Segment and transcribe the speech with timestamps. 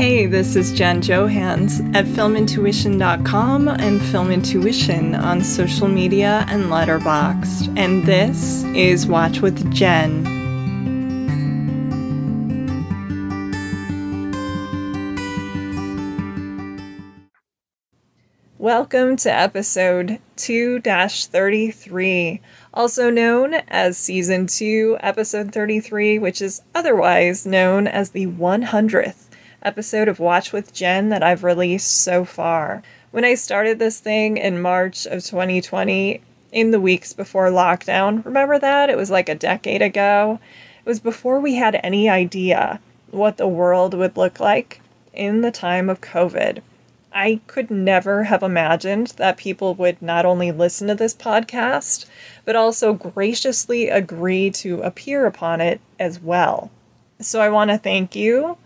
[0.00, 7.78] Hey, this is Jen Johans at filmintuition.com and filmintuition on social media and Letterboxd.
[7.78, 10.24] And this is Watch with Jen.
[18.56, 22.40] Welcome to episode 2 33,
[22.72, 29.26] also known as season 2, episode 33, which is otherwise known as the 100th
[29.62, 32.82] episode of Watch with Jen that I've released so far.
[33.10, 36.20] When I started this thing in March of 2020,
[36.52, 38.90] in the weeks before lockdown, remember that?
[38.90, 40.40] It was like a decade ago.
[40.84, 44.80] It was before we had any idea what the world would look like
[45.12, 46.60] in the time of COVID.
[47.12, 52.06] I could never have imagined that people would not only listen to this podcast,
[52.44, 56.70] but also graciously agree to appear upon it as well.
[57.20, 58.56] So I want to thank you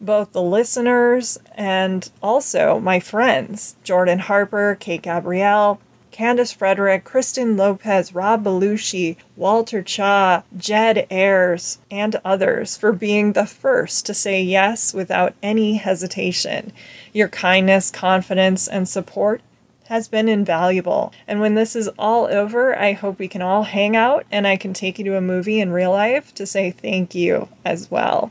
[0.00, 5.80] both the listeners and also my friends Jordan Harper, Kate Gabrielle,
[6.10, 13.46] Candice Frederick, Kristen Lopez, Rob Belushi, Walter Chaw, Jed Ayres, and others for being the
[13.46, 16.72] first to say yes without any hesitation.
[17.12, 19.40] Your kindness, confidence, and support
[19.84, 21.12] has been invaluable.
[21.26, 24.56] And when this is all over, I hope we can all hang out and I
[24.56, 28.30] can take you to a movie in real life to say thank you as well.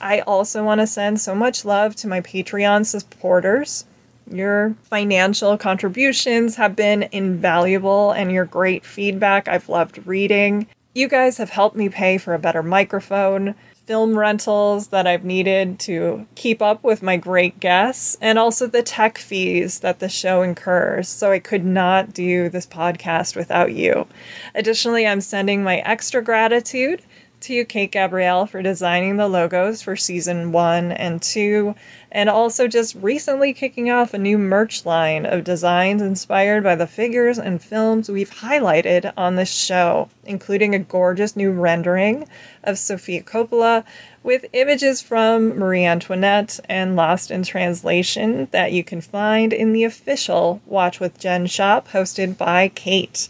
[0.00, 3.84] I also want to send so much love to my Patreon supporters.
[4.30, 10.66] Your financial contributions have been invaluable, and your great feedback I've loved reading.
[10.94, 13.54] You guys have helped me pay for a better microphone,
[13.86, 18.82] film rentals that I've needed to keep up with my great guests, and also the
[18.82, 21.08] tech fees that the show incurs.
[21.08, 24.06] So I could not do this podcast without you.
[24.54, 27.02] Additionally, I'm sending my extra gratitude
[27.44, 31.74] to you, Kate Gabrielle, for designing the logos for season one and two,
[32.10, 36.86] and also just recently kicking off a new merch line of designs inspired by the
[36.86, 42.26] figures and films we've highlighted on this show, including a gorgeous new rendering
[42.62, 43.84] of Sofia Coppola
[44.22, 49.84] with images from Marie Antoinette and Lost in Translation that you can find in the
[49.84, 53.28] official Watch with Jen shop hosted by Kate.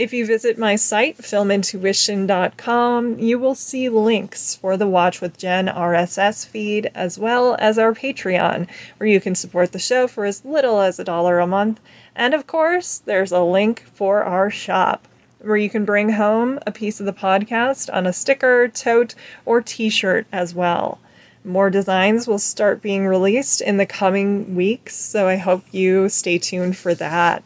[0.00, 5.66] If you visit my site, filmintuition.com, you will see links for the Watch with Jen
[5.66, 8.66] RSS feed, as well as our Patreon,
[8.96, 11.82] where you can support the show for as little as a dollar a month.
[12.16, 15.06] And of course, there's a link for our shop,
[15.38, 19.60] where you can bring home a piece of the podcast on a sticker, tote, or
[19.60, 20.98] t shirt as well.
[21.44, 26.38] More designs will start being released in the coming weeks, so I hope you stay
[26.38, 27.42] tuned for that.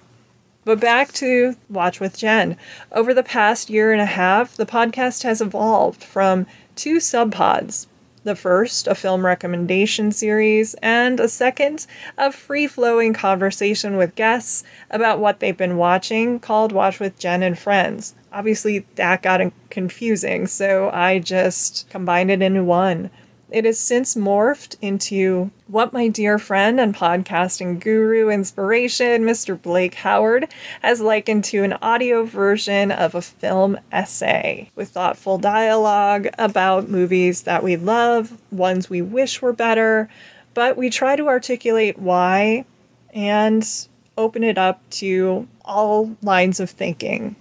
[0.64, 2.56] But back to Watch with Jen.
[2.90, 7.86] Over the past year and a half, the podcast has evolved from two subpods.
[8.22, 11.86] The first, a film recommendation series, and a second,
[12.16, 17.42] a free flowing conversation with guests about what they've been watching called Watch with Jen
[17.42, 18.14] and Friends.
[18.32, 23.10] Obviously, that got confusing, so I just combined it into one.
[23.54, 29.62] It has since morphed into what my dear friend and podcasting guru inspiration, Mr.
[29.62, 36.26] Blake Howard, has likened to an audio version of a film essay with thoughtful dialogue
[36.36, 40.08] about movies that we love, ones we wish were better,
[40.52, 42.64] but we try to articulate why
[43.10, 43.86] and
[44.18, 47.36] open it up to all lines of thinking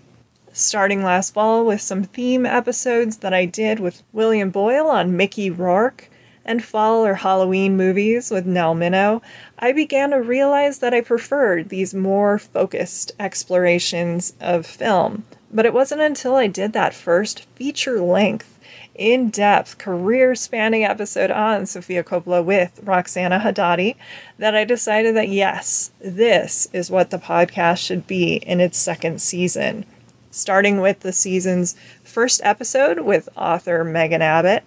[0.53, 5.50] starting last fall with some theme episodes that I did with William Boyle on Mickey
[5.50, 6.09] Rourke
[6.46, 9.22] and fall or Halloween movies with Nell Minow,
[9.58, 15.25] I began to realize that I preferred these more focused explorations of film.
[15.52, 18.59] But it wasn't until I did that first feature length,
[18.96, 23.96] in depth, career spanning episode on Sofia Coppola with Roxana Hadadi
[24.38, 29.20] that I decided that yes, this is what the podcast should be in its second
[29.20, 29.85] season
[30.33, 34.63] starting with the season's first episode with author Megan Abbott,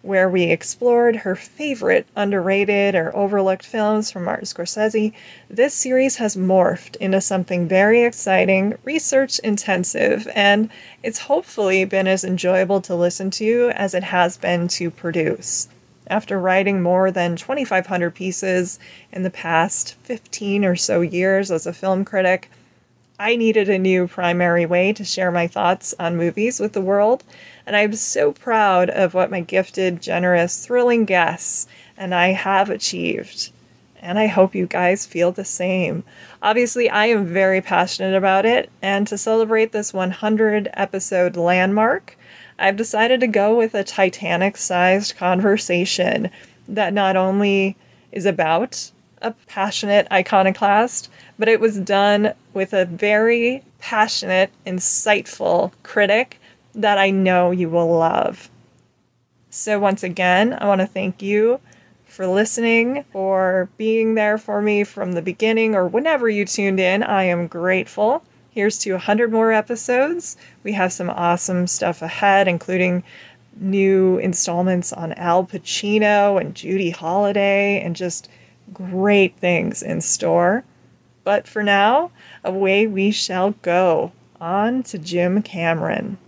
[0.00, 5.12] where we explored her favorite underrated or overlooked films from Martin Scorsese.
[5.50, 10.70] This series has morphed into something very exciting, research intensive, and
[11.02, 15.68] it's hopefully been as enjoyable to listen to as it has been to produce.
[16.06, 18.78] After writing more than 2,500 pieces
[19.12, 22.48] in the past 15 or so years as a film critic,
[23.20, 27.24] I needed a new primary way to share my thoughts on movies with the world,
[27.66, 31.66] and I'm so proud of what my gifted, generous, thrilling guests
[31.96, 33.50] and I have achieved.
[34.00, 36.04] And I hope you guys feel the same.
[36.40, 42.16] Obviously, I am very passionate about it, and to celebrate this 100 episode landmark,
[42.56, 46.30] I've decided to go with a Titanic sized conversation
[46.68, 47.76] that not only
[48.12, 56.40] is about a passionate iconoclast, but it was done with a very passionate, insightful critic
[56.74, 58.50] that I know you will love.
[59.50, 61.60] So, once again, I want to thank you
[62.04, 67.02] for listening, for being there for me from the beginning or whenever you tuned in.
[67.02, 68.24] I am grateful.
[68.50, 70.36] Here's to 100 more episodes.
[70.64, 73.04] We have some awesome stuff ahead, including
[73.60, 78.28] new installments on Al Pacino and Judy Holliday and just
[78.72, 80.64] great things in store.
[81.24, 82.10] But for now,
[82.44, 84.12] away we shall go.
[84.40, 86.18] On to Jim Cameron.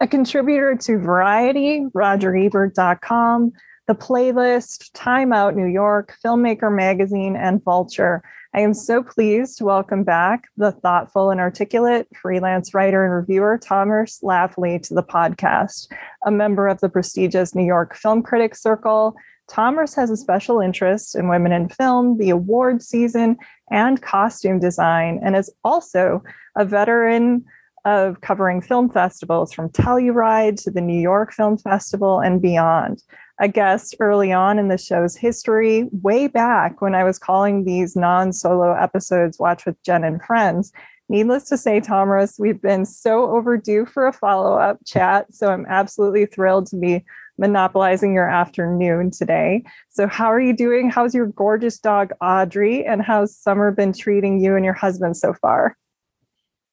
[0.00, 3.52] A contributor to Variety, RogerEbert.com,
[3.86, 8.22] The Playlist, Time Out New York, Filmmaker Magazine, and Vulture.
[8.54, 13.58] I am so pleased to welcome back the thoughtful and articulate freelance writer and reviewer
[13.58, 15.86] Tomris Laffly to the podcast.
[16.26, 19.14] A member of the prestigious New York Film Critics Circle,
[19.52, 23.36] Tomris has a special interest in women in film, the award season,
[23.70, 26.22] and costume design, and is also
[26.56, 27.44] a veteran
[27.84, 33.02] of covering film festivals from Telluride to the New York Film Festival and beyond
[33.40, 37.96] a guest early on in the show's history, way back when I was calling these
[37.96, 40.72] non solo episodes Watch with Jen and Friends.
[41.08, 45.34] Needless to say, Tomris, we've been so overdue for a follow up chat.
[45.34, 47.04] So I'm absolutely thrilled to be
[47.38, 49.64] monopolizing your afternoon today.
[49.88, 50.90] So, how are you doing?
[50.90, 52.84] How's your gorgeous dog, Audrey?
[52.84, 55.76] And how's summer been treating you and your husband so far?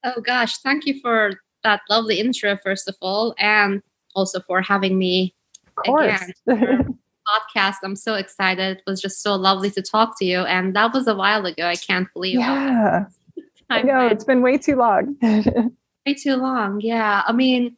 [0.04, 0.58] Oh, gosh.
[0.58, 1.34] Thank you for
[1.64, 3.82] that lovely intro, first of all, and
[4.16, 5.34] also for having me
[5.86, 7.76] again podcast.
[7.84, 8.78] I'm so excited.
[8.78, 10.40] It was just so lovely to talk to you.
[10.42, 11.66] And that was a while ago.
[11.66, 13.06] I can't believe Yeah.
[13.70, 15.16] I know it's been way too long.
[15.22, 16.82] way too long.
[16.82, 17.22] Yeah.
[17.28, 17.78] I mean,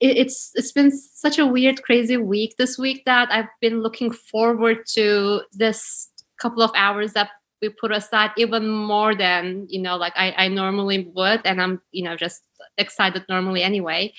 [0.00, 4.12] it, it's it's been such a weird, crazy week this week that I've been looking
[4.12, 6.10] forward to this
[6.40, 7.30] couple of hours that
[7.60, 11.82] we put aside even more than you know like I, I normally would and i'm
[11.90, 12.44] you know just
[12.76, 14.12] excited normally anyway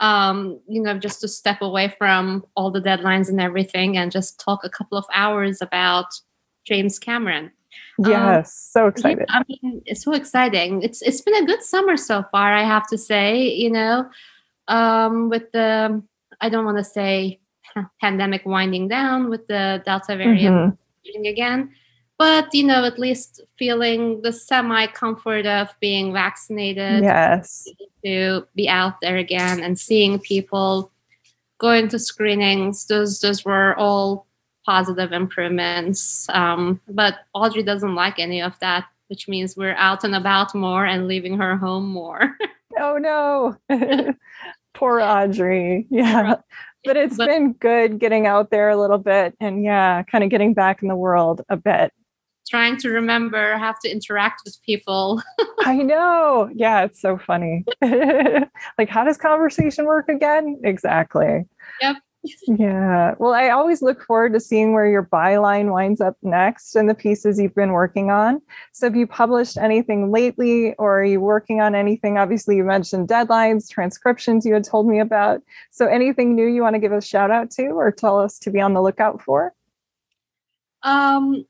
[0.00, 4.40] um, you know, just to step away from all the deadlines and everything and just
[4.40, 6.06] talk a couple of hours about
[6.64, 7.52] James Cameron.
[8.04, 9.26] Um, yes, um, so excited.
[9.28, 10.82] Yeah, I mean, it's so exciting.
[10.82, 14.08] It's it's been a good summer so far, I have to say, you know,
[14.70, 16.02] um, with the
[16.40, 17.40] I don't want to say
[18.00, 20.74] pandemic winding down with the Delta variant
[21.04, 21.24] mm-hmm.
[21.26, 21.70] again
[22.20, 27.66] but you know at least feeling the semi comfort of being vaccinated yes.
[28.04, 30.92] to be out there again and seeing people
[31.56, 32.86] going to screenings.
[32.86, 34.26] Those those were all
[34.66, 40.14] positive improvements um, but audrey doesn't like any of that which means we're out and
[40.14, 42.36] about more and leaving her home more.
[42.78, 43.56] Oh no
[44.74, 45.86] poor audrey.
[45.90, 46.36] Yeah.
[46.84, 50.30] But it's but, been good getting out there a little bit and yeah kind of
[50.30, 51.92] getting back in the world a bit.
[52.48, 55.22] Trying to remember have to interact with people.
[55.60, 56.50] I know.
[56.54, 57.64] Yeah it's so funny.
[58.78, 60.58] Like how does conversation work again?
[60.64, 61.44] Exactly.
[61.80, 61.96] Yep
[62.46, 63.14] yeah.
[63.18, 66.94] Well i always look forward to seeing where your byline winds up next and the
[66.94, 68.42] pieces you've been working on.
[68.72, 72.18] So have you published anything lately or are you working on anything?
[72.18, 75.40] Obviously you mentioned deadlines transcriptions you had told me about.
[75.70, 78.50] So anything new you want to give a shout out to or tell us to
[78.50, 79.54] be on the lookout for?
[80.82, 81.46] Um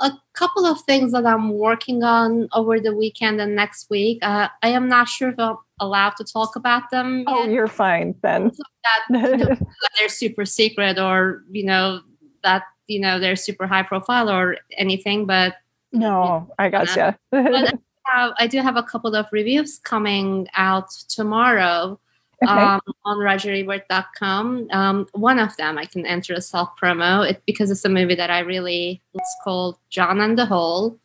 [0.00, 4.18] a couple of things that I'm working on over the weekend and next week.
[4.22, 7.24] Uh, I am not sure if I'm allowed to talk about them.
[7.26, 7.50] Oh, yet.
[7.50, 8.52] you're fine then.
[8.52, 9.56] So that, you know,
[9.98, 12.00] they're super secret or, you know,
[12.44, 15.54] that, you know, they're super high profile or anything, but.
[15.92, 17.18] No, I gotcha.
[17.32, 17.72] but I,
[18.04, 21.98] have, I do have a couple of reviews coming out tomorrow
[22.42, 22.52] okay.
[22.52, 24.68] um, on rogerebert.com.
[24.70, 28.14] Um, one of them I can enter a self promo it, because it's a movie
[28.14, 29.02] that I really.
[29.14, 30.98] It's called John and the Hole.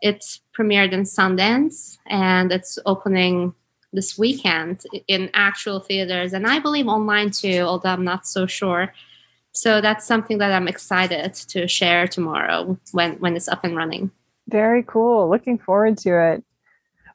[0.00, 3.52] It's premiered in Sundance and it's opening
[3.92, 8.92] this weekend in actual theaters and I believe online too, although I'm not so sure.
[9.52, 14.10] So that's something that I'm excited to share tomorrow when when it's up and running.
[14.48, 15.28] Very cool.
[15.28, 16.44] Looking forward to it.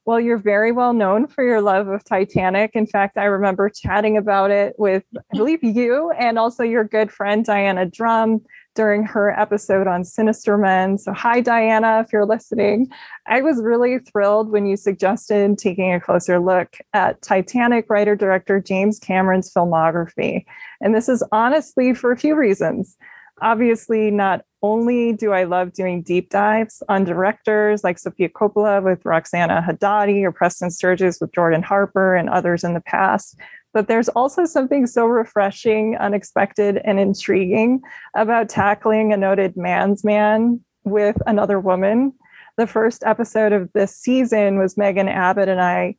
[0.05, 2.71] Well, you're very well known for your love of Titanic.
[2.73, 7.09] In fact, I remember chatting about it with, I believe, you and also your good
[7.09, 8.41] friend, Diana Drumm,
[8.75, 10.97] during her episode on Sinister Men.
[10.97, 12.89] So, hi, Diana, if you're listening.
[13.27, 18.59] I was really thrilled when you suggested taking a closer look at Titanic writer director
[18.59, 20.43] James Cameron's filmography.
[20.81, 22.97] And this is honestly for a few reasons
[23.43, 29.05] obviously, not only do I love doing deep dives on directors like Sofia Coppola with
[29.05, 33.37] Roxana Hadadi or Preston Sturges with Jordan Harper and others in the past,
[33.73, 37.81] but there's also something so refreshing, unexpected, and intriguing
[38.15, 42.13] about tackling a noted man's man with another woman.
[42.55, 45.95] The first episode of this season was Megan Abbott and I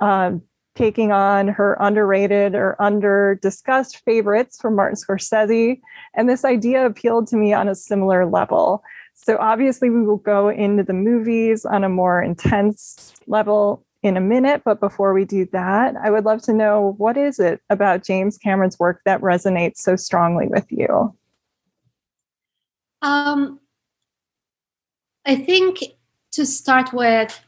[0.00, 0.42] um,
[0.78, 5.80] taking on her underrated or under discussed favorites from Martin Scorsese.
[6.14, 8.84] And this idea appealed to me on a similar level.
[9.14, 14.20] So, obviously, we will go into the movies on a more intense level in a
[14.20, 14.62] minute.
[14.64, 18.38] But before we do that, I would love to know what is it about James
[18.38, 21.12] Cameron's work that resonates so strongly with you?
[23.02, 23.58] Um,
[25.26, 25.80] I think
[26.32, 27.38] to start with,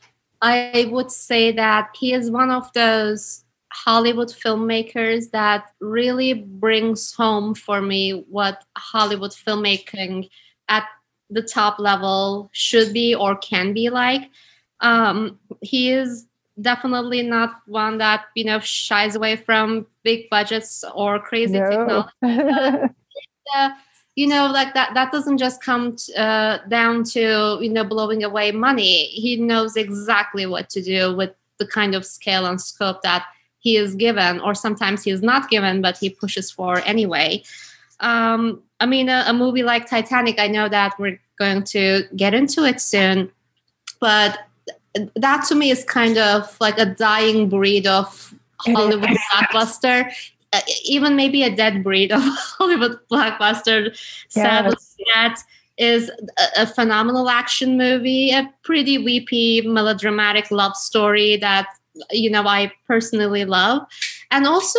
[0.43, 7.55] I would say that he is one of those Hollywood filmmakers that really brings home
[7.55, 10.29] for me what Hollywood filmmaking
[10.69, 10.85] at
[11.29, 14.31] the top level should be or can be like.
[14.81, 16.27] Um, he is
[16.61, 22.07] definitely not one that you know shies away from big budgets or crazy no.
[22.23, 22.95] technology.
[24.17, 28.25] you know, like that that doesn't just come t- uh, down to you know blowing
[28.25, 29.07] away money.
[29.07, 33.27] He knows exactly what to do with the kind of scale and scope that
[33.59, 37.43] he is given, or sometimes he is not given, but he pushes for anyway.
[38.01, 42.33] Um, I mean, a, a movie like Titanic, I know that we're going to get
[42.33, 43.31] into it soon,
[44.01, 44.39] but
[45.15, 50.11] that to me is kind of like a dying breed of Hollywood blockbuster.
[50.53, 52.21] Uh, even maybe a dead breed of
[52.59, 53.97] Hollywood blockbuster.
[55.15, 55.43] That
[55.79, 61.69] is a, a, phenomenal action movie, a pretty weepy melodramatic love story that
[62.11, 63.87] you know I personally love,
[64.33, 64.79] and also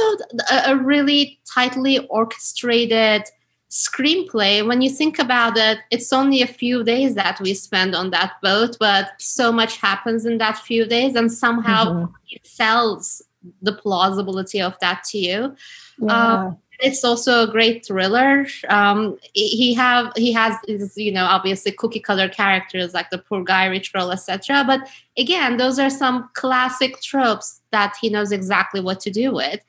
[0.51, 3.23] a, a really tightly orchestrated
[3.69, 8.09] screenplay when you think about it it's only a few days that we spend on
[8.09, 12.13] that boat but so much happens in that few days and somehow mm-hmm.
[12.29, 13.21] it sells
[13.61, 15.55] the plausibility of that to you.
[15.99, 16.43] Yeah.
[16.45, 18.47] um, it's also a great thriller.
[18.67, 20.57] Um, he have he has
[20.95, 25.57] you know obviously cookie cutter characters like the poor guy rich girl etc but again
[25.57, 29.59] those are some classic tropes that he knows exactly what to do with.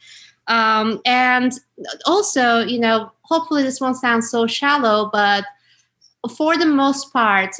[0.48, 1.52] Um, and
[2.06, 5.44] also, you know, hopefully this won't sound so shallow, but
[6.36, 7.54] for the most part,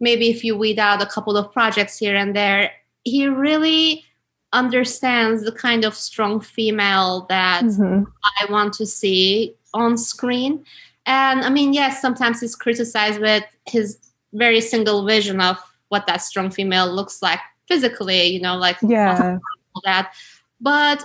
[0.00, 2.72] maybe if you weed out a couple of projects here and there,
[3.04, 4.04] he really
[4.52, 8.04] understands the kind of strong female that mm-hmm.
[8.40, 10.64] I want to see on screen.
[11.06, 13.98] And I mean, yes, sometimes he's criticized with his
[14.32, 15.56] very single vision of
[15.88, 19.38] what that strong female looks like physically, you know, like yeah.
[19.84, 20.12] that.
[20.60, 21.04] But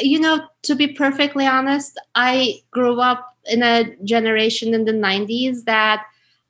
[0.00, 5.64] you know, to be perfectly honest, I grew up in a generation in the 90s
[5.64, 6.04] that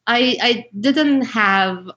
[0.07, 1.91] I, I didn't have,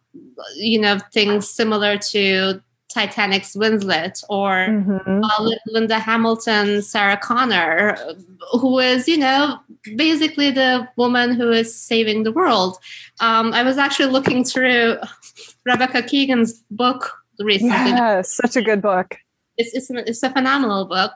[0.56, 2.62] you know, things similar to
[2.96, 5.22] Titanic's Winslet or mm-hmm.
[5.22, 7.98] uh, Linda Hamilton, Sarah Connor,
[8.54, 9.60] who is, you know,
[9.98, 12.78] basically the woman who is saving the world.
[13.20, 14.98] Um, I was actually looking through
[15.66, 17.92] Rebecca Keegan's book recently.
[17.92, 19.18] Yeah, such a good book.
[19.58, 21.12] It's, it's, it's a phenomenal book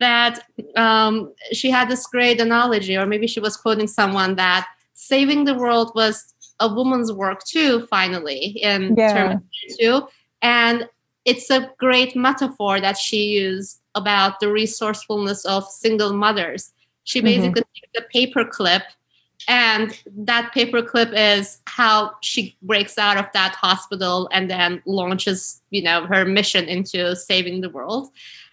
[0.00, 5.44] that um, she had this great analogy, or maybe she was quoting someone that saving
[5.44, 9.12] the world was a woman's work too, finally, in yeah.
[9.12, 9.42] Terminator
[9.78, 10.08] 2.
[10.40, 10.88] And
[11.28, 16.72] it's a great metaphor that she used about the resourcefulness of single mothers.
[17.04, 17.26] She mm-hmm.
[17.26, 17.98] basically mm-hmm.
[17.98, 18.82] takes a paper clip,
[19.46, 25.62] and that paper clip is how she breaks out of that hospital and then launches,
[25.70, 28.10] you know, her mission into saving the world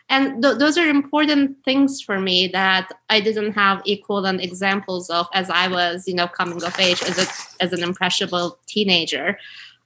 [0.09, 5.27] and th- those are important things for me that i didn't have equivalent examples of
[5.33, 9.37] as i was you know coming of age as a as an impressionable teenager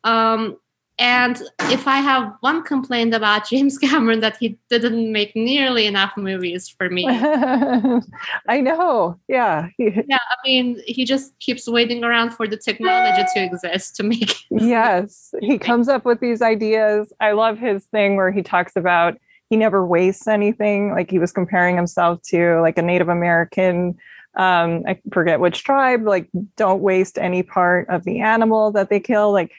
[0.04, 0.58] um,
[1.00, 1.42] and
[1.72, 6.68] if i have one complaint about james cameron that he didn't make nearly enough movies
[6.70, 7.06] for me.
[8.48, 9.20] I know.
[9.28, 9.70] Yeah.
[9.80, 14.36] Yeah i mean he just keeps waiting around for the technology to exist to make
[14.50, 15.34] yes.
[15.42, 17.12] He comes up with these ideas.
[17.20, 19.18] I love his thing where he talks about
[19.50, 20.92] he never wastes anything.
[20.92, 23.98] Like he was comparing himself to like a Native American,
[24.36, 29.00] um, I forget which tribe, like don't waste any part of the animal that they
[29.00, 29.32] kill.
[29.32, 29.52] Like,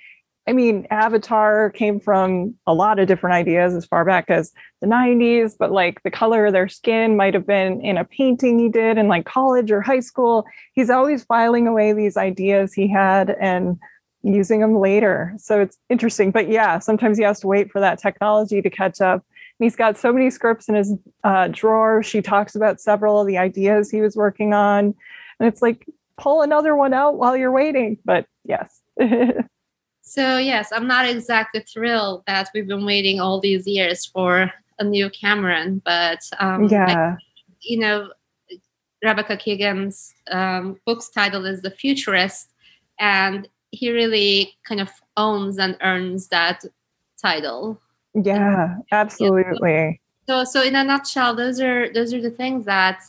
[0.46, 4.86] I mean, Avatar came from a lot of different ideas as far back as the
[4.86, 8.68] 90s, but like the color of their skin might have been in a painting he
[8.68, 10.46] did in like college or high school.
[10.72, 13.78] He's always filing away these ideas he had and
[14.22, 15.34] using them later.
[15.38, 16.30] So it's interesting.
[16.30, 19.24] But yeah, sometimes he has to wait for that technology to catch up
[19.58, 22.02] And he's got so many scripts in his uh, drawer.
[22.02, 24.94] She talks about several of the ideas he was working on.
[25.38, 25.86] And it's like,
[26.18, 27.98] pull another one out while you're waiting.
[28.04, 28.80] But yes.
[30.02, 34.84] so, yes, I'm not exactly thrilled that we've been waiting all these years for a
[34.84, 37.16] new Cameron, but um, yeah,
[37.62, 38.10] you know,
[39.02, 42.50] Rebecca Keegan's um, book's title is The Futurist,
[42.98, 46.64] and he really kind of owns and earns that
[47.20, 47.80] title.
[48.14, 50.00] Yeah, absolutely.
[50.26, 53.02] So, so in a nutshell, those are those are the things that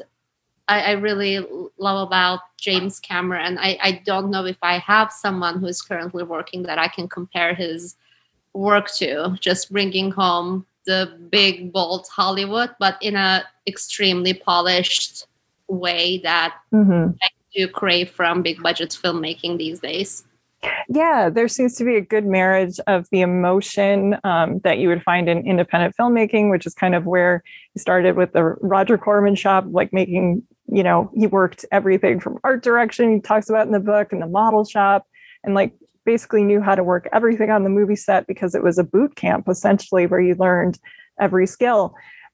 [0.72, 1.46] I, I really
[1.78, 3.58] love about James Cameron.
[3.58, 7.10] I, I don't know if I have someone who is currently working that I can
[7.10, 7.98] compare his
[8.54, 9.36] work to.
[9.42, 15.28] Just bringing home the big bold Hollywood, but in a extremely polished
[15.68, 17.12] way that mm-hmm.
[17.22, 20.24] I do crave from big budget filmmaking these days.
[20.88, 25.02] Yeah, there seems to be a good marriage of the emotion um, that you would
[25.04, 29.36] find in independent filmmaking, which is kind of where he started with the Roger Corman
[29.36, 33.74] shop, like making, you know, he worked everything from art direction, he talks about in
[33.74, 35.06] the book, and the model shop,
[35.44, 35.74] and like
[36.06, 39.16] basically knew how to work everything on the movie set because it was a boot
[39.16, 40.80] camp essentially where you learned
[41.20, 41.94] every skill.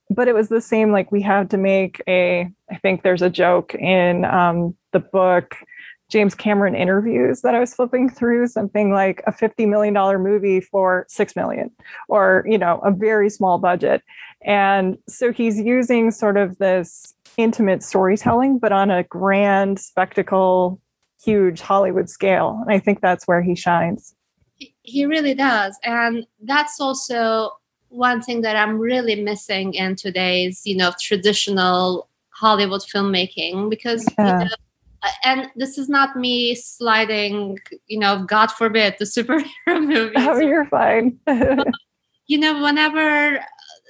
[0.10, 3.30] But it was the same like we had to make a i think there's a
[3.30, 5.56] joke in um, the book
[6.10, 11.06] james cameron interviews that i was flipping through something like a $50 million movie for
[11.10, 11.70] 6 million
[12.08, 14.02] or you know a very small budget.
[14.46, 20.82] And so he's using sort of this intimate storytelling but on a grand spectacle
[21.24, 24.16] huge hollywood scale and i think that's where he shines
[24.82, 27.52] he really does and that's also
[27.90, 34.40] one thing that I'm really missing in today's, you know, traditional Hollywood filmmaking because yeah.
[34.40, 34.52] you know,
[35.04, 40.16] uh, and this is not me sliding, you know, God forbid the superhero oh, movies.
[40.18, 41.20] Oh, you're fine.
[42.28, 43.40] you know, whenever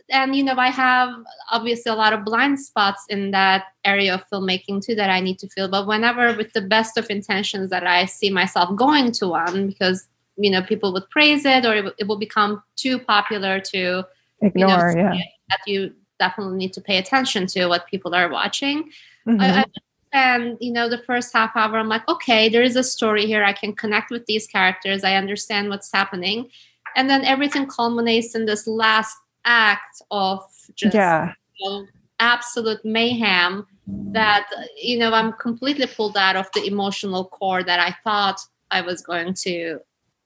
[0.09, 1.09] and you know, I have
[1.51, 5.39] obviously a lot of blind spots in that area of filmmaking too that I need
[5.39, 5.67] to fill.
[5.67, 10.07] But whenever with the best of intentions that I see myself going to one because
[10.37, 14.03] you know people would praise it or it, it will become too popular to
[14.41, 15.21] ignore you know, yeah.
[15.49, 18.89] that you definitely need to pay attention to what people are watching.
[19.27, 19.41] Mm-hmm.
[19.41, 19.65] I, I,
[20.13, 23.43] and you know the first half hour i'm like okay there is a story here.
[23.43, 25.03] I can connect with these characters.
[25.03, 26.49] I understand what's happening.
[26.95, 29.17] And then everything culminates in this last
[29.47, 30.43] act of
[30.75, 31.33] just yeah.
[31.59, 31.85] You know,
[32.19, 37.95] absolute mayhem that you know i'm completely pulled out of the emotional core that i
[38.03, 38.39] thought
[38.71, 39.79] i was going to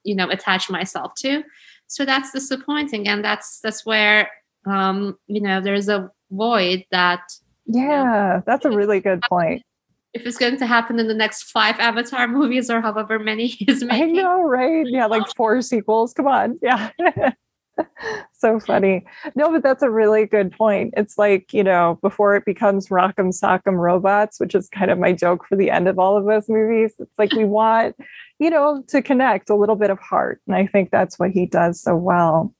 [0.03, 1.43] you know attach myself to.
[1.87, 4.29] So that's disappointing and that's that's where
[4.65, 7.21] um you know there's a void that
[7.65, 7.87] yeah you
[8.37, 9.63] know, that's a really good point.
[10.13, 13.83] if it's going to happen in the next five avatar movies or however many he's
[13.83, 14.19] making.
[14.19, 14.85] i know right?
[14.87, 16.91] Yeah like four sequels come on yeah
[18.33, 19.05] so funny.
[19.35, 20.93] No, but that's a really good point.
[20.97, 25.13] It's like, you know, before it becomes Rock'em Sock'em Robots, which is kind of my
[25.13, 26.93] joke for the end of all of those movies.
[26.99, 27.95] It's like we want,
[28.39, 30.41] you know, to connect a little bit of heart.
[30.47, 32.53] And I think that's what he does so well.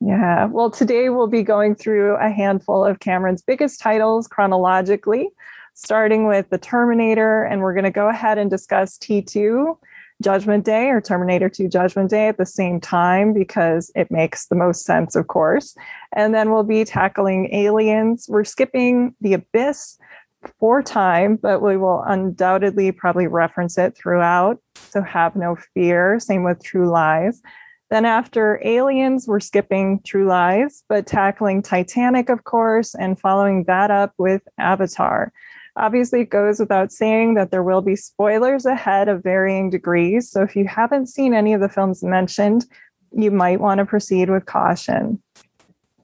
[0.00, 0.46] Yeah.
[0.46, 5.30] Well, today we'll be going through a handful of Cameron's biggest titles chronologically,
[5.74, 7.44] starting with The Terminator.
[7.44, 9.76] And we're going to go ahead and discuss T2
[10.22, 14.56] Judgment Day or Terminator 2 Judgment Day at the same time because it makes the
[14.56, 15.76] most sense, of course.
[16.14, 18.26] And then we'll be tackling aliens.
[18.28, 19.98] We're skipping The Abyss
[20.58, 24.58] for time, but we will undoubtedly probably reference it throughout.
[24.76, 26.18] So have no fear.
[26.20, 27.42] Same with True Lies.
[27.90, 33.92] Then after Aliens, we're skipping True Lies, but tackling Titanic, of course, and following that
[33.92, 35.32] up with Avatar.
[35.76, 40.30] Obviously, it goes without saying that there will be spoilers ahead of varying degrees.
[40.30, 42.64] So if you haven't seen any of the films mentioned,
[43.12, 45.22] you might want to proceed with caution.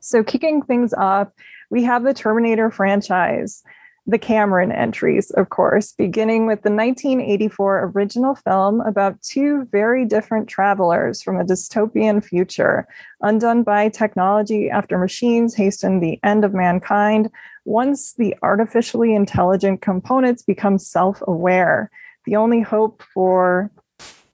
[0.01, 1.29] So, kicking things off,
[1.71, 3.63] we have the Terminator franchise
[4.07, 10.49] the Cameron entries, of course, beginning with the 1984 original film about two very different
[10.49, 12.87] travelers from a dystopian future.
[13.21, 17.31] Undone by technology after machines hasten the end of mankind,
[17.65, 21.91] once the artificially intelligent components become self aware,
[22.27, 23.71] the only hope for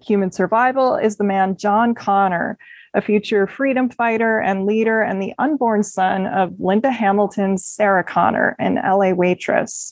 [0.00, 2.58] human survival is the man John Connor
[2.94, 8.56] a future freedom fighter and leader, and the unborn son of Linda Hamilton's Sarah Connor,
[8.58, 9.90] an LA waitress.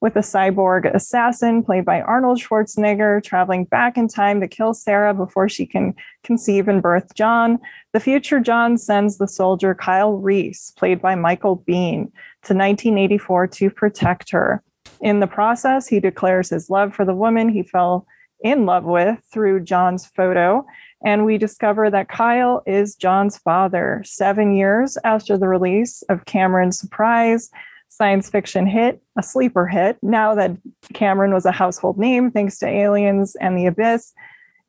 [0.00, 5.12] With a cyborg assassin played by Arnold Schwarzenegger traveling back in time to kill Sarah
[5.12, 7.58] before she can conceive and birth John,
[7.92, 12.12] the future John sends the soldier Kyle Reese, played by Michael Biehn,
[12.44, 14.62] to 1984 to protect her.
[15.00, 18.06] In the process, he declares his love for the woman he fell
[18.40, 20.64] in love with through John's photo.
[21.04, 26.78] And we discover that Kyle is John's father, seven years after the release of Cameron's
[26.78, 27.50] surprise
[27.98, 29.98] science fiction hit, a sleeper hit.
[30.02, 30.56] Now that
[30.94, 34.12] Cameron was a household name thanks to Aliens and The Abyss,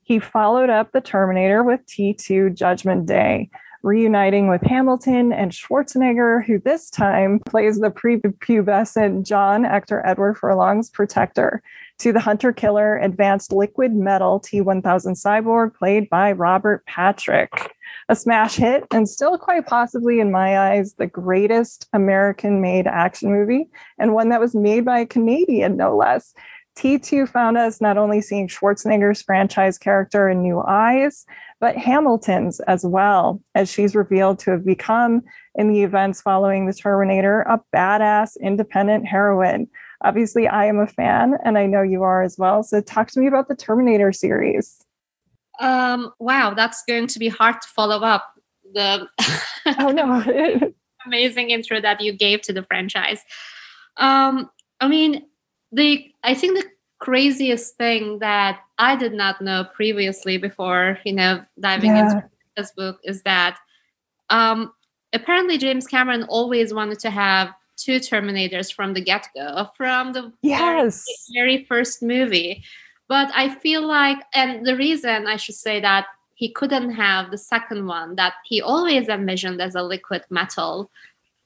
[0.01, 3.51] he followed up The Terminator with T2 Judgment Day,
[3.83, 10.89] reuniting with Hamilton and Schwarzenegger, who this time plays the prepubescent John actor Edward Furlong's
[10.89, 11.61] protector,
[11.99, 17.75] to the hunter killer advanced liquid metal T 1000 cyborg, played by Robert Patrick.
[18.09, 23.31] A smash hit, and still quite possibly, in my eyes, the greatest American made action
[23.31, 23.69] movie,
[23.99, 26.33] and one that was made by a Canadian, no less.
[26.75, 31.25] T2 found us not only seeing Schwarzenegger's franchise character in new eyes,
[31.59, 35.21] but Hamilton's as well, as she's revealed to have become,
[35.53, 39.67] in the events following the Terminator, a badass independent heroine.
[40.03, 42.63] Obviously, I am a fan, and I know you are as well.
[42.63, 44.83] So, talk to me about the Terminator series.
[45.59, 48.33] Um, wow, that's going to be hard to follow up.
[48.73, 49.07] The
[49.79, 50.71] oh no,
[51.05, 53.23] amazing intro that you gave to the franchise.
[53.97, 55.25] Um, I mean,
[55.71, 56.69] the I think the
[56.99, 62.03] craziest thing that I did not know previously before, you know, diving yeah.
[62.03, 63.57] into this book is that
[64.29, 64.73] um,
[65.13, 70.31] apparently James Cameron always wanted to have two Terminators from the get go, from the
[70.41, 71.05] yes.
[71.33, 72.63] very, very first movie.
[73.09, 77.37] But I feel like, and the reason I should say that he couldn't have the
[77.37, 80.89] second one that he always envisioned as a liquid metal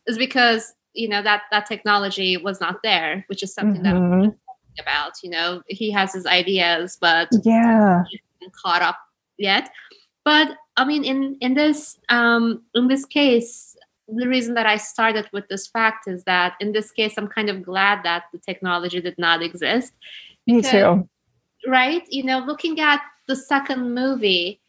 [0.05, 4.21] is because you know that that technology was not there, which is something mm-hmm.
[4.21, 4.35] that
[4.79, 5.13] about.
[5.23, 8.03] You know, he has his ideas, but yeah,
[8.61, 8.97] caught up
[9.37, 9.71] yet.
[10.25, 13.75] But I mean, in in this um, in this case,
[14.07, 17.49] the reason that I started with this fact is that in this case, I'm kind
[17.49, 19.93] of glad that the technology did not exist.
[20.45, 21.07] Me too.
[21.67, 22.03] Right?
[22.09, 24.59] You know, looking at the second movie,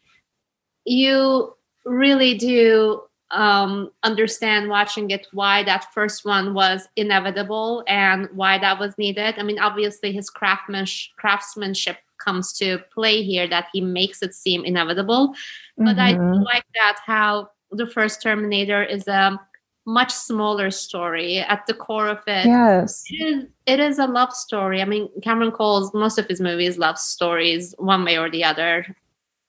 [0.85, 1.55] you
[1.85, 8.79] really do um, understand watching it why that first one was inevitable and why that
[8.79, 9.35] was needed.
[9.37, 14.63] I mean, obviously, his craftsmanship, craftsmanship comes to play here that he makes it seem
[14.63, 15.33] inevitable.
[15.77, 16.21] But mm-hmm.
[16.21, 19.39] I like that how the first Terminator is a
[19.85, 22.45] much smaller story at the core of it.
[22.45, 23.45] Yes, it is.
[23.65, 24.81] It is a love story.
[24.81, 28.85] I mean, Cameron calls most of his movies love stories, one way or the other.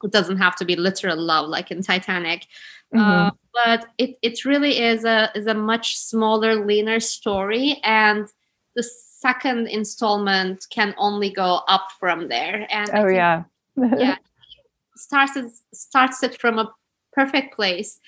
[0.03, 2.47] It doesn't have to be literal love, like in Titanic.
[2.95, 3.01] Mm-hmm.
[3.01, 8.29] Uh, but it, it really is a is a much smaller, leaner story, and
[8.75, 12.67] the second installment can only go up from there.
[12.71, 13.45] And oh yeah,
[13.77, 14.17] yeah,
[14.97, 16.73] starts it, starts it from a
[17.13, 17.99] perfect place,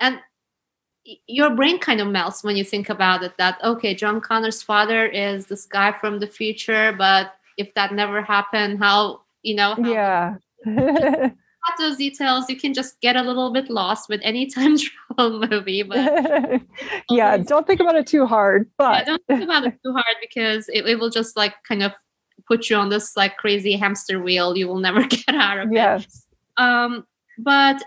[0.00, 0.20] and
[1.26, 3.32] your brain kind of melts when you think about it.
[3.38, 8.22] That okay, John Connor's father is this guy from the future, but if that never
[8.22, 9.74] happened, how you know?
[9.74, 11.30] How yeah.
[11.78, 14.76] those details, you can just get a little bit lost with any time
[15.16, 15.82] travel movie.
[15.82, 16.62] But
[17.10, 18.70] yeah, don't think about it too hard.
[18.78, 21.82] But yeah, don't think about it too hard because it, it will just like kind
[21.82, 21.92] of
[22.46, 24.56] put you on this like crazy hamster wheel.
[24.56, 26.04] You will never get out of yes.
[26.04, 26.62] it.
[26.62, 27.06] Um,
[27.38, 27.82] but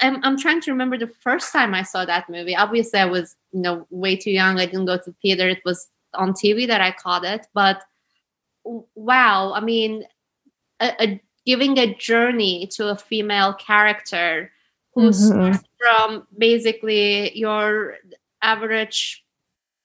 [0.00, 2.56] I'm, I'm trying to remember the first time I saw that movie.
[2.56, 4.58] Obviously, I was you know way too young.
[4.58, 5.48] I didn't go to the theater.
[5.48, 7.46] It was on TV that I caught it.
[7.54, 7.82] But
[8.94, 10.04] wow, I mean,
[10.80, 14.50] a, a giving a journey to a female character
[14.94, 15.56] who's mm-hmm.
[15.78, 17.96] from basically your
[18.42, 19.24] average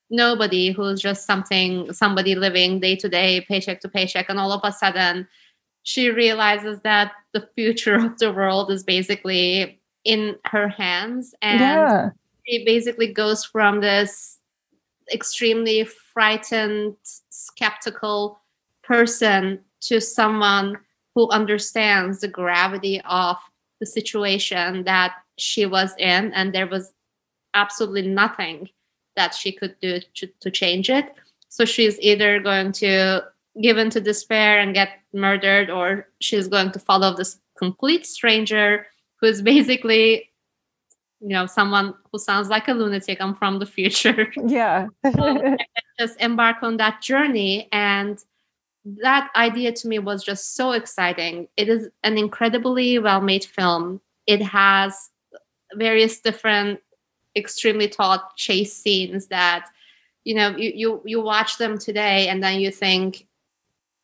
[0.10, 4.62] nobody who's just something somebody living day to day paycheck to paycheck and all of
[4.63, 5.28] a sudden
[5.84, 12.10] she realizes that the future of the world is basically in her hands and yeah.
[12.46, 14.40] she basically goes from this
[15.14, 16.96] extremely frightened
[17.30, 18.40] skeptical
[18.84, 20.78] person to someone
[21.16, 23.38] who understands the gravity of
[23.80, 26.94] the situation that she was in and there was
[27.54, 28.70] absolutely nothing
[29.16, 31.14] that she could do to, to change it
[31.50, 33.24] so she's either going to
[33.62, 38.86] give in to despair and get murdered or she's going to follow this complete stranger
[39.21, 40.29] who's basically
[41.21, 44.88] you know someone who sounds like a lunatic i'm from the future yeah
[45.19, 45.58] um,
[45.99, 48.23] just embark on that journey and
[48.86, 51.47] that idea to me was just so exciting.
[51.58, 54.01] It is an incredibly well made film.
[54.25, 55.10] It has
[55.75, 56.79] various different,
[57.36, 59.69] extremely taut chase scenes that,
[60.23, 63.27] you know, you, you, you watch them today and then you think,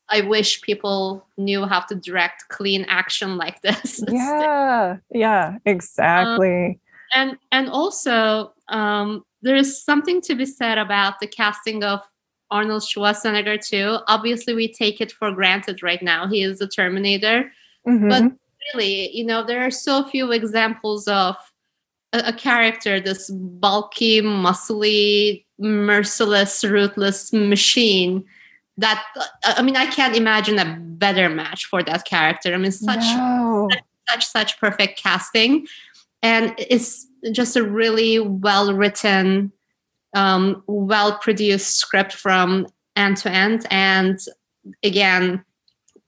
[0.08, 4.02] I wish people knew how to direct clean action like this.
[4.08, 6.66] Yeah, yeah, exactly.
[6.66, 6.80] Um,
[7.14, 12.00] and and also, um, there is something to be said about the casting of
[12.50, 13.98] Arnold Schwarzenegger too.
[14.06, 16.26] Obviously, we take it for granted right now.
[16.26, 17.52] He is the Terminator.
[17.86, 18.08] Mm-hmm.
[18.08, 18.32] But
[18.74, 21.36] really, you know, there are so few examples of
[22.12, 28.24] a, a character, this bulky, muscly, merciless, ruthless machine
[28.78, 29.04] that
[29.44, 32.54] I mean, I can't imagine a better match for that character.
[32.54, 33.68] I mean, such no.
[33.70, 35.66] such, such such perfect casting.
[36.22, 39.52] and it's just a really well written,
[40.14, 43.66] um, well produced script from end to end.
[43.70, 44.18] And
[44.82, 45.44] again,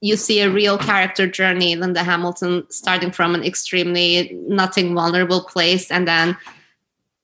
[0.01, 5.91] you see a real character journey, Linda Hamilton starting from an extremely nothing vulnerable place
[5.91, 6.37] and then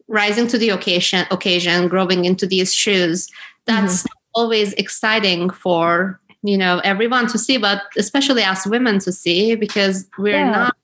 [0.09, 3.29] rising to the occasion, occasion, growing into these shoes.
[3.67, 4.24] That's mm-hmm.
[4.35, 10.09] Always exciting for you know everyone to see, but especially us women to see because
[10.19, 10.51] we're yeah.
[10.51, 10.77] not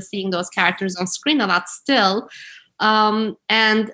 [0.00, 2.28] seeing those characters on screen a lot still.
[2.80, 3.92] Um, and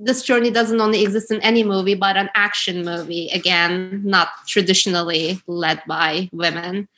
[0.00, 5.40] this journey doesn't only exist in any movie, but an action movie, again, not traditionally
[5.46, 6.88] led by women,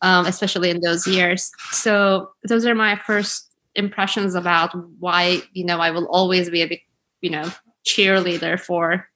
[0.00, 1.50] um, especially in those years.
[1.72, 6.68] So those are my first impressions about why, you know, I will always be a
[6.68, 6.80] big,
[7.20, 7.50] you know,
[7.86, 9.08] cheerleader for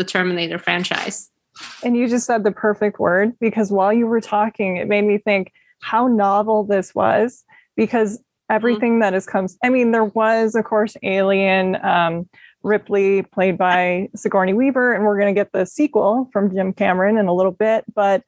[0.00, 1.30] the Terminator franchise.
[1.84, 5.18] And you just said the perfect word because while you were talking, it made me
[5.18, 7.44] think how novel this was
[7.76, 9.00] because everything mm-hmm.
[9.00, 11.76] that has come, I mean, there was, of course, Alien.
[11.84, 12.28] Um,
[12.62, 17.16] Ripley, played by Sigourney Weaver, and we're going to get the sequel from Jim Cameron
[17.16, 17.84] in a little bit.
[17.94, 18.22] But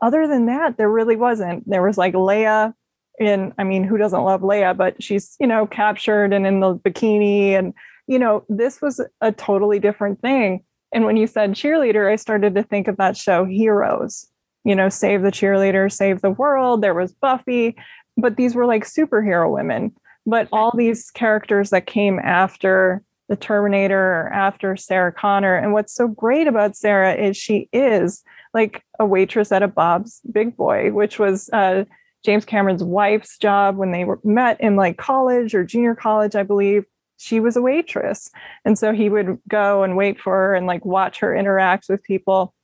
[0.00, 1.68] other than that, there really wasn't.
[1.68, 2.72] There was like Leia
[3.18, 4.76] in, I mean, who doesn't love Leia?
[4.76, 7.50] But she's, you know, captured and in the bikini.
[7.50, 7.74] And,
[8.06, 10.62] you know, this was a totally different thing.
[10.92, 14.26] And when you said cheerleader, I started to think of that show, Heroes,
[14.64, 16.82] you know, save the cheerleader, save the world.
[16.82, 17.76] There was Buffy,
[18.16, 19.92] but these were like superhero women.
[20.26, 25.54] But all these characters that came after the Terminator after Sarah Connor.
[25.54, 28.22] And what's so great about Sarah is she is
[28.54, 31.84] like a waitress at a Bob's Big Boy, which was uh,
[32.24, 36.42] James Cameron's wife's job when they were met in like college or junior college, I
[36.42, 36.84] believe.
[37.18, 38.30] She was a waitress.
[38.64, 42.02] And so he would go and wait for her and like watch her interact with
[42.02, 42.54] people.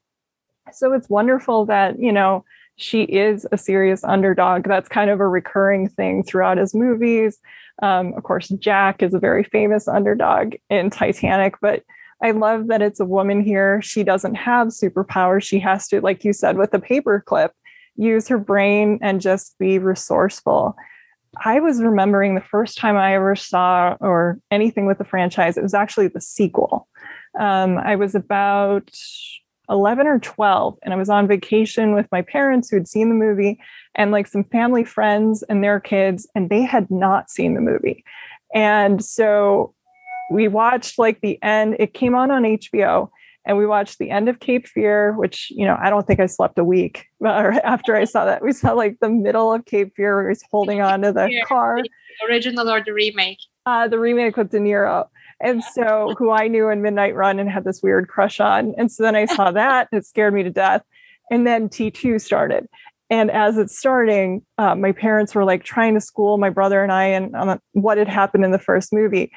[0.72, 2.44] So it's wonderful that, you know,
[2.76, 4.66] she is a serious underdog.
[4.66, 7.38] That's kind of a recurring thing throughout his movies.
[7.82, 11.82] Um, of course, Jack is a very famous underdog in Titanic, but
[12.22, 13.82] I love that it's a woman here.
[13.82, 15.42] She doesn't have superpowers.
[15.42, 17.50] She has to, like you said, with the paperclip,
[17.96, 20.76] use her brain and just be resourceful.
[21.44, 25.62] I was remembering the first time I ever saw or anything with the franchise, it
[25.62, 26.88] was actually the sequel.
[27.38, 28.90] Um, I was about
[29.70, 33.14] 11 or 12 and I was on vacation with my parents who had seen the
[33.14, 33.58] movie
[33.94, 38.04] and like some family friends and their kids and they had not seen the movie.
[38.54, 39.74] And so
[40.30, 43.10] we watched like the end it came on on HBO
[43.46, 46.26] and we watched the end of Cape Fear which you know I don't think I
[46.26, 48.42] slept a week after I saw that.
[48.42, 51.78] We saw like the middle of Cape Fear where he's holding on to the car.
[51.82, 53.38] The original or the remake?
[53.66, 55.06] Uh, the remake with De Niro.
[55.40, 58.74] And so, who I knew in Midnight Run and had this weird crush on.
[58.78, 60.82] And so then I saw that, it scared me to death.
[61.30, 62.68] And then T2 started.
[63.10, 66.92] And as it's starting, uh, my parents were like trying to school my brother and
[66.92, 69.30] I and um, what had happened in the first movie.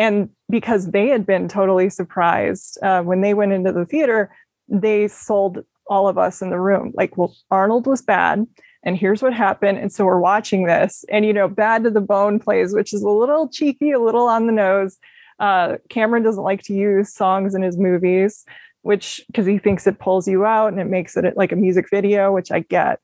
[0.00, 4.34] And because they had been totally surprised uh, when they went into the theater,
[4.66, 8.46] they sold all of us in the room like, well, Arnold was bad
[8.82, 9.76] and here's what happened.
[9.76, 13.02] And so we're watching this, and you know, Bad to the Bone plays, which is
[13.02, 14.96] a little cheeky, a little on the nose.
[15.38, 18.46] Uh, Cameron doesn't like to use songs in his movies,
[18.80, 21.90] which because he thinks it pulls you out and it makes it like a music
[21.90, 23.00] video, which I get.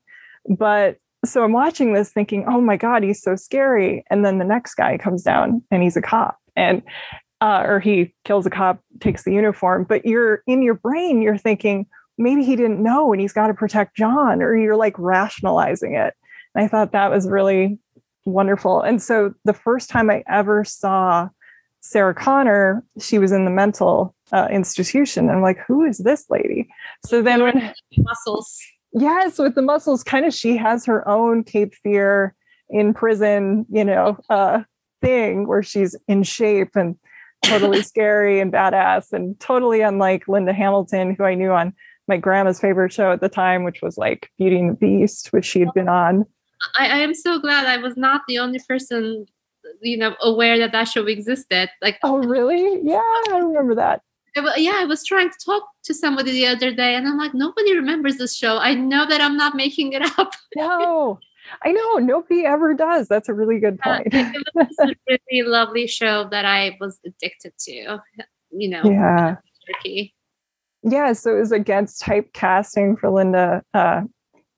[0.49, 4.03] But so I'm watching this thinking, oh my God, he's so scary.
[4.09, 6.39] And then the next guy comes down and he's a cop.
[6.57, 6.81] And
[7.39, 11.37] uh, or he kills a cop, takes the uniform, but you're in your brain, you're
[11.37, 11.85] thinking,
[12.17, 16.13] maybe he didn't know and he's got to protect John, or you're like rationalizing it.
[16.55, 17.79] And I thought that was really
[18.25, 18.81] wonderful.
[18.81, 21.29] And so the first time I ever saw
[21.81, 25.29] Sarah Connor, she was in the mental uh, institution.
[25.29, 26.67] I'm like, who is this lady?
[27.05, 28.59] So then when muscles.
[28.93, 32.33] Yes, with the muscles, kind of she has her own Cape Fear
[32.69, 34.63] in prison, you know, uh,
[35.01, 36.95] thing where she's in shape and
[37.43, 41.73] totally scary and badass and totally unlike Linda Hamilton, who I knew on
[42.07, 45.45] my grandma's favorite show at the time, which was like Beauty and the Beast, which
[45.45, 46.25] she had been on.
[46.77, 49.25] I, I am so glad I was not the only person
[49.81, 52.79] you know aware that that show existed like oh really?
[52.83, 54.01] Yeah i remember that.
[54.55, 57.75] Yeah i was trying to talk to somebody the other day and i'm like nobody
[57.75, 58.57] remembers this show.
[58.57, 60.31] I know that i'm not making it up.
[60.55, 61.19] No
[61.63, 63.07] i know nobody ever does.
[63.07, 64.13] That's a really good point.
[64.13, 67.99] uh, it was a really lovely show that i was addicted to
[68.51, 69.35] you know yeah.
[69.65, 70.15] Turkey.
[70.83, 74.01] yeah so it was against type casting for linda uh,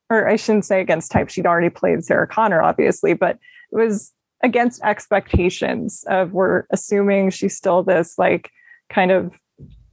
[0.10, 3.38] or i shouldn't say against type she'd already played sarah connor obviously but
[3.72, 8.50] it was against expectations of we're assuming she's still this like
[8.90, 9.34] kind of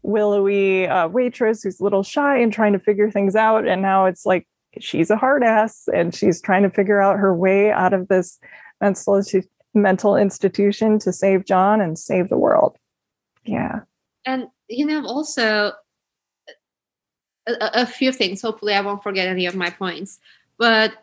[0.03, 4.07] willowy uh, waitress who's a little shy and trying to figure things out and now
[4.07, 4.47] it's like
[4.81, 8.39] she's a hard ass and she's trying to figure out her way out of this
[8.81, 9.23] mental
[9.75, 12.77] mental institution to save John and save the world.
[13.45, 13.81] Yeah.
[14.25, 15.73] And, you know, also
[17.47, 18.43] a, a few things.
[18.43, 20.19] Hopefully, I won't forget any of my points.
[20.59, 20.95] But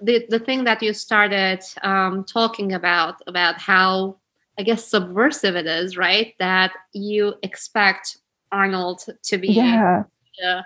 [0.00, 4.16] the, the thing that you started um, talking about, about how,
[4.58, 6.34] I guess, subversive it is, right?
[6.38, 8.18] That you expect
[8.52, 9.48] Arnold to be.
[9.48, 10.04] Yeah.
[10.44, 10.62] Uh,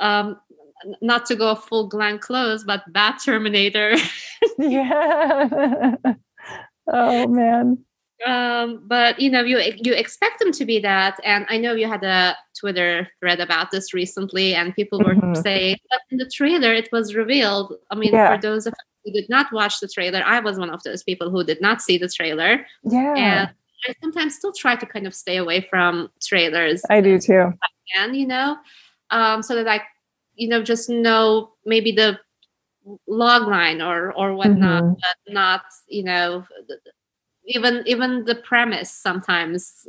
[0.00, 0.40] um,
[1.00, 3.96] not to go full Glenn Close, but bad Terminator.
[4.58, 5.94] yeah.
[6.86, 7.84] oh man.
[8.26, 11.88] Um, but you know, you you expect them to be that, and I know you
[11.88, 15.34] had a Twitter thread about this recently, and people were mm-hmm.
[15.42, 17.74] saying, but in the trailer it was revealed.
[17.90, 18.34] I mean, yeah.
[18.34, 21.30] for those of who did not watch the trailer, I was one of those people
[21.30, 22.64] who did not see the trailer.
[22.84, 23.14] Yeah.
[23.16, 23.50] And
[23.86, 26.82] I sometimes still try to kind of stay away from trailers.
[26.88, 27.52] I do too.
[27.98, 28.56] And you know,
[29.10, 29.82] um, so that I
[30.36, 32.18] you know just know maybe the
[33.06, 34.92] log line or or whatnot mm-hmm.
[34.92, 36.44] but not you know
[37.46, 39.86] even even the premise sometimes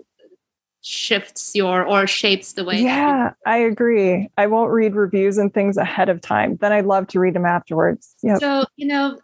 [0.81, 5.77] shifts your or shapes the way yeah i agree i won't read reviews and things
[5.77, 8.37] ahead of time then i'd love to read them afterwards Yeah.
[8.37, 9.17] so you know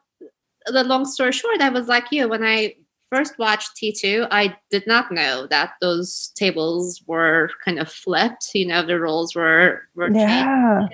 [0.66, 2.76] the long story short i was like you when i
[3.12, 8.50] first watched T2, I did not know that those tables were kind of flipped.
[8.56, 10.88] You know, the roles were were yeah.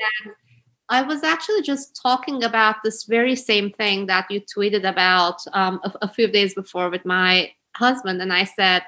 [0.90, 5.82] I was actually just talking about this very same thing that you tweeted about um,
[5.84, 8.84] a, a few days before with my husband, and I said,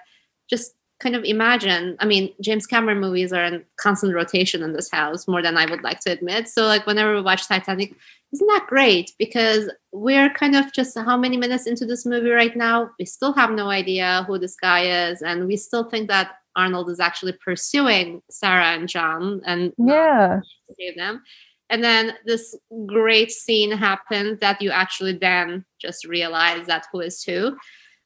[0.49, 4.91] just kind of imagine i mean james cameron movies are in constant rotation in this
[4.91, 6.47] house more than i would like to admit.
[6.47, 7.95] So like whenever we watch titanic
[8.31, 9.13] isn't that great?
[9.17, 12.91] Because we're kind of just how many minutes into this movie right now?
[12.99, 16.89] We still have no idea who this guy is and we still think that arnold
[16.89, 20.41] is actually pursuing sarah and john and yeah.
[20.77, 21.23] save them.
[21.71, 22.55] And then this
[22.87, 27.55] great scene happens that you actually then just realize that who is who.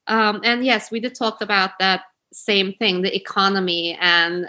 [0.06, 2.02] Um, and yes we did talk about that
[2.34, 4.48] same thing the economy and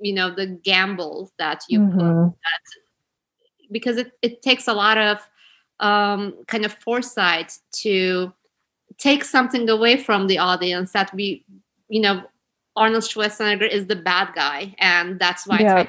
[0.00, 1.98] you know the gamble that you mm-hmm.
[1.98, 5.18] put that, because it, it takes a lot of
[5.80, 8.32] um, kind of foresight to
[8.98, 11.44] take something away from the audience that we
[11.88, 12.22] you know
[12.76, 15.86] arnold schwarzenegger is the bad guy and that's why yeah.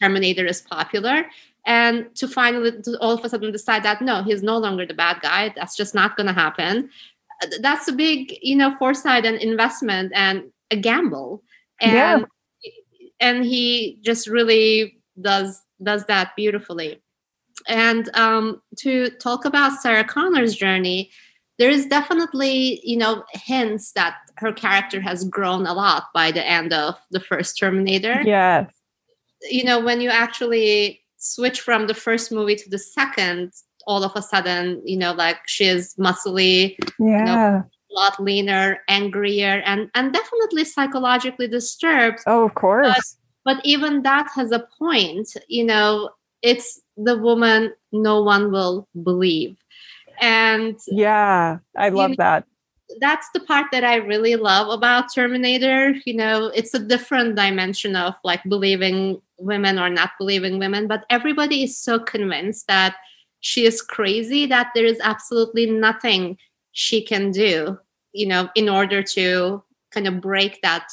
[0.00, 1.26] terminator is popular
[1.66, 4.94] and to finally to all of a sudden decide that no he's no longer the
[4.94, 6.88] bad guy that's just not going to happen
[7.60, 11.42] that's a big you know foresight and investment and a gamble.
[11.80, 12.70] And yeah.
[13.20, 17.02] and he just really does does that beautifully.
[17.68, 21.10] And um, to talk about sarah connor's journey
[21.58, 26.44] there is definitely you know hints that her character has grown a lot by the
[26.44, 28.22] end of the first terminator.
[28.24, 28.70] Yes.
[29.42, 33.52] You know when you actually switch from the first movie to the second
[33.86, 38.80] all of a sudden you know like she is muscly yeah you know, lot leaner,
[38.88, 42.20] angrier, and and definitely psychologically disturbed.
[42.26, 42.86] Oh, of course.
[43.44, 45.28] But, but even that has a point.
[45.48, 46.10] You know,
[46.42, 49.56] it's the woman no one will believe,
[50.20, 52.44] and yeah, I love that.
[53.00, 55.94] That's the part that I really love about Terminator.
[56.04, 61.04] You know, it's a different dimension of like believing women or not believing women, but
[61.10, 62.96] everybody is so convinced that
[63.40, 66.38] she is crazy that there is absolutely nothing
[66.74, 67.78] she can do
[68.12, 70.88] you know in order to kind of break that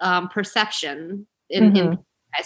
[0.00, 1.92] um, perception in, mm-hmm.
[1.92, 1.98] in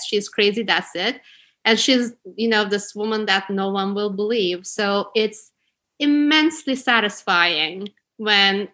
[0.07, 1.21] she's crazy that's it
[1.65, 5.51] and she's you know this woman that no one will believe so it's
[5.99, 8.69] immensely satisfying when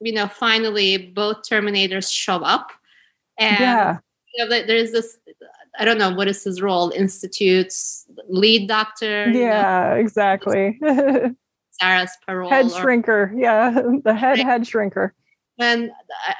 [0.00, 2.70] you know finally both terminators show up
[3.38, 3.98] and yeah.
[4.34, 5.18] you know there's this
[5.78, 10.00] i don't know what is his role institute's lead doctor yeah you know?
[10.00, 10.78] exactly
[11.82, 12.50] Sarah's parole.
[12.50, 13.32] Head shrinker.
[13.36, 13.70] Yeah,
[14.04, 15.10] the head head shrinker.
[15.58, 15.90] And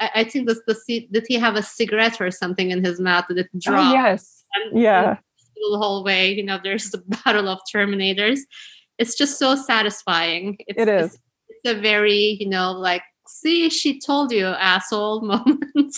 [0.00, 3.26] I, I think this the did he have a cigarette or something in his mouth
[3.28, 3.90] that it oh, dropped?
[3.90, 4.44] Oh, yes.
[4.54, 5.18] And, yeah.
[5.70, 8.40] The whole way, you know, there's the battle of Terminators.
[8.98, 10.56] It's just so satisfying.
[10.66, 11.14] It's, it is.
[11.14, 15.96] It's, it's a very, you know, like, see, she told you, asshole moment.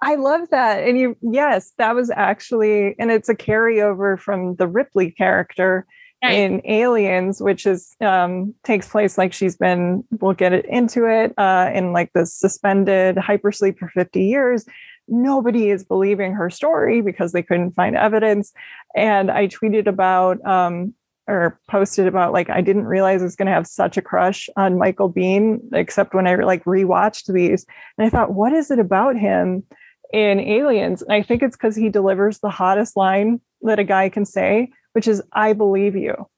[0.00, 0.82] I love that.
[0.82, 5.86] And you, yes, that was actually, and it's a carryover from the Ripley character
[6.22, 10.04] in Aliens, which is um, takes place like she's been.
[10.20, 14.64] We'll get it into it uh, in like the suspended hypersleep for fifty years.
[15.08, 18.52] Nobody is believing her story because they couldn't find evidence.
[18.94, 20.94] And I tweeted about um,
[21.26, 24.48] or posted about like I didn't realize I was going to have such a crush
[24.56, 27.66] on Michael Biehn except when I like rewatched these,
[27.98, 29.64] and I thought, what is it about him
[30.12, 31.02] in Aliens?
[31.02, 34.70] And I think it's because he delivers the hottest line that a guy can say,
[34.92, 36.28] which is I believe you.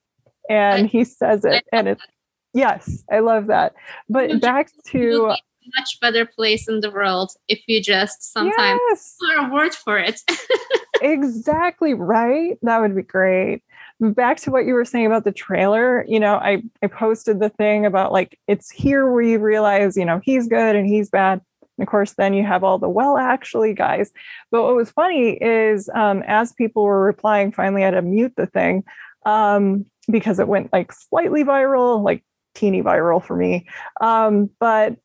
[0.48, 2.02] And he says it and it's
[2.52, 3.74] yes, I love that.
[4.08, 5.34] But back to
[5.78, 9.16] much better place in the world if you just sometimes yes.
[9.20, 10.20] put a word for it.
[11.00, 12.58] exactly right.
[12.62, 13.62] That would be great.
[14.00, 17.48] Back to what you were saying about the trailer, you know, I, I posted the
[17.48, 21.40] thing about like it's here where you realize, you know, he's good and he's bad.
[21.78, 24.10] And of course, then you have all the well, actually, guys.
[24.50, 28.34] But what was funny is um, as people were replying, finally, I had to mute
[28.36, 28.84] the thing
[29.26, 33.66] um, because it went like slightly viral, like teeny viral for me.
[34.00, 34.96] Um, but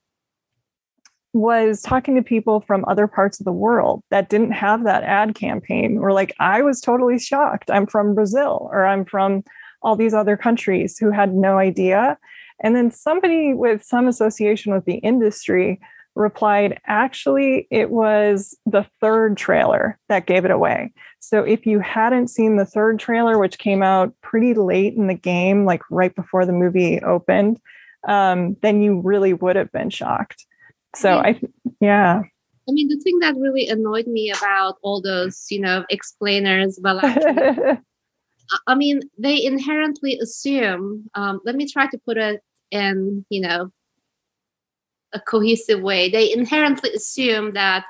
[1.34, 5.36] was talking to people from other parts of the world that didn't have that ad
[5.36, 9.44] campaign or like i was totally shocked i'm from brazil or i'm from
[9.84, 12.18] all these other countries who had no idea
[12.62, 15.80] and then somebody with some association with the industry
[16.20, 22.28] replied actually it was the third trailer that gave it away so if you hadn't
[22.28, 26.46] seen the third trailer which came out pretty late in the game like right before
[26.46, 27.60] the movie opened
[28.08, 30.46] um, then you really would have been shocked
[30.96, 31.40] so I,
[31.80, 32.22] yeah.
[32.68, 37.00] I mean, the thing that really annoyed me about all those, you know, explainers, well,
[37.04, 37.80] actually,
[38.68, 41.10] I mean, they inherently assume.
[41.16, 42.42] Um, let me try to put it
[42.72, 43.72] in, you know,
[45.14, 46.10] a cohesive way.
[46.10, 47.86] They inherently assume that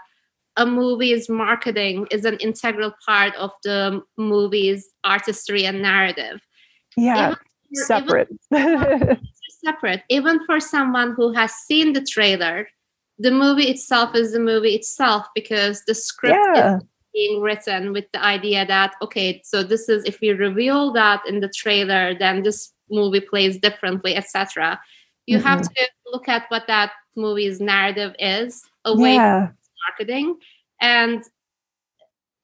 [0.58, 6.42] a movie's marketing is an integral part of the movie's artistry and narrative.
[6.98, 7.36] Yeah,
[7.72, 8.30] even, separate.
[8.52, 9.20] Even,
[9.64, 10.04] separate.
[10.10, 12.68] Even for someone who has seen the trailer
[13.20, 16.78] the movie itself is the movie itself because the script yeah.
[16.78, 21.22] is being written with the idea that okay so this is if we reveal that
[21.28, 24.80] in the trailer then this movie plays differently etc
[25.26, 25.48] you mm-hmm.
[25.48, 29.48] have to look at what that movie's narrative is away yeah.
[29.48, 29.56] from
[29.88, 30.38] marketing
[30.82, 31.24] and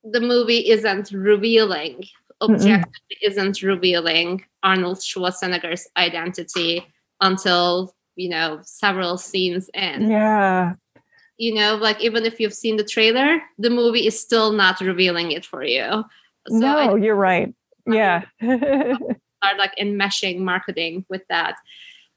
[0.03, 2.03] the movie isn't revealing
[2.41, 6.85] objectively mm isn't revealing arnold schwarzenegger's identity
[7.21, 10.11] until you know several scenes in.
[10.11, 10.73] Yeah.
[11.37, 15.31] You know like even if you've seen the trailer the movie is still not revealing
[15.31, 16.03] it for you.
[16.49, 17.53] So no you're right.
[17.87, 18.25] Yeah.
[18.43, 21.55] Are like enmeshing marketing with that.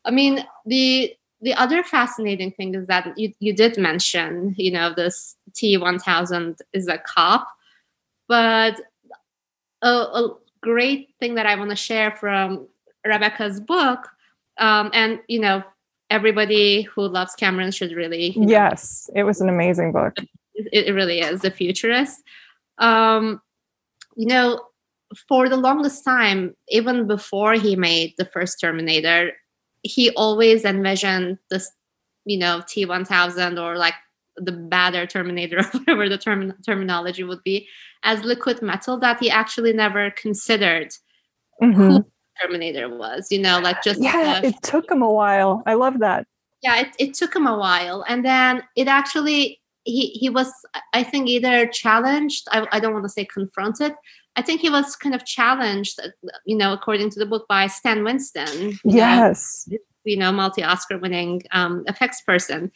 [0.04, 4.93] I mean the the other fascinating thing is that you, you did mention you know
[4.95, 7.49] this t1000 is a cop
[8.26, 8.80] but
[9.82, 12.66] a, a great thing that i want to share from
[13.05, 14.09] rebecca's book
[14.59, 15.62] um, and you know
[16.11, 18.34] everybody who loves Cameron should really.
[18.36, 20.14] know, yes, it was an amazing book.
[20.55, 21.43] It, it really is.
[21.43, 22.22] The Futurist.
[22.78, 23.41] Um,
[24.16, 24.61] you know,
[25.28, 29.32] for the longest time, even before he made the first Terminator,
[29.83, 31.70] he always envisioned this,
[32.24, 33.95] you know, T1000 or like
[34.37, 37.68] the badder Terminator, or whatever the term- terminology would be,
[38.03, 40.93] as liquid metal that he actually never considered
[41.62, 41.72] mm-hmm.
[41.72, 42.07] who
[42.41, 45.62] Terminator was, you know, like just yeah, it took him a while.
[45.66, 46.26] I love that.
[46.62, 48.05] Yeah, it, it took him a while.
[48.09, 50.53] And then it actually he he was
[50.93, 53.93] I think either challenged, I, I don't want to say confronted.
[54.39, 56.01] I think he was kind of challenged,
[56.47, 58.78] you know, according to the book by Stan Winston.
[58.84, 59.66] Yes.
[59.68, 62.70] Know, you know, multi Oscar winning um, effects person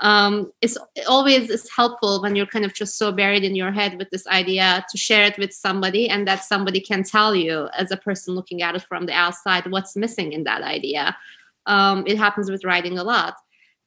[0.00, 3.70] um, it's it always is helpful when you're kind of just so buried in your
[3.70, 7.68] head with this idea to share it with somebody and that somebody can tell you
[7.76, 11.16] as a person looking at it from the outside what's missing in that idea
[11.66, 13.34] um, it happens with writing a lot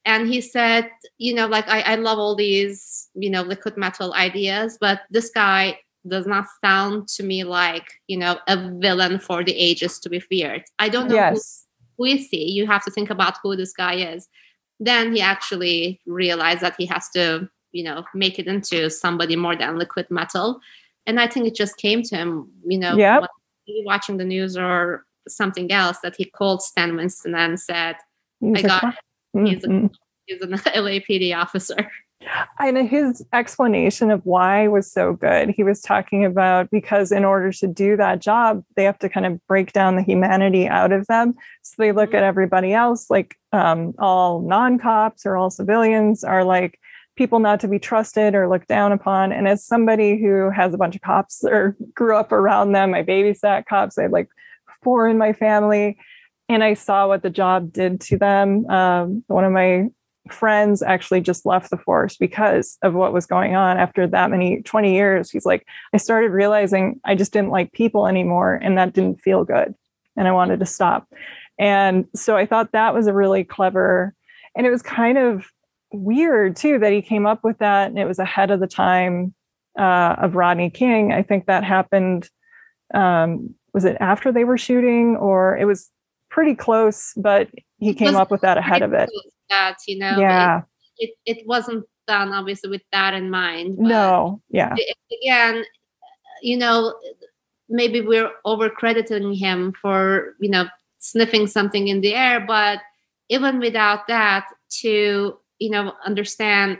[0.06, 4.14] and he said you know like I, I love all these you know liquid metal
[4.14, 9.44] ideas but this guy does not sound to me like you know a villain for
[9.44, 10.64] the ages to be feared.
[10.80, 11.66] I don't know yes.
[11.98, 12.52] who, who is he.
[12.52, 14.28] You have to think about who this guy is.
[14.80, 19.56] Then he actually realized that he has to you know make it into somebody more
[19.56, 20.60] than liquid metal.
[21.06, 23.24] And i think it just came to him you know yep.
[23.84, 27.98] watching the news or something else that he called stan winston and said
[28.40, 28.96] he's i got
[29.34, 29.90] he's, a,
[30.26, 30.52] he's an
[30.88, 31.92] lapd officer
[32.60, 35.50] and his explanation of why was so good.
[35.50, 39.26] He was talking about because in order to do that job, they have to kind
[39.26, 41.36] of break down the humanity out of them.
[41.62, 42.18] So they look mm-hmm.
[42.18, 46.80] at everybody else like um, all non cops or all civilians are like
[47.16, 49.32] people not to be trusted or looked down upon.
[49.32, 53.04] And as somebody who has a bunch of cops or grew up around them, I
[53.04, 54.30] babysat cops, I had like
[54.82, 55.98] four in my family.
[56.50, 58.70] And I saw what the job did to them.
[58.70, 59.88] Um, one of my
[60.30, 64.62] friends actually just left the force because of what was going on after that many
[64.62, 65.30] 20 years.
[65.30, 69.44] He's like i started realizing i just didn't like people anymore and that didn't feel
[69.44, 69.76] good
[70.16, 71.08] and i wanted to stop.
[71.60, 74.14] And so i thought that was a really clever
[74.56, 75.46] and it was kind of
[75.92, 79.34] weird too that he came up with that and it was ahead of the time
[79.78, 81.12] uh, of rodney king.
[81.12, 82.30] I think that happened
[82.94, 85.90] um, was it after they were shooting or it was
[86.30, 87.48] pretty close but
[87.84, 89.10] he came up with that ahead of it
[89.54, 90.20] that, you know.
[90.20, 90.62] Yeah.
[90.98, 93.78] it, it wasn't done obviously with that in mind.
[93.78, 94.76] No, yeah.
[94.78, 95.64] it- again,
[96.42, 96.94] you know,
[97.70, 100.66] maybe we're over crediting him for, you know,
[101.00, 102.80] sniffing something in the air, but
[103.30, 104.46] even without that,
[104.82, 106.80] to, you know, understand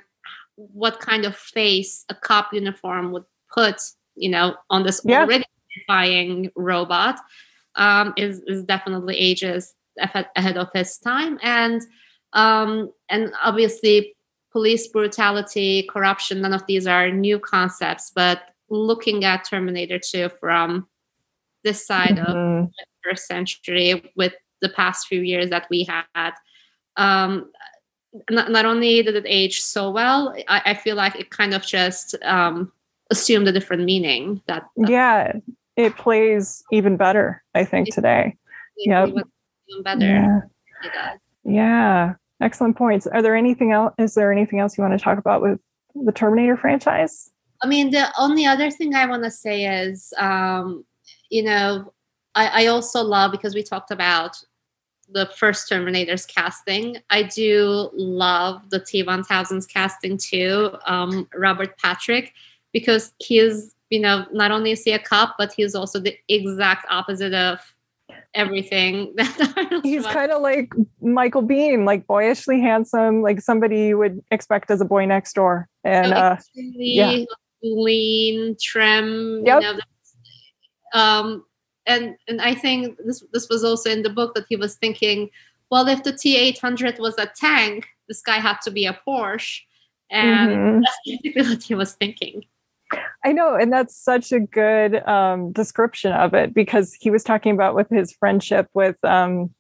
[0.56, 3.24] what kind of face a cop uniform would
[3.54, 3.82] put,
[4.16, 5.22] you know, on this Yeah.
[5.22, 7.20] already terrifying robot
[7.76, 11.40] um, is, is definitely ages ahead of his time.
[11.42, 11.82] And
[12.34, 14.16] um, and obviously
[14.52, 20.88] police brutality, corruption, none of these are new concepts, but looking at Terminator 2 from
[21.64, 22.70] this side of Mhm.
[22.70, 25.84] the first century with the past few years that we
[26.16, 26.34] had,
[26.98, 27.52] um,
[28.30, 31.64] not, not only did it age so well, I, I feel like it kind of
[31.64, 32.72] just um,
[33.12, 35.34] assumed a different meaning that Yeah,
[35.76, 38.36] it plays even better, I think, today.
[38.78, 39.10] Yep.
[39.74, 40.06] Even better.
[40.06, 40.40] Yeah.
[40.84, 41.20] Does.
[41.44, 42.14] Yeah.
[42.42, 43.08] Excellent points.
[43.08, 43.94] Are there anything else?
[43.98, 45.60] Is there anything else you want to talk about with
[45.96, 47.32] the Terminator franchise?
[47.62, 50.84] I mean, the only other thing I want to say is, um,
[51.30, 51.94] you know,
[52.36, 54.36] I, I also love because we talked about
[55.10, 56.98] the first Terminator's casting.
[57.10, 62.34] I do love the T1000's casting too, um, Robert Patrick,
[62.74, 66.18] because he is, you know, not only is he a cop, but he's also the
[66.28, 67.60] exact opposite of
[68.36, 69.16] everything
[69.84, 74.82] He's kind of like Michael Biehn, like boyishly handsome, like somebody you would expect as
[74.82, 75.68] a boy next door.
[75.84, 77.26] And uh, yeah.
[77.62, 79.44] lean, trim.
[79.46, 79.62] Yep.
[79.62, 79.80] You know,
[80.94, 81.46] um,
[81.86, 85.30] and and I think this this was also in the book that he was thinking,
[85.70, 88.98] well, if the T eight hundred was a tank, this guy had to be a
[89.06, 89.60] Porsche,
[90.10, 90.82] and mhm.
[90.82, 92.44] that's basically what he was thinking.
[93.26, 97.54] I know, and that's such a good um, description of it because he was talking
[97.54, 99.54] about with his friendship with um,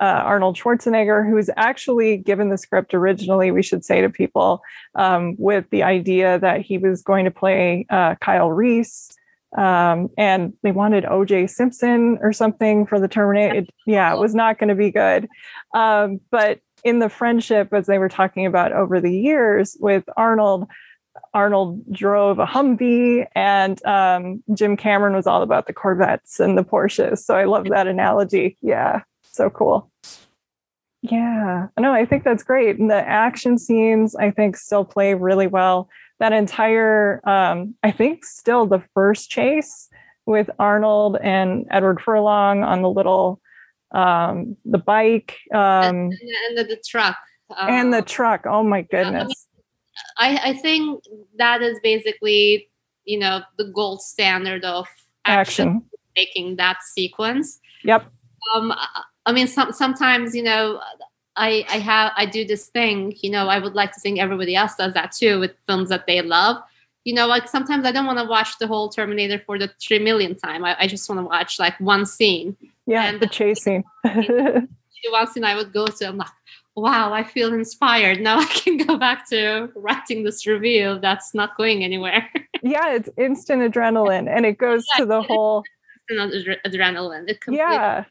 [0.00, 3.50] uh, Arnold Schwarzenegger, who was actually given the script originally.
[3.50, 4.62] We should say to people
[4.94, 9.10] um, with the idea that he was going to play uh, Kyle Reese,
[9.58, 11.48] um, and they wanted O.J.
[11.48, 13.66] Simpson or something for the Terminator.
[13.86, 15.28] Yeah, it was not going to be good,
[15.74, 20.66] um, but in the friendship, as they were talking about over the years with Arnold.
[21.34, 26.64] Arnold drove a Humvee, and um, Jim Cameron was all about the Corvettes and the
[26.64, 27.18] Porsches.
[27.18, 28.56] So I love that analogy.
[28.62, 29.90] Yeah, so cool.
[31.02, 32.78] Yeah, no, I think that's great.
[32.78, 35.88] And the action scenes, I think, still play really well.
[36.18, 39.88] That entire, um, I think, still the first chase
[40.26, 43.40] with Arnold and Edward Furlong on the little,
[43.92, 47.16] um, the bike, um, and, and the, the truck.
[47.58, 48.44] and the uh, truck.
[48.46, 49.46] Oh my I mean, goodness.
[50.18, 51.04] I, I think
[51.38, 52.68] that is basically,
[53.04, 54.86] you know, the gold standard of
[55.24, 55.84] action, Action.
[56.16, 57.60] making that sequence.
[57.84, 58.04] Yep.
[58.54, 60.80] um I- mean some, sometimes you know
[61.36, 64.56] i i have i do this thing you know i would like to think everybody
[64.56, 66.56] else does that too with films that they love
[67.04, 70.00] you know like sometimes i don't want to watch the whole terminator for the three
[70.00, 73.62] millionth time i, I just want to watch like one scene Yeah, And- the chase
[73.62, 73.84] scene.
[74.02, 74.66] the
[75.10, 76.34] one scene i would go to i'm like
[76.80, 78.20] wow i feel inspired.
[78.20, 80.98] Now i can go back to writing this review.
[81.00, 82.28] That's not going anywhere.
[82.62, 85.64] Yeah, it's instant adrenaline, and it goes to the whole
[86.10, 87.26] adrenaline.
[87.26, 88.04] It completely yeah,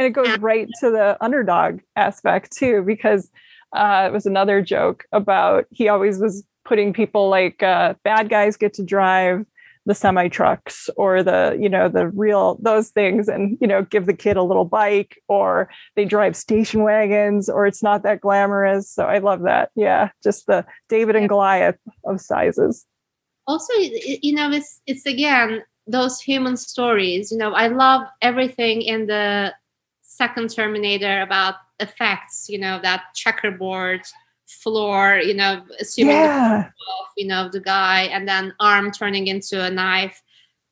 [0.00, 3.30] and it goes right to the underdog aspect too, because
[3.72, 8.56] uh, it was another joke about he always was putting people like uh, bad guys
[8.56, 9.46] get to drive
[9.86, 14.06] the semi trucks or the you know the real those things and you know give
[14.06, 18.90] the kid a little bike or they drive station wagons or it's not that glamorous.
[18.90, 19.70] So i love that.
[19.74, 22.86] Yeah just the david and goliath of sizes.
[23.46, 29.06] Also you know it's it's again those human stories you know i love everything in
[29.06, 29.52] the
[30.02, 34.02] second terminator about effects you know that checkerboard
[34.50, 39.62] floor you know assuming yeah of you know the guy and then arm turning into
[39.62, 40.22] a knife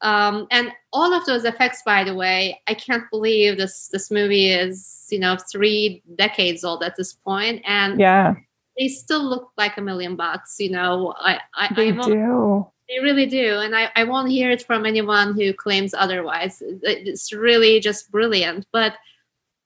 [0.01, 4.51] um, and all of those effects by the way i can't believe this this movie
[4.51, 8.35] is you know three decades old at this point and yeah
[8.79, 13.01] they still look like a million bucks you know i i, they I do they
[13.01, 13.59] really do.
[13.59, 16.63] And I, I won't hear it from anyone who claims otherwise.
[16.83, 18.67] It's really just brilliant.
[18.73, 18.95] But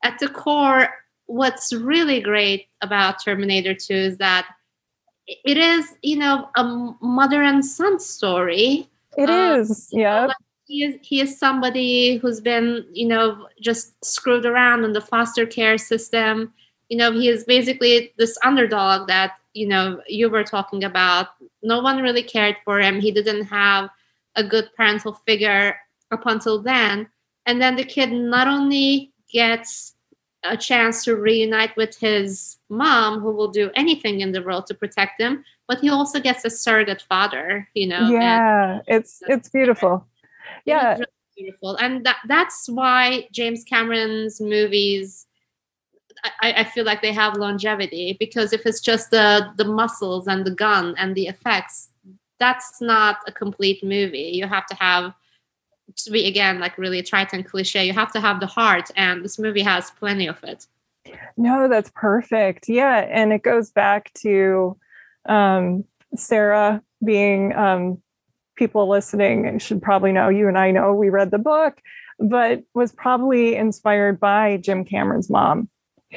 [0.02, 0.88] at the core,
[1.32, 4.46] what's really great about Terminator 2 is that
[5.26, 6.64] it is, you know, a
[7.00, 8.88] mother and son story.
[9.16, 9.88] It Uh, is.
[9.92, 14.92] yeah like, he is he is somebody who's been you know just screwed around in
[14.92, 16.52] the foster care system
[16.88, 21.26] you know he is basically this underdog that you know you were talking about
[21.62, 23.90] no one really cared for him he didn't have
[24.36, 25.76] a good parental figure
[26.10, 27.06] up until then
[27.44, 29.94] and then the kid not only gets
[30.44, 34.74] a chance to reunite with his mom, who will do anything in the world to
[34.74, 35.44] protect him.
[35.68, 38.10] But he also gets a surrogate father, you know.
[38.10, 40.06] Yeah, it's it's beautiful.
[40.64, 45.26] Yeah, really beautiful, and that that's why James Cameron's movies.
[46.40, 50.44] I, I feel like they have longevity because if it's just the the muscles and
[50.44, 51.90] the gun and the effects,
[52.38, 54.30] that's not a complete movie.
[54.34, 55.14] You have to have
[55.96, 59.24] to be again like really trite and cliche you have to have the heart and
[59.24, 60.66] this movie has plenty of it.
[61.36, 62.68] No that's perfect.
[62.68, 64.76] Yeah and it goes back to
[65.28, 65.84] um,
[66.16, 68.00] sarah being um,
[68.56, 71.80] people listening should probably know you and i know we read the book
[72.18, 75.68] but was probably inspired by jim cameron's mom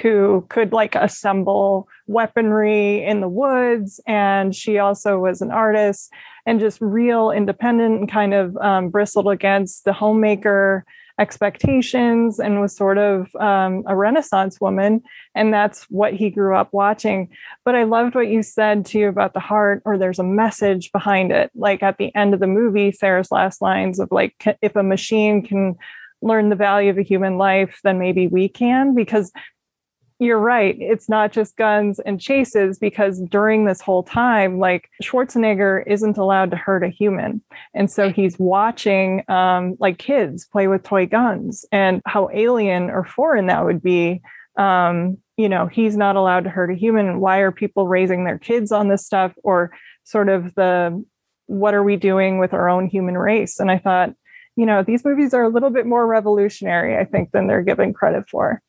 [0.01, 6.11] who could like assemble weaponry in the woods and she also was an artist
[6.45, 10.85] and just real independent and kind of um, bristled against the homemaker
[11.17, 15.01] expectations and was sort of um, a renaissance woman
[15.33, 17.29] and that's what he grew up watching.
[17.63, 21.31] But i loved what you said too about the heart or there's a message behind
[21.31, 21.51] it.
[21.55, 25.41] Like at the end of the movie sarah's last lines of like if a machine
[25.41, 25.75] can
[26.21, 29.31] learn the value of a human life then maybe we can because
[30.19, 30.77] you're right.
[30.79, 36.51] It's not just guns and chases because during this whole time, like Schwarzenegger isn't allowed
[36.51, 37.41] to hurt a human.
[37.73, 43.03] And so he's watching um, like kids play with toy guns and how alien or
[43.03, 44.21] foreign that would be.
[44.57, 47.19] Um, you know, he's not allowed to hurt a human.
[47.19, 49.33] Why are people raising their kids on this stuff?
[49.43, 49.71] Or
[50.05, 51.03] sort of the
[51.47, 53.59] what are we doing with our own human race?
[53.59, 54.13] And I thought,
[54.55, 57.93] you know, these movies are a little bit more revolutionary, I think, than they're given
[57.93, 58.61] credit for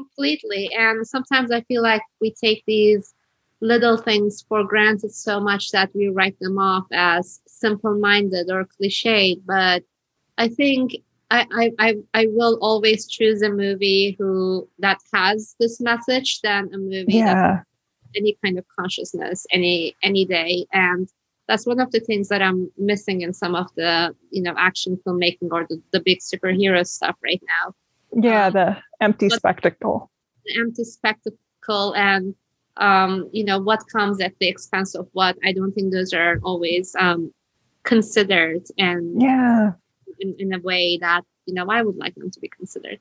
[0.00, 0.70] completely.
[0.76, 3.14] And sometimes I feel like we take these
[3.60, 8.66] little things for granted so much that we write them off as simple minded or
[8.66, 9.42] cliched.
[9.46, 9.82] But
[10.38, 10.96] I think
[11.30, 16.78] I, I, I will always choose a movie who that has this message than a
[16.78, 17.34] movie yeah.
[17.34, 17.64] that
[18.16, 20.66] any kind of consciousness any any day.
[20.72, 21.08] And
[21.46, 24.98] that's one of the things that I'm missing in some of the you know action
[25.06, 27.74] filmmaking or the, the big superhero stuff right now.
[28.12, 30.10] Yeah, um, the empty spectacle.
[30.46, 32.34] The empty spectacle and
[32.76, 35.36] um, you know, what comes at the expense of what.
[35.44, 37.32] I don't think those are always um,
[37.82, 39.72] considered and yeah,
[40.18, 43.00] in, in a way that, you know, I would like them to be considered.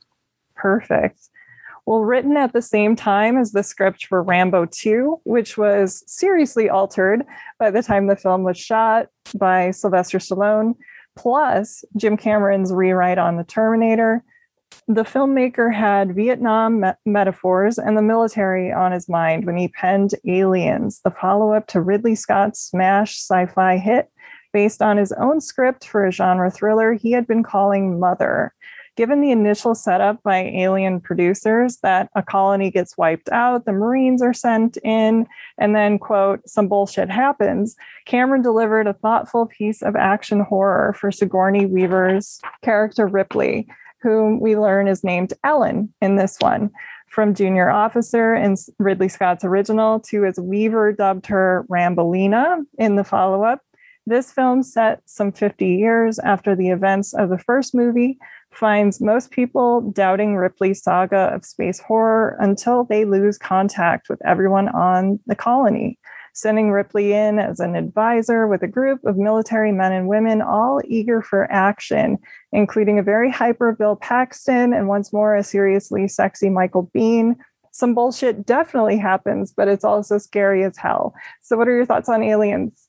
[0.56, 1.30] Perfect.
[1.86, 6.70] Well, written at the same time as the script for Rambo 2, which was seriously
[6.70, 7.26] altered
[7.58, 10.76] by the time the film was shot by Sylvester Stallone,
[11.16, 14.24] plus Jim Cameron's rewrite on The Terminator,
[14.90, 20.16] the filmmaker had Vietnam me- metaphors and the military on his mind when he penned
[20.28, 24.10] Aliens, the follow up to Ridley Scott's smash sci fi hit
[24.52, 28.52] based on his own script for a genre thriller he had been calling Mother.
[28.98, 34.24] Given the initial setup by alien producers that a colony gets wiped out, the Marines
[34.24, 35.28] are sent in,
[35.60, 37.76] and then, quote, some bullshit happens,
[38.06, 43.68] Cameron delivered a thoughtful piece of action horror for Sigourney Weaver's character Ripley
[44.02, 46.72] whom we learn is named Ellen in this one.
[47.08, 53.04] From junior officer in Ridley Scott's original to as Weaver dubbed her Rambolina in the
[53.04, 53.62] follow up.
[54.06, 58.18] This film, set some 50 years after the events of the first movie,
[58.52, 64.70] finds most people doubting Ripley's saga of space horror until they lose contact with everyone
[64.70, 66.00] on the colony
[66.40, 70.82] sending Ripley in as an advisor with a group of military men and women, all
[70.86, 72.18] eager for action,
[72.52, 77.36] including a very hyper Bill Paxton and once more a seriously sexy Michael Biehn.
[77.72, 81.14] Some bullshit definitely happens, but it's also scary as hell.
[81.42, 82.88] So, what are your thoughts on aliens?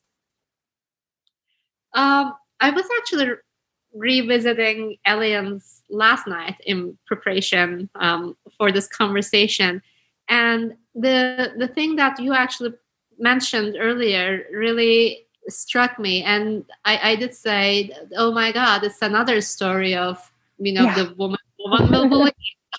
[1.93, 3.33] Um, I was actually
[3.93, 9.81] revisiting aliens last night in preparation um, for this conversation
[10.31, 12.73] and the the thing that you actually
[13.21, 16.23] mentioned earlier really struck me.
[16.23, 20.95] And I, I did say oh my god it's another story of you know yeah.
[20.95, 22.33] the woman woman will believe.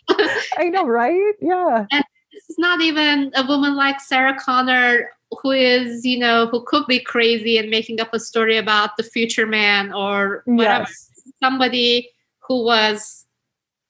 [0.59, 1.35] I know right?
[1.41, 1.87] Yeah.
[1.91, 6.63] And this is not even a woman like sarah connor who is you know who
[6.65, 10.85] could be crazy and making up a story about the future man or whatever.
[10.89, 11.11] Yes.
[11.43, 13.27] somebody who was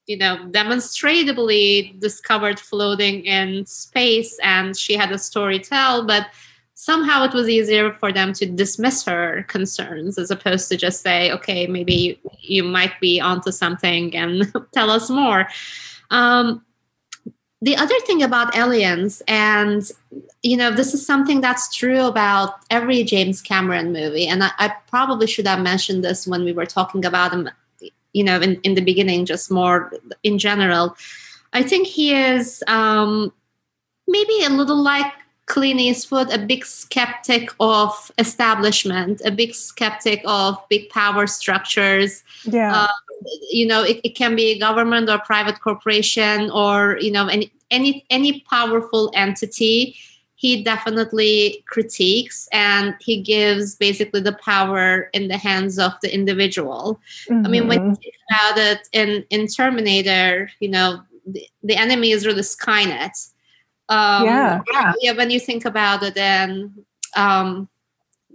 [0.07, 6.27] you know demonstrably discovered floating in space and she had a story to tell but
[6.75, 11.31] somehow it was easier for them to dismiss her concerns as opposed to just say
[11.31, 15.47] okay maybe you, might be onto something and tell us more.
[16.11, 16.65] Um,
[17.61, 19.89] the other thing about aliens and
[20.43, 24.75] you know this is something that's true about every james cameron movie and i, I
[24.89, 27.49] probably should have mentioned this when we were talking about them
[28.13, 29.93] you know in, in the beginning just more
[30.23, 30.97] in general
[31.53, 33.33] I think he is um,
[34.09, 35.13] maybe a little like
[35.47, 42.23] Clint Eastwood, a big skeptic of establishment, a big skeptic of big power structures.
[42.45, 42.75] Yeah.
[42.75, 42.89] Uh,
[43.51, 48.05] you know, it, it can be government or private corporation or, you know, any any
[48.11, 49.97] any powerful entity
[50.43, 57.01] he definitely critiques and he gives basically the power in the hands of the individual.
[57.31, 57.47] Mm-hmm.
[57.47, 58.03] I mean, when you mm-hmm.
[58.03, 63.31] think about it in, in Terminator, you know, the, the enemy is really Skynet.
[63.89, 64.61] Um, yeah.
[65.01, 65.13] yeah.
[65.13, 66.75] When you think about it, then
[67.15, 67.69] um,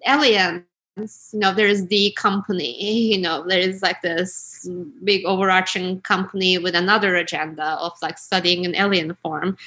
[0.08, 0.64] Aliens,
[1.34, 4.66] you know, there's the company, you know, there is like this
[5.04, 9.58] big overarching company with another agenda of like studying an alien form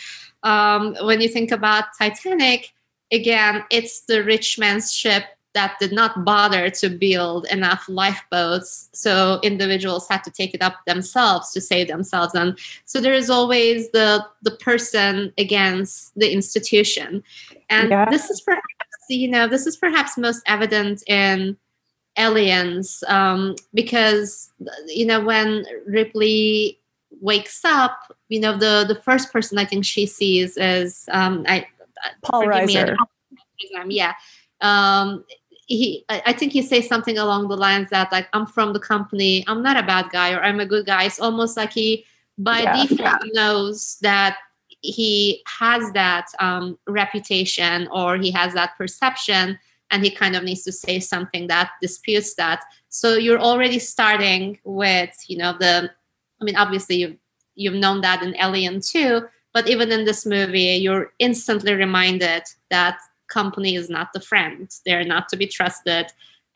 [0.42, 2.72] um, when you think about Titanic,
[3.12, 8.88] again, it's the rich man's ship that did not bother to build enough lifeboats.
[8.92, 12.34] So individuals had to take it up themselves to save themselves.
[12.34, 17.22] And so there is always the the person against the institution.
[17.68, 18.08] And yeah.
[18.08, 18.64] this is perhaps
[19.08, 21.56] you know this is perhaps most evident in
[22.16, 24.52] aliens um, because
[24.86, 26.79] you know when ripley
[27.20, 31.66] wakes up, you know, the the first person I think she sees is um, I
[32.22, 32.96] Paul Reiser.
[33.86, 34.14] yeah.
[34.60, 35.24] Um,
[35.66, 39.44] he, I think he says something along the lines that like I'm from the company,
[39.46, 41.04] I'm not a bad guy or I'm a good guy.
[41.04, 42.04] It's almost like he
[42.38, 42.86] by yeah.
[42.86, 44.38] default knows that
[44.80, 49.58] he has that um, reputation or he has that perception
[49.90, 54.58] and he kind of needs to say something that disputes that so you're already starting
[54.64, 55.90] with you know the
[56.40, 57.16] I mean, obviously you've
[57.54, 59.22] you've known that in Alien too,
[59.52, 65.04] but even in this movie, you're instantly reminded that company is not the friend; they're
[65.04, 66.06] not to be trusted.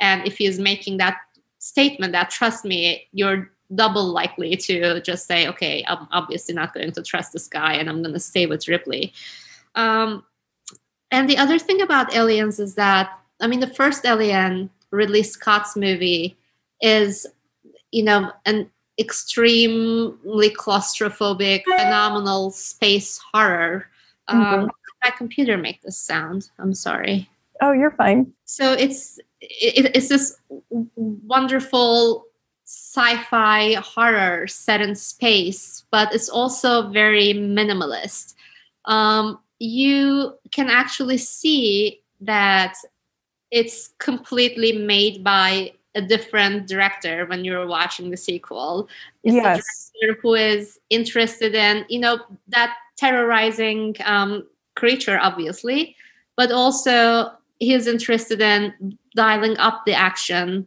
[0.00, 1.18] And if he's making that
[1.58, 6.92] statement, that trust me, you're double likely to just say, okay, I'm obviously not going
[6.92, 9.12] to trust this guy, and I'm going to stay with Ripley.
[9.74, 10.24] Um,
[11.10, 15.76] and the other thing about Aliens is that, I mean, the first Alien, Ridley Scott's
[15.76, 16.36] movie,
[16.80, 17.26] is
[17.92, 23.88] you know an extremely claustrophobic, phenomenal space horror.
[24.28, 24.66] Um, mm-hmm.
[25.02, 26.50] My computer make this sound.
[26.58, 27.28] I'm sorry.
[27.60, 28.32] Oh, you're fine.
[28.44, 30.36] So it's it, it's this
[30.96, 32.24] wonderful
[32.64, 38.34] sci-fi horror set in space, but it's also very minimalist.
[38.86, 42.74] Um, you can actually see that
[43.50, 48.88] it's completely made by a different director when you're watching the sequel.
[49.22, 49.90] It's yes.
[50.00, 52.18] director who is interested in, you know,
[52.48, 55.96] that terrorizing um, creature, obviously,
[56.36, 60.66] but also he's interested in dialing up the action,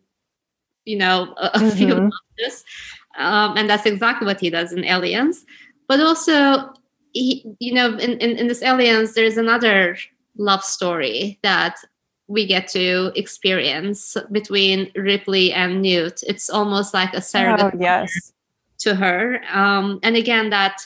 [0.86, 1.78] you know, a, a mm-hmm.
[1.78, 2.64] few notches.
[3.18, 5.46] Um, and that's exactly what he does in Aliens.
[5.88, 6.74] But also,
[7.14, 9.98] he, you know, in, in, in this Aliens, there's another
[10.38, 11.78] love story that
[12.28, 16.22] we get to experience between Ripley and Newt.
[16.28, 18.34] It's almost like a surrogate oh, yes.
[18.80, 19.42] to her.
[19.52, 20.82] Um, and again, that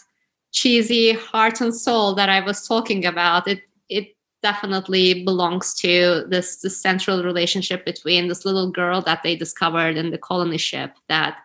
[0.52, 6.58] cheesy heart and soul that I was talking about, it it definitely belongs to this,
[6.58, 11.38] this central relationship between this little girl that they discovered in the colony ship that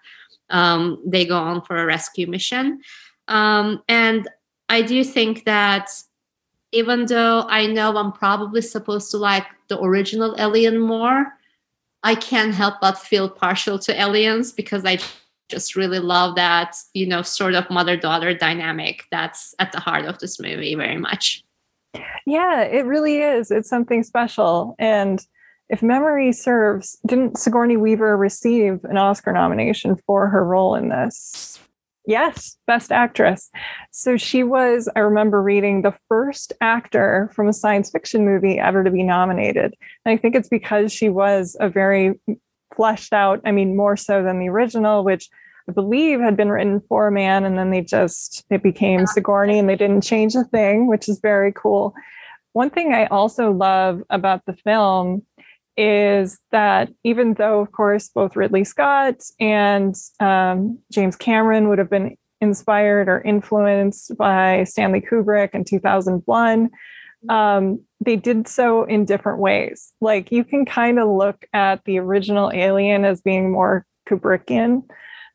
[0.51, 2.81] um, they go on for a rescue mission.
[3.29, 4.29] Um, and
[4.69, 5.91] I do think that
[6.73, 11.27] even though I know I'm probably supposed to like the original Alien more,
[12.03, 14.99] I can't help but feel partial to Aliens because I
[15.49, 20.05] just really love that, you know, sort of mother daughter dynamic that's at the heart
[20.05, 21.45] of this movie very much.
[22.27, 23.51] Yeah, it really is.
[23.51, 24.75] It's something special.
[24.79, 25.25] And
[25.69, 31.59] if memory serves, didn't Sigourney Weaver receive an Oscar nomination for her role in this?
[32.07, 33.51] Yes, Best Actress.
[33.91, 38.85] So she was, I remember reading, the first actor from a science fiction movie ever
[38.85, 39.75] to be nominated.
[40.05, 42.21] And I think it's because she was a very
[42.77, 45.29] fleshed out, I mean, more so than the original, which
[45.69, 47.45] I believe had been written for a man.
[47.45, 51.19] And then they just, it became Sigourney and they didn't change a thing, which is
[51.19, 51.93] very cool.
[52.53, 55.23] One thing I also love about the film
[55.77, 61.91] is that even though, of course, both Ridley Scott and um, James Cameron would have
[61.91, 66.71] been inspired or influenced by Stanley Kubrick in 2001,
[67.29, 69.93] um, they did so in different ways.
[70.01, 74.83] Like you can kind of look at the original Alien as being more Kubrickian.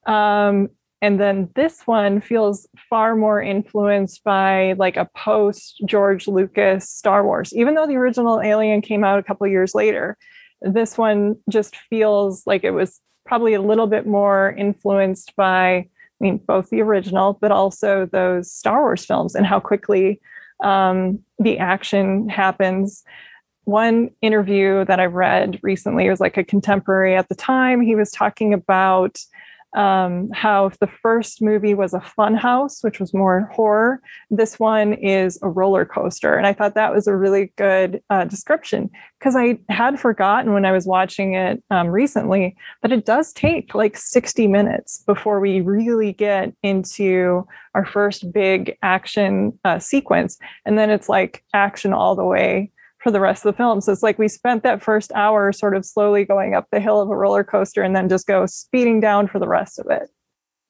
[0.07, 0.69] Um,
[1.01, 7.25] and then this one feels far more influenced by like a post George Lucas Star
[7.25, 10.15] Wars, even though the original Alien came out a couple years later.
[10.61, 15.87] This one just feels like it was probably a little bit more influenced by
[16.21, 20.21] I mean, both the original, but also those Star Wars films and how quickly
[20.63, 23.03] um, the action happens.
[23.63, 27.81] One interview that I read recently was like a contemporary at the time.
[27.81, 29.17] He was talking about
[29.73, 34.93] um, how the first movie was a fun house, which was more horror, this one
[34.93, 36.35] is a roller coaster.
[36.35, 40.65] And I thought that was a really good uh, description because I had forgotten when
[40.65, 45.61] I was watching it um, recently that it does take like 60 minutes before we
[45.61, 50.37] really get into our first big action uh, sequence.
[50.65, 52.71] And then it's like action all the way
[53.01, 53.81] for the rest of the film.
[53.81, 57.01] So it's like we spent that first hour sort of slowly going up the hill
[57.01, 60.09] of a roller coaster and then just go speeding down for the rest of it.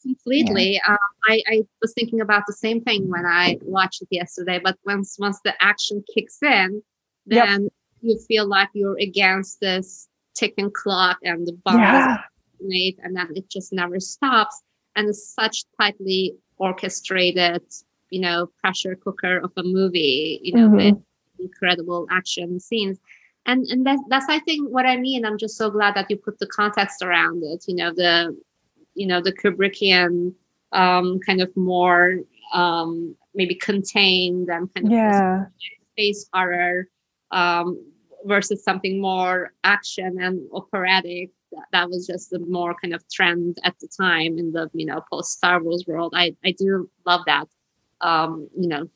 [0.02, 0.74] Completely.
[0.74, 0.94] Yeah.
[0.94, 4.78] Um, I, I was thinking about the same thing when I watched it yesterday, but
[4.86, 6.82] once once the action kicks in,
[7.26, 7.72] then yep.
[8.02, 12.18] you feel like you're against this ticking clock and the bomb yeah.
[12.62, 14.64] made and then it just never stops.
[14.96, 17.62] And it's such tightly orchestrated,
[18.10, 21.00] you know, pressure cooker of a movie, you know, mm-hmm
[21.42, 23.00] incredible action scenes.
[23.46, 25.26] And and that's that's i think what i mean.
[25.26, 28.38] I'm just so glad that you put the context around it you know the
[28.94, 30.34] you know the kubrickian
[30.74, 32.20] um kind of more
[32.54, 35.46] um maybe contained and kind of yeah.
[35.94, 36.88] space horror
[37.32, 37.84] um
[38.26, 41.32] versus something more action and operatic.
[41.72, 45.02] That was just the more kind of trend at the time in the you know
[45.12, 46.14] post star wars world.
[46.16, 47.48] I i do love that
[48.02, 48.90] um you know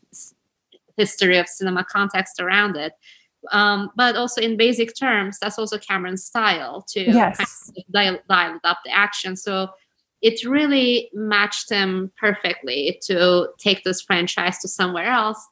[0.98, 2.94] history of cinema context around it.
[3.52, 7.38] Um, but also in basic terms, that's also Cameron's style to yes.
[7.38, 9.36] kind of dial, dial up the action.
[9.36, 9.70] So
[10.22, 15.46] it really matched him perfectly to take this franchise to somewhere else.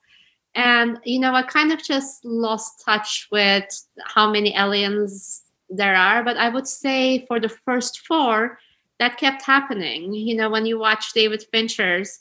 [0.55, 3.65] And you know, I kind of just lost touch with
[4.03, 8.59] how many aliens there are, but I would say for the first four,
[8.99, 10.13] that kept happening.
[10.13, 12.19] You know, when you watch David Fincher's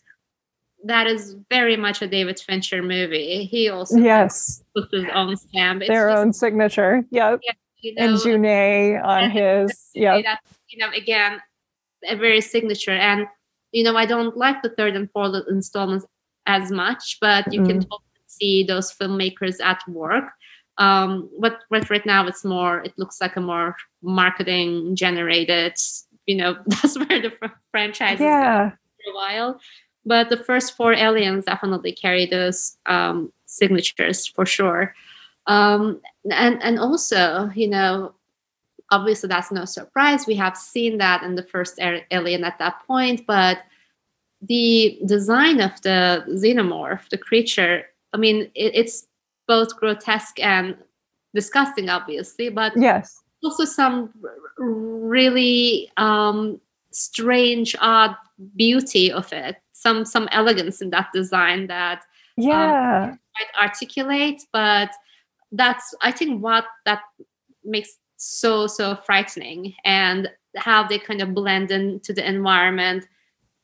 [0.85, 3.45] that is very much a David Fincher movie.
[3.45, 5.83] He also yes puts his own stamp.
[5.83, 7.05] It's Their just, own signature.
[7.11, 7.41] Yep.
[7.43, 9.91] Yeah, you know, and Jeunet on his.
[9.95, 10.16] Yeah.
[10.68, 11.41] You know, again,
[12.09, 12.93] a very signature.
[12.93, 13.26] And
[13.72, 16.07] you know, I don't like the third and fourth installments
[16.47, 17.66] as much, but you mm.
[17.66, 20.24] can totally see those filmmakers at work.
[20.78, 22.80] Um, but, but right now it's more.
[22.80, 25.76] It looks like a more marketing generated.
[26.26, 27.33] You know, that's where the
[27.70, 28.68] franchise yeah.
[28.68, 29.61] is for a while
[30.05, 34.94] but the first four aliens definitely carry those um, signatures for sure.
[35.46, 36.00] Um,
[36.30, 38.14] and and also you know
[38.90, 40.26] obviously that's no surprise.
[40.26, 41.78] We have seen that in the first
[42.11, 43.59] alien at that point but
[44.42, 49.07] the design of the xenomorph the creature i mean it, it's
[49.46, 50.76] both grotesque and
[51.34, 53.22] disgusting obviously but yes.
[53.44, 54.12] also some
[54.59, 58.14] really um, strange odd
[58.57, 61.99] beauty of it some some elegance in that design that
[62.39, 63.05] um, yeah.
[63.11, 63.18] um,
[63.61, 64.91] articulate but
[65.53, 67.01] that's i think what that
[67.64, 69.74] makes so so frightening.
[69.85, 73.07] And how they kind of blend into the environment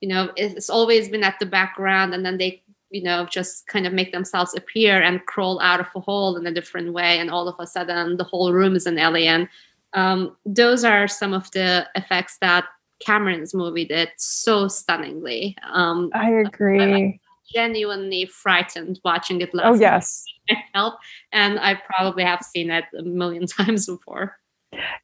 [0.01, 3.87] you know it's always been at the background and then they you know just kind
[3.87, 7.31] of make themselves appear and crawl out of a hole in a different way and
[7.31, 9.49] all of a sudden the whole room is an alien.
[9.93, 12.65] Um, those are some of the effects that
[13.01, 15.57] Cameron's movie did so stunningly.
[15.73, 16.81] Um, I agree.
[16.81, 17.21] I'm
[17.55, 19.67] genuinely frightened watching it last.
[19.67, 20.25] Oh yes,
[20.75, 20.95] help,
[21.33, 24.37] and I probably have seen it a million times before.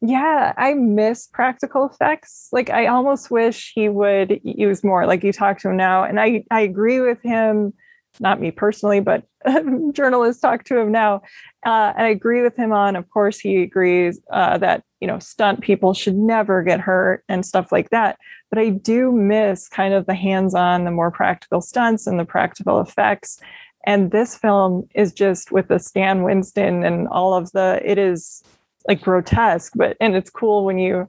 [0.01, 2.49] Yeah, I miss practical effects.
[2.51, 5.07] Like I almost wish he would use more.
[5.07, 7.73] Like you talk to him now, and I I agree with him.
[8.19, 9.23] Not me personally, but
[9.91, 11.21] journalists talk to him now,
[11.65, 12.95] uh, and I agree with him on.
[12.95, 17.45] Of course, he agrees uh, that you know, stunt people should never get hurt and
[17.45, 18.17] stuff like that.
[18.49, 22.25] But I do miss kind of the hands on, the more practical stunts and the
[22.25, 23.39] practical effects.
[23.85, 28.41] And this film is just with the Stan Winston and all of the, it is
[28.87, 31.07] like grotesque, but, and it's cool when you,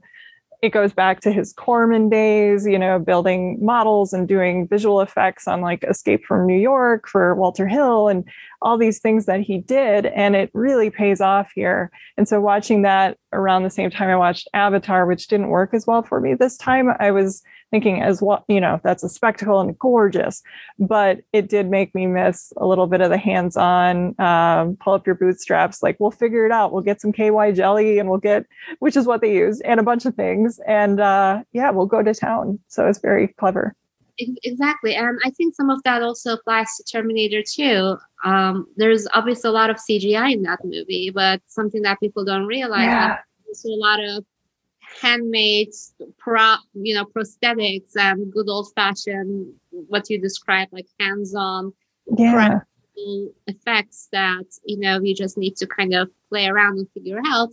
[0.61, 5.47] it goes back to his Corman days, you know, building models and doing visual effects
[5.47, 8.23] on like Escape from New York for Walter Hill and
[8.61, 10.07] all these things that he did.
[10.07, 11.91] And it really pays off here.
[12.17, 15.85] And so watching that around the same time I watched Avatar, which didn't work as
[15.85, 19.59] well for me this time, I was thinking as well, you know, that's a spectacle
[19.59, 20.41] and gorgeous,
[20.79, 24.93] but it did make me miss a little bit of the hands on, um, pull
[24.93, 26.71] up your bootstraps, like we'll figure it out.
[26.71, 28.45] We'll get some KY jelly and we'll get,
[28.79, 30.59] which is what they used, and a bunch of things.
[30.67, 32.59] And uh, yeah, we'll go to town.
[32.67, 33.75] So it's very clever.
[34.19, 34.95] Exactly.
[34.95, 37.97] And I think some of that also applies to Terminator 2.
[38.25, 42.47] Um, there's obviously a lot of CGI in that movie, but something that people don't
[42.47, 43.17] realize yeah.
[43.45, 44.25] there's a lot of
[45.01, 45.73] handmade
[46.17, 51.71] pro you know prosthetics and good old fashioned what you describe like hands-on
[52.17, 52.59] yeah.
[53.47, 57.49] effects that you know you just need to kind of play around and figure out.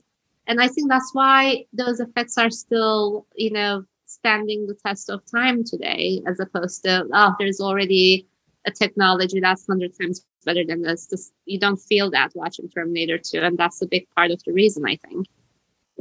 [0.47, 5.23] And i think that's why those effects are still you know standing the test of
[5.31, 8.27] time today as opposed to oh there's already
[8.67, 11.07] a technology that's 100 times better than this.
[11.07, 14.53] Just you don't feel that watching terminator 2 and that's a big part of the
[14.53, 15.27] reason i think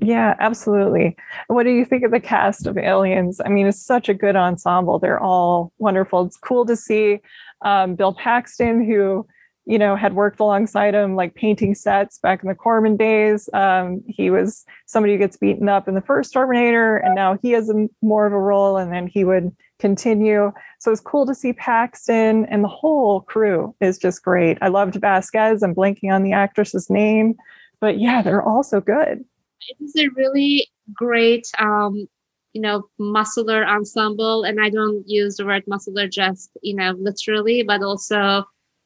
[0.02, 1.16] yeah, absolutely.
[1.48, 3.40] What do you think of the cast of Aliens?
[3.46, 4.98] I mean, it's such a good ensemble.
[4.98, 6.26] They're all wonderful.
[6.26, 7.20] It's cool to see
[7.64, 9.28] um, Bill Paxton, who
[9.66, 13.50] you know had worked alongside him, like painting sets back in the Corman days.
[13.54, 17.52] Um, he was somebody who gets beaten up in the first Terminator, and now he
[17.52, 20.52] has a, more of a role, and then he would continue.
[20.80, 24.58] So it's cool to see Paxton, and the whole crew is just great.
[24.60, 25.62] I loved Vasquez.
[25.62, 27.36] I'm blanking on the actress's name,
[27.80, 29.24] but yeah, they're all so good
[29.70, 32.08] it is a really great um,
[32.54, 37.64] you know muscular ensemble and i don't use the word muscular just you know literally
[37.64, 38.44] but also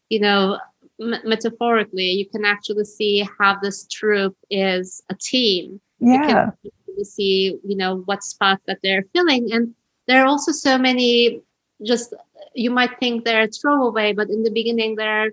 [0.09, 0.57] you know
[1.01, 5.82] m- metaphorically you can actually see how this troop is a team.
[5.99, 9.73] Yeah you can see you know what spots that they're filling and
[10.07, 11.41] there are also so many
[11.86, 12.13] just
[12.53, 15.30] you might think they're a throwaway but in the beginning there are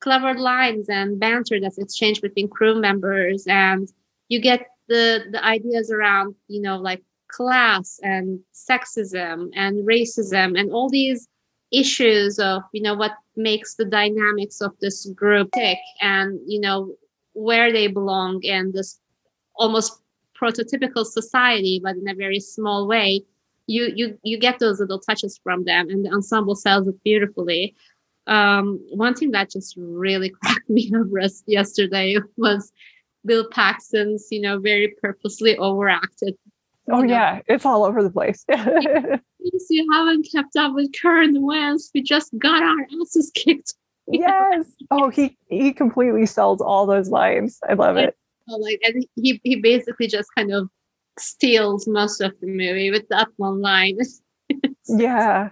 [0.00, 3.92] clever lines and banter that's exchanged between crew members and
[4.30, 10.72] you get the the ideas around you know like class and sexism and racism and
[10.72, 11.28] all these
[11.70, 16.94] issues of you know what makes the dynamics of this group tick and you know
[17.34, 18.98] where they belong in this
[19.56, 20.00] almost
[20.40, 23.22] prototypical society but in a very small way.
[23.66, 27.74] You you you get those little touches from them and the ensemble sells it beautifully.
[28.26, 31.06] Um, one thing that just really cracked me up
[31.46, 32.72] yesterday was
[33.24, 36.36] Bill Paxton's, you know, very purposely overacted.
[36.90, 38.44] Oh yeah, it's all over the place.
[38.48, 41.90] you haven't kept up with current events.
[41.94, 43.74] We just got our asses kicked.
[44.08, 44.66] yes.
[44.90, 47.58] Oh, he he completely sells all those lines.
[47.68, 48.16] I love it.
[48.48, 50.68] Like, and he he basically just kind of
[51.18, 53.98] steals most of the movie with that one line.
[54.88, 55.50] yeah.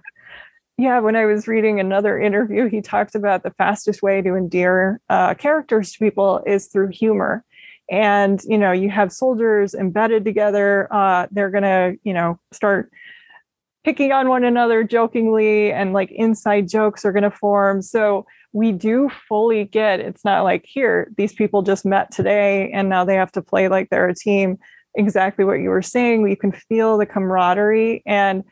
[0.77, 5.01] Yeah, when I was reading another interview, he talked about the fastest way to endear
[5.09, 7.43] uh, characters to people is through humor
[7.91, 12.91] and you know you have soldiers embedded together uh, they're gonna you know start
[13.83, 17.81] picking on one another jokingly and like inside jokes are gonna form.
[17.81, 22.89] So we do fully get it's not like here these people just met today and
[22.89, 24.57] now they have to play like they're a team.
[24.95, 28.43] Exactly what you were saying you can feel the camaraderie and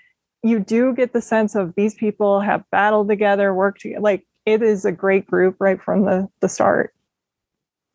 [0.44, 4.62] you do get the sense of these people have battled together worked together like it
[4.62, 6.94] is a great group right from the the start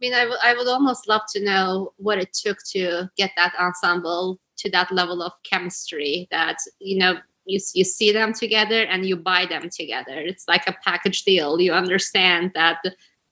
[0.02, 3.54] mean, I, w- I would almost love to know what it took to get that
[3.58, 7.14] ensemble to that level of chemistry that, you know,
[7.46, 10.18] you, you see them together and you buy them together.
[10.18, 11.60] It's like a package deal.
[11.60, 12.78] You understand that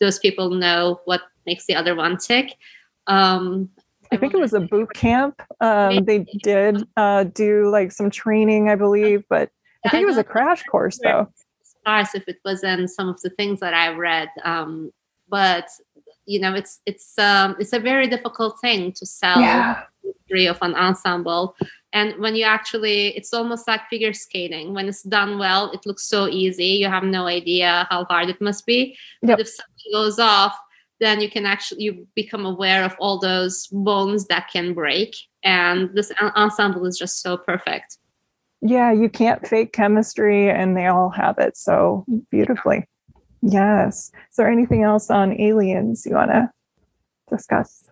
[0.00, 2.56] those people know what makes the other one tick.
[3.06, 3.68] Um,
[4.12, 5.42] I think it was a boot camp.
[5.60, 9.50] Um, they did uh, do like some training, I believe, but
[9.84, 11.28] I think it was a crash course though.
[11.86, 14.28] As if it was in some of the things that I read.
[14.44, 14.92] Um,
[15.28, 15.68] but
[16.30, 19.82] you know it's it's um it's a very difficult thing to sell yeah.
[20.02, 21.56] history of an ensemble.
[21.92, 24.72] And when you actually it's almost like figure skating.
[24.72, 26.72] When it's done well it looks so easy.
[26.82, 28.96] You have no idea how hard it must be.
[29.22, 29.38] Yep.
[29.38, 30.56] but if something goes off
[31.00, 35.16] then you can actually you become aware of all those bones that can break.
[35.42, 37.98] And this ensemble is just so perfect.
[38.62, 42.86] Yeah you can't fake chemistry and they all have it so beautifully
[43.42, 44.10] Yes.
[44.30, 46.50] Is there anything else on aliens you want to
[47.28, 47.90] discuss?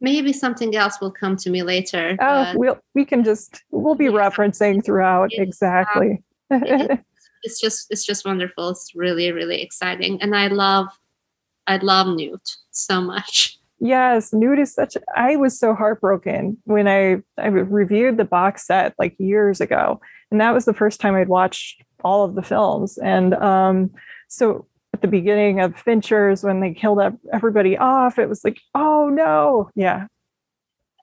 [0.00, 2.16] Maybe something else will come to me later.
[2.20, 6.22] Oh, we'll we can just we'll be referencing throughout exactly.
[6.50, 7.00] Um, it,
[7.42, 8.70] it's just it's just wonderful.
[8.70, 10.88] It's really really exciting, and I love
[11.66, 13.58] I love Newt so much.
[13.78, 14.96] Yes, Newt is such.
[15.16, 20.40] I was so heartbroken when I I reviewed the box set like years ago, and
[20.40, 22.98] that was the first time I'd watched all of the films.
[22.98, 23.90] And um,
[24.28, 27.00] so at the beginning of Fincher's when they killed
[27.32, 28.18] everybody off.
[28.18, 30.06] It was like, oh no, yeah.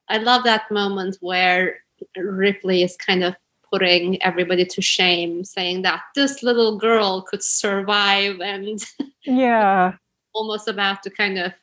[0.10, 1.80] I love that moment where
[2.18, 3.36] Ripley is kind of
[3.72, 8.84] putting everybody to shame, saying that this little girl could survive, and
[9.26, 9.94] yeah,
[10.34, 11.54] almost about to kind of.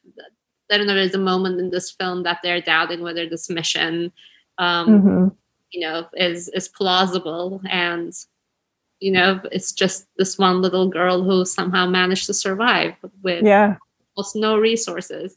[0.70, 0.94] I don't know.
[0.94, 4.12] There's a moment in this film that they're doubting whether this mission,
[4.58, 5.28] um, mm-hmm.
[5.70, 8.12] you know, is is plausible, and
[9.00, 13.76] you know it's just this one little girl who somehow managed to survive with yeah
[14.16, 15.36] almost no resources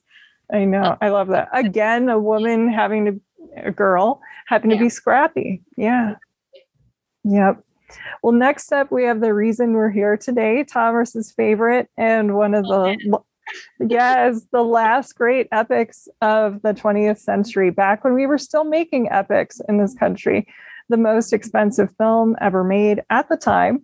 [0.54, 3.22] i know uh, i love that again a woman having to
[3.56, 4.78] a girl, happened yeah.
[4.78, 5.62] to be scrappy.
[5.78, 6.16] Yeah.
[7.24, 7.64] Yep.
[8.22, 12.66] Well, next up, we have the reason we're here today, Tomris's favorite and one of
[12.68, 13.20] oh, the
[13.80, 19.10] yes, the last great epics of the 20th century, back when we were still making
[19.10, 20.48] epics in this country,
[20.90, 23.84] the most expensive film ever made at the time,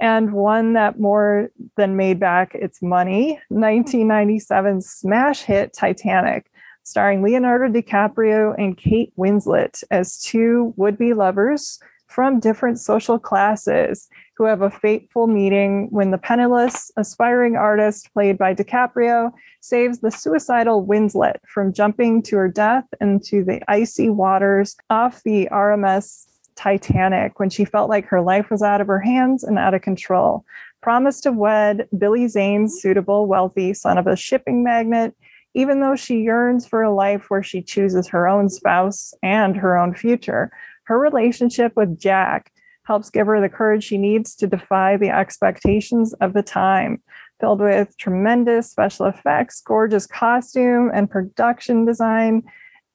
[0.00, 6.50] and one that more than made back its money 1997 smash hit Titanic,
[6.82, 14.08] starring Leonardo DiCaprio and Kate Winslet as two would be lovers from different social classes
[14.36, 20.10] who have a fateful meeting when the penniless, aspiring artist, played by DiCaprio, saves the
[20.10, 26.26] suicidal Winslet from jumping to her death into the icy waters off the RMS
[26.56, 29.82] Titanic when she felt like her life was out of her hands and out of
[29.82, 30.44] control.
[30.82, 35.12] Promised to wed Billy Zane's suitable, wealthy son of a shipping magnate,
[35.54, 39.76] even though she yearns for a life where she chooses her own spouse and her
[39.76, 40.50] own future.
[40.84, 42.52] Her relationship with Jack
[42.84, 47.02] helps give her the courage she needs to defy the expectations of the time.
[47.40, 52.42] Filled with tremendous special effects, gorgeous costume and production design,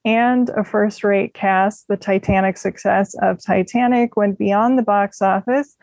[0.03, 5.77] and a first rate cast, the Titanic success of Titanic went beyond the box office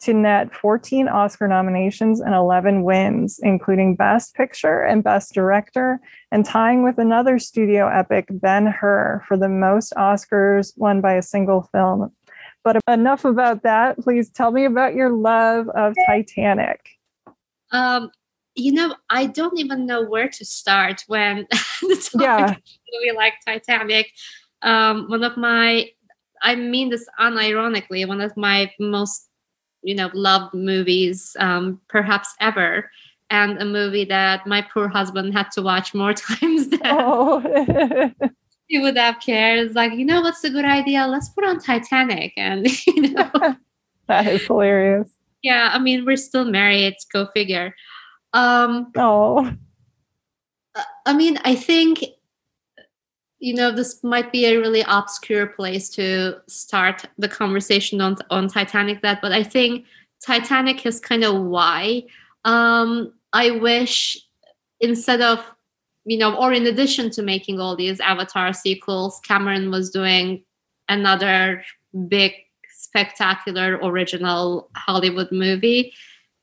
[0.00, 5.98] to net 14 Oscar nominations and 11 wins, including Best Picture and Best Director,
[6.30, 11.22] and tying with another studio epic, Ben Hur, for the most Oscars won by a
[11.22, 12.12] single film.
[12.62, 13.98] But enough about that.
[13.98, 16.80] Please tell me about your love of Titanic.
[17.70, 18.10] Um,
[18.54, 21.46] you know, I don't even know where to start when
[21.82, 22.56] the topic yeah.
[22.92, 24.10] movie like Titanic.
[24.62, 25.90] Um, one of my,
[26.42, 29.28] I mean this unironically, one of my most,
[29.82, 32.90] you know, loved movies, um, perhaps ever,
[33.30, 38.12] and a movie that my poor husband had to watch more times than oh.
[38.68, 39.58] he would have cared.
[39.58, 41.06] It's like, you know, what's a good idea?
[41.06, 43.30] Let's put on Titanic, and you know,
[44.06, 45.10] that is hilarious.
[45.42, 46.94] Yeah, I mean, we're still married.
[47.12, 47.74] Go figure.
[48.34, 49.54] Um, oh,
[51.06, 52.04] I mean, I think
[53.38, 58.48] you know this might be a really obscure place to start the conversation on on
[58.48, 59.00] Titanic.
[59.02, 59.86] That, but I think
[60.20, 62.04] Titanic is kind of why.
[62.44, 64.18] Um, I wish
[64.80, 65.42] instead of
[66.04, 70.44] you know, or in addition to making all these Avatar sequels, Cameron was doing
[70.88, 71.64] another
[72.08, 72.32] big,
[72.68, 75.94] spectacular, original Hollywood movie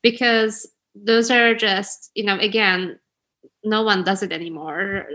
[0.01, 2.99] because those are just you know again
[3.63, 5.05] no one does it anymore.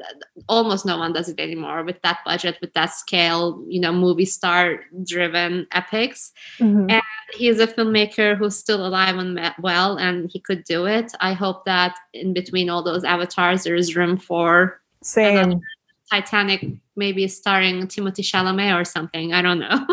[0.48, 4.24] Almost no one does it anymore with that budget with that scale you know movie
[4.24, 6.32] star driven epics.
[6.58, 6.90] Mm-hmm.
[6.90, 7.02] and
[7.34, 11.12] he's a filmmaker who's still alive and well and he could do it.
[11.20, 15.60] I hope that in between all those avatars there is room for same
[16.10, 19.86] titanic maybe starring Timothée Chalamet or something i don't know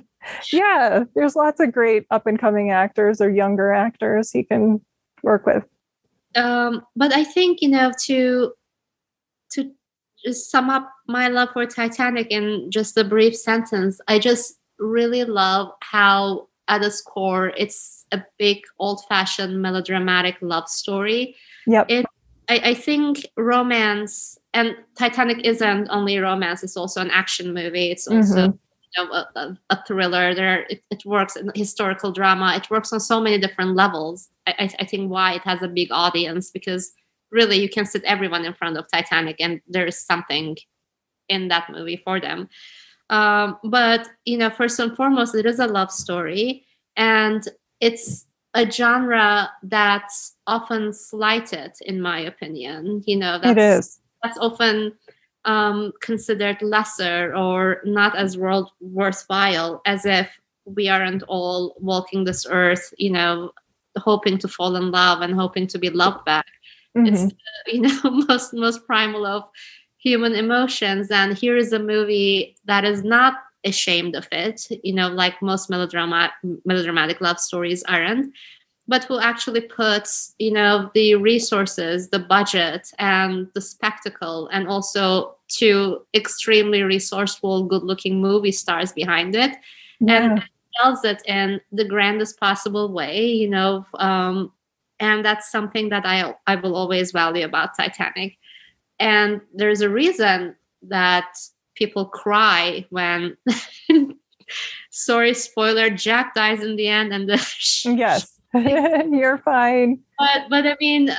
[0.52, 4.80] yeah, there's lots of great up and coming actors or younger actors he can
[5.22, 5.64] work with.
[6.36, 8.52] Um, but I think you know to
[9.52, 9.70] to
[10.24, 15.24] just sum up my love for Titanic in just a brief sentence, I just really
[15.24, 21.36] love how at its core it's a big old-fashioned melodramatic love story.
[21.66, 21.86] Yep.
[21.88, 22.06] It
[22.48, 27.90] I, I think romance and Titanic isn't only romance, it's also an action movie.
[27.90, 28.56] It's also mm-hmm
[28.96, 30.34] know, a, a, thriller.
[30.34, 32.54] There, it, it, works in historical drama.
[32.56, 34.28] It works on so many different levels.
[34.46, 36.92] I, I, think why it has a big audience because
[37.30, 40.56] really you can sit everyone in front of Titanic and there is something
[41.28, 42.48] in that movie for them.
[43.10, 46.64] Um, but you know, first and foremost, it is a love story,
[46.96, 47.46] and
[47.80, 53.02] it's a genre that's often slighted, in my opinion.
[53.06, 54.00] You know, that's, it is.
[54.24, 54.94] That's often
[55.44, 60.30] um, considered lesser or not as world worthwhile, as if
[60.64, 63.50] we aren't all walking this earth, you know,
[63.98, 66.46] hoping to fall in love and hoping to be loved back.
[66.96, 67.14] Mm-hmm.
[67.14, 67.34] It's
[67.66, 69.44] you know most most primal of
[69.98, 73.34] human emotions, and here is a movie that is not
[73.64, 74.66] ashamed of it.
[74.82, 76.32] You know, like most melodrama
[76.64, 78.32] melodramatic love stories aren't
[78.86, 85.34] but who actually puts you know the resources the budget and the spectacle and also
[85.48, 89.56] two extremely resourceful good looking movie stars behind it.
[90.00, 90.32] Yeah.
[90.32, 90.44] and
[90.82, 94.52] tells it in the grandest possible way you know um,
[95.00, 98.36] and that's something that i i will always value about titanic.
[99.00, 101.36] And there's a reason that
[101.74, 103.36] people cry when
[104.90, 107.36] sorry spoiler jack dies in the end and the
[107.84, 108.33] yes
[109.10, 110.00] You're fine.
[110.18, 111.10] But but I mean,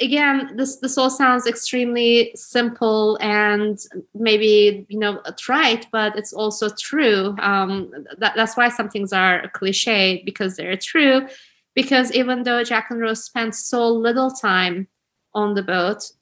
[0.00, 3.78] again, this this all sounds extremely simple and
[4.14, 7.34] maybe you know trite, but it's also true.
[7.40, 11.26] Um, that, that's why some things are cliche because they're true.
[11.74, 14.88] Because even though Jack and Rose spent so little time
[15.34, 16.12] on the boat,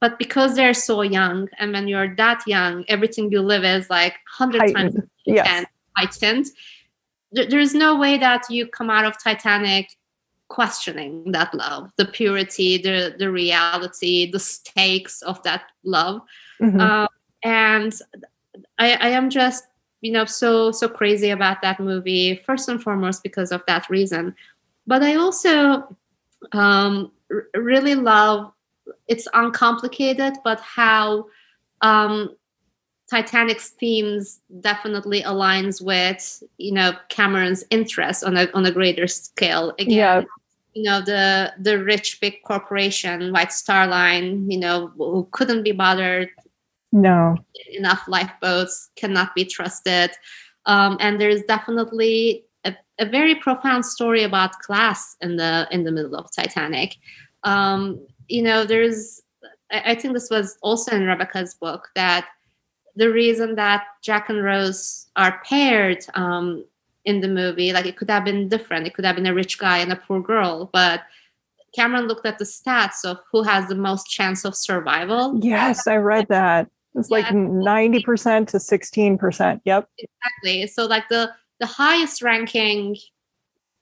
[0.00, 4.14] but because they're so young, and when you're that young, everything you live is like
[4.28, 4.96] hundred times
[5.26, 5.66] yes.
[5.96, 6.46] heightened.
[7.32, 9.96] There, there's no way that you come out of Titanic
[10.48, 11.90] questioning that love.
[11.96, 16.20] The purity the the reality the stakes of that love.
[16.60, 16.80] Mm-hmm.
[16.80, 17.08] um,
[17.42, 17.92] and
[18.78, 19.64] I, I am just
[20.02, 24.34] you know so so crazy about that movie first and foremost because of that reason.
[24.86, 25.96] But i also
[26.52, 28.52] um, r- really love
[29.08, 31.26] it's uncomplicated but how
[31.82, 32.34] um,
[33.12, 39.74] titanic's themes definitely aligns with you know cameron's interest on a on a greater scale.
[39.78, 40.22] Again yeah.
[40.72, 45.72] you know the the rich big corporation white star line you know who couldn't be
[45.72, 46.30] bothered.
[46.90, 47.36] No.
[47.72, 50.10] Enough lifeboats cannot be trusted.
[50.66, 55.92] Um, and there's definitely a, a, very profound story about class in the in the
[55.92, 56.96] middle of titanic.
[57.44, 59.20] Um, you know there's
[59.70, 62.26] I, I think this was also in rebecca's book that
[62.96, 66.64] the reason that jack and rose are paired um,
[67.04, 67.72] in the movie.
[67.72, 68.86] Like it could have been different.
[68.86, 71.02] It could have been a rich guy and a poor girl, but
[71.74, 75.38] Cameron looked at the stats of who has the most chance of survival.
[75.42, 76.68] Yes, I read that.
[76.94, 77.16] It's yeah.
[77.16, 79.60] like 90% to 16%.
[79.64, 79.88] Yep.
[79.98, 80.66] Exactly.
[80.66, 82.96] So like the the highest ranking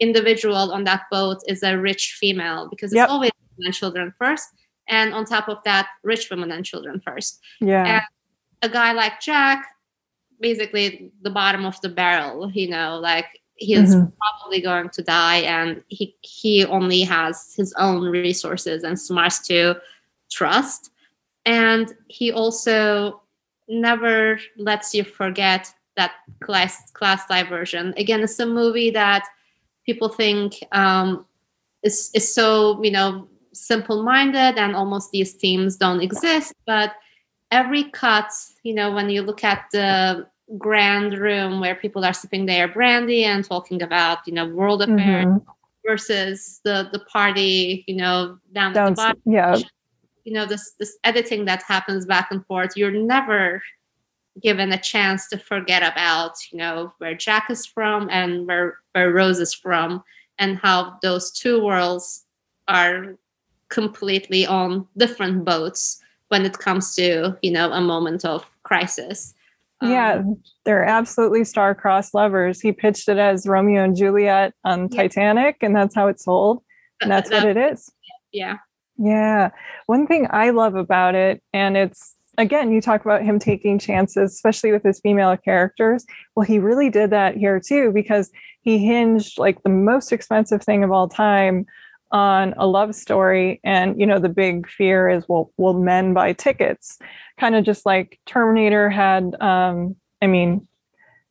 [0.01, 3.09] individual on that boat is a rich female because it's yep.
[3.09, 4.47] always women and children first.
[4.89, 7.41] And on top of that, rich women and children first.
[7.61, 7.85] Yeah.
[7.87, 8.03] And
[8.63, 9.67] a guy like Jack
[10.41, 14.07] basically the bottom of the barrel you know like he's mm-hmm.
[14.19, 19.75] probably going to die and he he only has his own resources and smarts to
[20.31, 20.91] trust
[21.45, 23.21] and he also
[23.69, 26.13] never lets you forget that
[26.43, 29.27] class class diversion again it's a movie that
[29.85, 31.27] people think um,
[31.83, 36.95] is is so you know simple minded and almost these themes don't exist but
[37.51, 38.31] every cut,
[38.63, 40.27] you know, when you look at the
[40.59, 45.27] grand room where people are sipping their brandy and talking about, you know, world affairs
[45.27, 45.51] mm-hmm.
[45.87, 49.23] versus the the party, you know, down, down at the bottom.
[49.25, 49.59] Yeah.
[50.25, 53.63] You know, this this editing that happens back and forth, you're never
[54.41, 59.13] given a chance to forget about, you know, where Jack is from and where where
[59.13, 60.03] Rose is from
[60.39, 62.25] and how those two worlds
[62.69, 63.17] are
[63.69, 66.00] completely on different boats
[66.31, 69.35] when it comes to you know a moment of crisis.
[69.83, 72.61] Yeah um, they're absolutely star-crossed lovers.
[72.61, 75.03] He pitched it as romeo and juliet on yeah.
[75.03, 76.63] titanic and that's how it's sold
[77.01, 77.91] and that's that, what it is.
[78.33, 78.59] Yeah.
[78.97, 79.51] Yeah.
[79.87, 84.33] One thing i love about it and it's again you talk about him taking chances
[84.33, 86.05] especially with his female characters.
[86.37, 88.31] Well he really did that here too because
[88.63, 91.67] he hinged like the most expensive thing of all time
[92.13, 96.33] on a love story and you know the big fear is well will men buy
[96.33, 96.99] tickets?
[97.39, 100.67] Kind of just like terminator had um i mean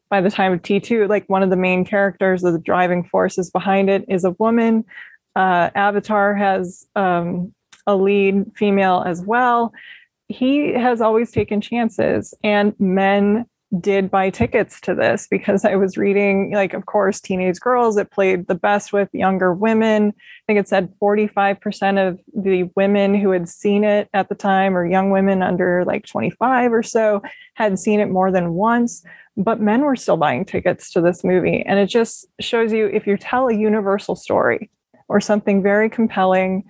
[0.10, 3.50] by the time of t2 like one of the main characters of the driving forces
[3.52, 4.84] behind it is a woman.
[5.36, 7.54] Uh, avatar has um,
[7.88, 9.74] a lead female as well.
[10.28, 13.46] He has always taken chances and men
[13.80, 18.10] did buy tickets to this because I was reading, like, of course, teenage girls, it
[18.10, 20.14] played the best with younger women.
[20.18, 24.76] I think it said 45% of the women who had seen it at the time,
[24.76, 27.22] or young women under like 25 or so,
[27.54, 29.04] had seen it more than once.
[29.38, 31.64] But men were still buying tickets to this movie.
[31.66, 34.72] And it just shows you if you tell a universal story
[35.08, 36.64] or something very compelling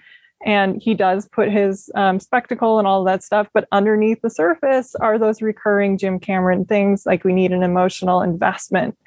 [0.45, 4.95] and he does put his um, spectacle and all that stuff but underneath the surface
[4.95, 8.97] are those recurring jim cameron things like we need an emotional investment.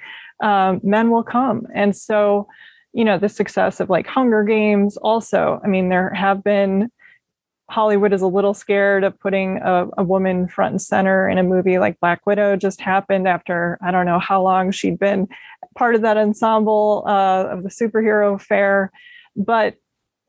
[0.43, 1.67] Um, men will come.
[1.73, 2.49] And so
[2.93, 6.91] you know the success of like hunger games also i mean there have been
[7.71, 11.43] hollywood is a little scared of putting a, a woman front and center in a
[11.43, 15.27] movie like black widow just happened after i don't know how long she'd been
[15.77, 18.93] part of that ensemble uh, of the superhero fair
[19.37, 19.77] but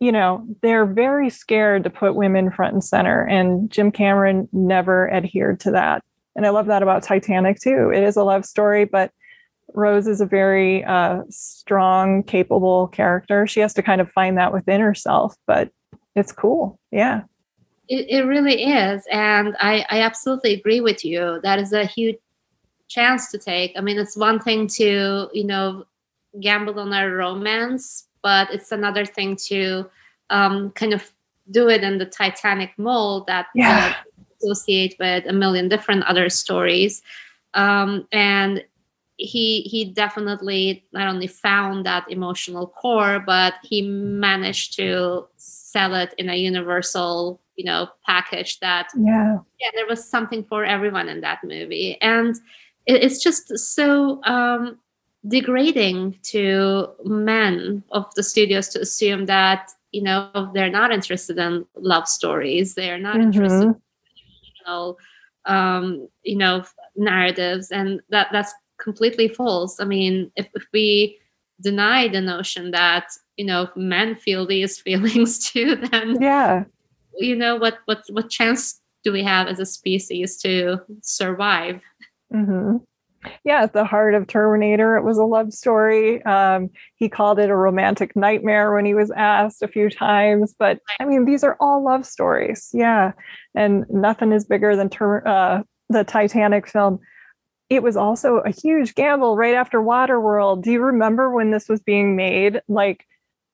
[0.03, 3.25] you know, they're very scared to put women front and center.
[3.25, 6.03] And Jim Cameron never adhered to that.
[6.35, 7.89] And I love that about Titanic too.
[7.93, 9.11] It is a love story, but
[9.73, 13.47] Rose is a very uh, strong, capable character.
[13.47, 15.69] She has to kind of find that within herself, but
[16.15, 16.79] it's cool.
[16.91, 17.21] Yeah.
[17.87, 19.03] It, it really is.
[19.09, 21.39] And I, I absolutely agree with you.
[21.43, 22.17] That is a huge
[22.89, 23.71] chance to take.
[23.77, 25.85] I mean, it's one thing to, you know,
[26.41, 29.89] gamble on a romance, but it's another thing to
[30.29, 31.11] um, kind of
[31.51, 33.95] do it in the Titanic mold that yeah.
[34.41, 37.01] associate with a million different other stories.
[37.53, 38.63] Um, and
[39.17, 46.15] he he definitely not only found that emotional core, but he managed to sell it
[46.17, 51.21] in a universal, you know, package that yeah, yeah, there was something for everyone in
[51.21, 51.99] that movie.
[52.01, 52.35] And
[52.85, 54.79] it, it's just so um
[55.27, 61.65] degrading to men of the studios to assume that you know they're not interested in
[61.75, 62.73] love stories.
[62.73, 63.25] They're not mm-hmm.
[63.27, 63.75] interested in
[64.65, 64.99] emotional
[65.45, 66.63] um, you know
[66.95, 67.71] narratives.
[67.71, 69.79] And that that's completely false.
[69.79, 71.17] I mean if, if we
[71.61, 73.05] deny the notion that
[73.37, 76.65] you know men feel these feelings too then yeah.
[77.17, 81.79] you know what what what chance do we have as a species to survive?
[82.33, 82.77] Mm-hmm
[83.43, 86.23] yeah, at the heart of Terminator, it was a love story.
[86.25, 90.55] Um, he called it a romantic nightmare when he was asked a few times.
[90.57, 92.69] But I mean, these are all love stories.
[92.73, 93.11] Yeah.
[93.55, 96.99] And nothing is bigger than ter- uh, the Titanic film.
[97.69, 100.63] It was also a huge gamble right after Waterworld.
[100.63, 102.61] Do you remember when this was being made?
[102.67, 103.05] Like,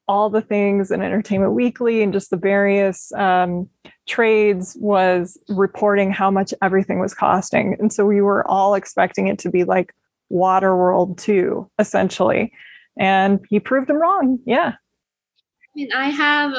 [0.10, 3.70] all the things in Entertainment Weekly and just the various um,
[4.10, 7.78] trades was reporting how much everything was costing.
[7.80, 9.94] And so we were all expecting it to be like
[10.32, 12.52] Waterworld 2, essentially.
[13.00, 14.40] And he proved them wrong.
[14.46, 14.74] Yeah.
[14.74, 16.54] I mean, I have,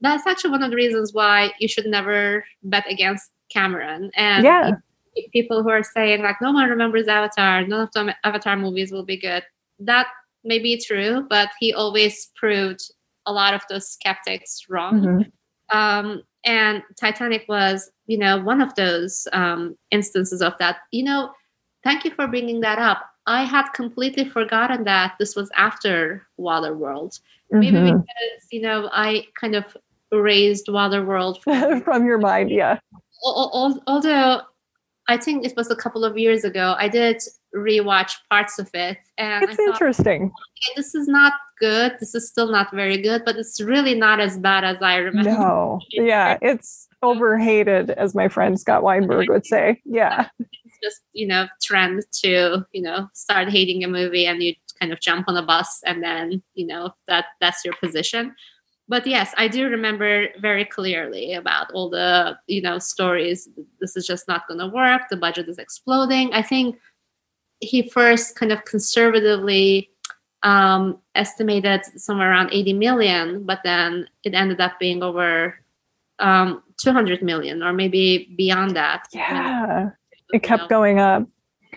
[0.00, 4.10] that's actually one of the reasons why you should never bet against Cameron.
[4.16, 4.72] And yeah.
[5.32, 9.04] people who are saying, like, no one remembers Avatar, none of the Avatar movies will
[9.04, 9.42] be good.
[9.78, 10.06] That
[10.44, 12.80] may be true, but he always proved
[13.26, 15.00] a lot of those skeptics wrong.
[15.00, 15.28] Mm-hmm.
[15.70, 20.78] Um, and Titanic was, you know, one of those um, instances of that.
[20.90, 21.32] You know,
[21.84, 23.04] thank you for bringing that up.
[23.26, 27.20] I had completely forgotten that this was after Waterworld.
[27.52, 27.60] Mm-hmm.
[27.60, 29.76] Maybe because you know I kind of
[30.12, 32.50] raised Waterworld from, from your mind.
[32.50, 32.78] Yeah.
[33.22, 34.42] Although
[35.08, 37.22] I think it was a couple of years ago, I did
[37.54, 41.96] rewatch parts of it and it's thought, interesting okay, this is not good.
[42.00, 45.30] This is still not very good but it's really not as bad as i remember.
[45.30, 45.80] No.
[45.90, 49.80] Yeah it's overhated as my friend scott weinberg would say.
[49.84, 50.28] Yeah.
[50.38, 54.92] It's just you know trend to you know start hating a movie and you kind
[54.92, 58.34] of jump on a bus and then you know that that's your position.
[58.88, 63.48] But yes i do remember very clearly about all the you know stories
[63.80, 66.32] this is just not going to work the budget is exploding.
[66.32, 66.76] I think
[67.60, 69.90] he first kind of conservatively
[70.42, 75.54] um, estimated somewhere around 80 million, but then it ended up being over
[76.18, 79.06] um, 200 million or maybe beyond that.
[79.12, 79.90] Yeah,
[80.32, 81.26] it kept know, going up.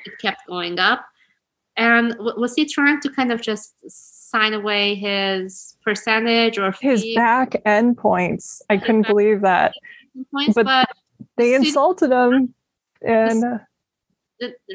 [0.06, 1.06] It kept going up.
[1.76, 7.06] And w- was he trying to kind of just sign away his percentage or his
[7.16, 8.62] back end points?
[8.70, 9.74] I couldn't believe that.
[10.32, 10.90] Points, but, but
[11.38, 12.54] they insulted him.
[13.02, 13.60] And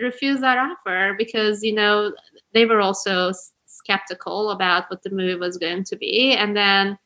[0.01, 2.13] refused that offer because you know
[2.55, 3.33] they were also
[3.79, 6.33] skeptical about what the movie was going to be.
[6.33, 6.99] And then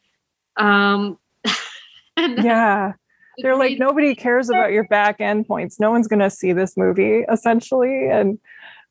[0.57, 1.19] um
[2.17, 2.93] and then yeah.
[3.39, 5.79] they're like nobody cares about your back end points.
[5.79, 8.09] No one's going to see this movie essentially.
[8.09, 8.39] And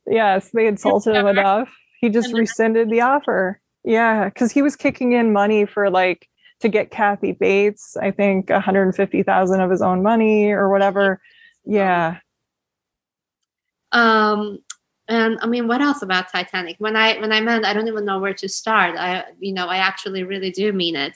[0.07, 1.69] yes they insulted him enough.
[1.99, 3.59] He just rescinded the offer.
[3.83, 6.27] Yeah because he was kicking in money for like
[6.59, 11.21] to get kathy bates i think 150000 of his own money or whatever.
[11.63, 12.17] Yeah.
[13.91, 14.59] Um,
[15.11, 16.77] and I mean, what else about Titanic?
[16.79, 18.95] When I when I meant I don't even know where to start.
[18.97, 21.13] I you know I actually really do mean it.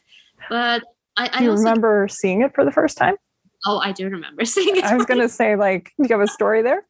[0.49, 0.83] But
[1.17, 3.15] I, do you also, remember seeing it for the first time?
[3.65, 4.83] Oh, I do remember seeing it.
[4.83, 6.85] I was going to say, like, you have a story there?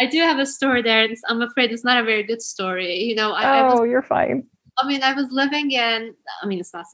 [0.00, 1.04] I do have a story there.
[1.04, 2.96] And I'm afraid it's not a very good story.
[2.96, 4.46] You know, I, oh, I was, oh, you're fine.
[4.78, 6.14] I mean, I was living in.
[6.42, 6.86] I mean, it's not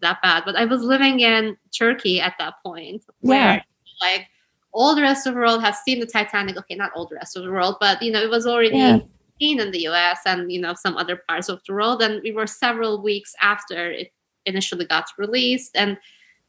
[0.00, 3.02] that bad, but I was living in Turkey at that point.
[3.20, 3.62] Where, yeah.
[4.00, 4.28] Like
[4.72, 6.56] all the rest of the world has seen the Titanic.
[6.56, 8.98] Okay, not all the rest of the world, but you know, it was already yeah.
[9.40, 12.02] seen in the US and you know some other parts of the world.
[12.02, 14.12] And we were several weeks after it
[14.46, 15.76] initially got released.
[15.76, 15.98] And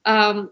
[0.05, 0.51] um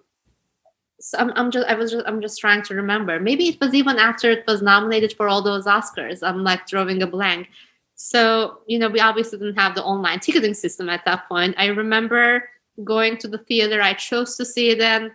[1.00, 3.20] so I'm, I'm just I was just I'm just trying to remember.
[3.20, 6.20] Maybe it was even after it was nominated for all those Oscars.
[6.22, 7.50] I'm like drawing a blank.
[7.96, 11.54] So, you know, we obviously didn't have the online ticketing system at that point.
[11.58, 12.50] I remember
[12.84, 15.12] going to the theater I chose to see it in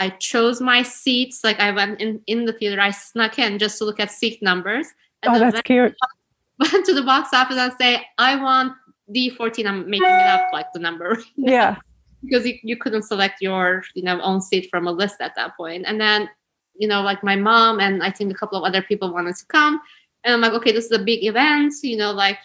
[0.00, 1.44] I chose my seats.
[1.44, 2.80] Like I went in in the theater.
[2.80, 4.86] I snuck in just to look at seat numbers.
[5.22, 5.94] And oh, that's went, cute.
[6.72, 8.74] Went to the box office and say, I want
[9.14, 9.66] D14.
[9.66, 11.18] I'm making it up like the number.
[11.36, 11.76] Yeah.
[12.22, 15.56] because you, you couldn't select your you know own seat from a list at that
[15.56, 15.84] point.
[15.86, 16.28] And then
[16.76, 19.46] you know like my mom and I think a couple of other people wanted to
[19.46, 19.80] come.
[20.24, 21.74] And I'm like, okay, this is a big event.
[21.82, 22.38] You know, like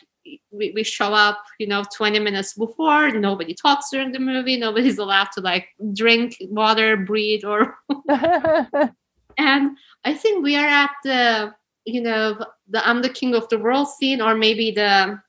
[0.52, 3.12] we, we show up, you know, 20 minutes before.
[3.12, 4.58] Nobody talks during the movie.
[4.60, 7.78] Nobody's allowed to like drink water, breathe, or.
[9.38, 11.54] and I think we are at the,
[11.86, 12.38] you know,
[12.70, 15.20] the I'm the king of the world scene, or maybe the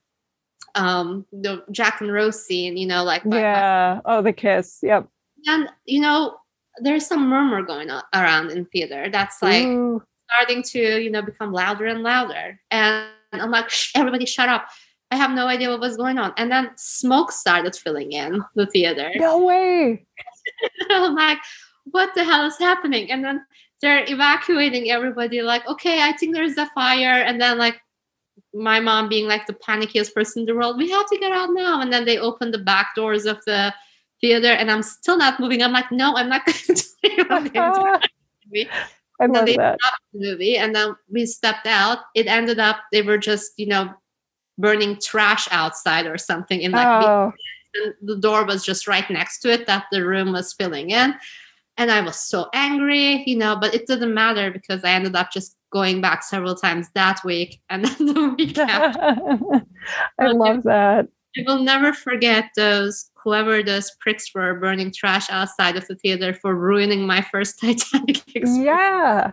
[0.75, 4.01] um the Jack and Rose scene, you know, like yeah.
[4.05, 4.79] oh, the kiss.
[4.83, 5.09] Yep.
[5.47, 6.37] And you know,
[6.79, 10.03] there's some murmur going on around in theater that's like Ooh.
[10.31, 12.61] starting to, you know, become louder and louder.
[12.71, 14.69] And I'm like, everybody shut up.
[15.11, 16.33] I have no idea what was going on.
[16.37, 19.11] And then smoke started filling in the theater.
[19.17, 20.05] No way.
[20.91, 21.39] I'm like,
[21.85, 23.11] what the hell is happening?
[23.11, 23.45] And then
[23.81, 27.23] they're evacuating everybody, like, okay, I think there's a fire.
[27.23, 27.81] And then like
[28.53, 31.51] my mom being like the panickiest person in the world, we have to get out
[31.53, 31.81] now.
[31.81, 33.73] And then they open the back doors of the
[34.21, 35.63] theater and I'm still not moving.
[35.63, 36.75] I'm like, no, I'm not going to
[37.05, 38.09] tell you about the
[38.47, 38.69] movie.
[39.19, 39.79] And love they that.
[40.13, 41.99] the movie and then we stepped out.
[42.15, 43.95] It ended up they were just, you know,
[44.59, 47.33] burning trash outside or something in like oh.
[47.75, 51.15] and the door was just right next to it that the room was filling in.
[51.79, 55.31] And I was so angry, you know, but it didn't matter because I ended up
[55.31, 59.63] just going back several times that week and then the week after.
[60.19, 61.09] I love that.
[61.39, 66.33] I will never forget those whoever those pricks were burning trash outside of the theater
[66.33, 68.59] for ruining my first Titanic experience.
[68.59, 69.33] Yeah.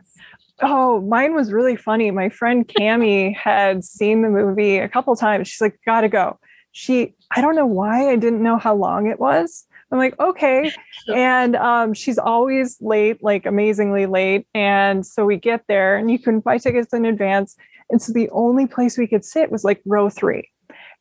[0.64, 2.10] Oh, mine was really funny.
[2.12, 5.48] My friend Cami had seen the movie a couple times.
[5.48, 6.40] She's like, gotta go.
[6.72, 9.66] She, I don't know why I didn't know how long it was.
[9.92, 10.72] I'm like, okay.
[11.14, 14.48] And um, she's always late, like amazingly late.
[14.56, 17.56] And so we get there and you can buy tickets in advance.
[17.92, 20.50] And so the only place we could sit was like row three.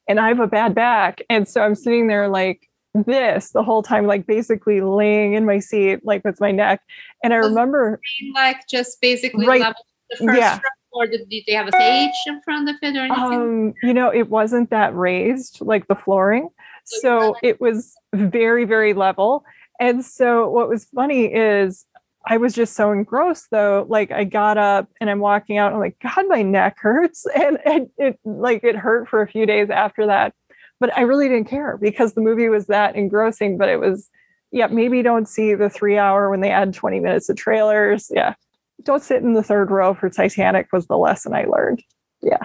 [0.08, 1.22] And I have a bad back.
[1.30, 5.58] And so I'm sitting there like this the whole time, like basically laying in my
[5.58, 6.80] seat, like with my neck.
[7.24, 8.00] And I was remember
[8.34, 9.82] like just basically right, level
[10.18, 10.60] the first yeah.
[10.92, 13.14] or did, did they have a stage in front of it or anything?
[13.16, 16.48] Um, you know, it wasn't that raised, like the flooring.
[16.84, 19.44] So, so it was very, very level.
[19.80, 21.86] And so what was funny is
[22.26, 23.86] I was just so engrossed though.
[23.88, 25.72] Like I got up and I'm walking out.
[25.72, 27.26] I'm like, God, my neck hurts.
[27.34, 30.34] And, and it like it hurt for a few days after that.
[30.82, 33.56] But I really didn't care because the movie was that engrossing.
[33.56, 34.10] But it was,
[34.50, 38.10] yeah, maybe don't see the three hour when they add 20 minutes of trailers.
[38.10, 38.34] Yeah.
[38.82, 41.84] Don't sit in the third row for Titanic was the lesson I learned.
[42.20, 42.42] Yeah.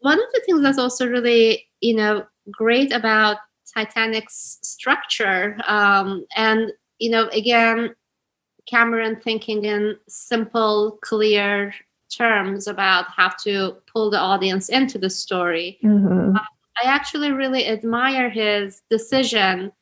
[0.00, 3.36] One of the things that's also really, you know, great about
[3.72, 5.56] Titanic's structure.
[5.68, 7.94] Um, and, you know, again,
[8.66, 11.72] Cameron thinking in simple, clear
[12.10, 15.78] terms about how to pull the audience into the story.
[15.84, 16.34] Mm-hmm.
[16.34, 16.40] Uh,
[16.82, 19.72] I actually really admire his decision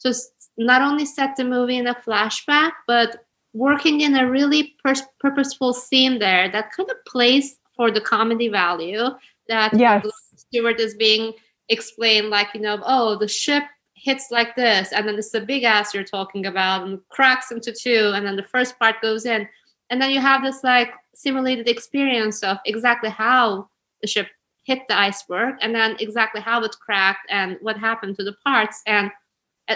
[0.00, 0.14] to
[0.56, 5.72] not only set the movie in a flashback, but working in a really pur- purposeful
[5.72, 9.06] scene there that kind of plays for the comedy value
[9.48, 10.06] that yes.
[10.36, 11.32] Stuart is being
[11.68, 13.64] explained, like you know oh the ship
[13.94, 17.72] hits like this and then it's the big ass you're talking about and cracks into
[17.72, 19.48] two and then the first part goes in
[19.90, 23.68] and then you have this like simulated experience of exactly how
[24.00, 24.28] the ship
[24.68, 28.82] hit the iceberg and then exactly how it cracked and what happened to the parts
[28.86, 29.10] and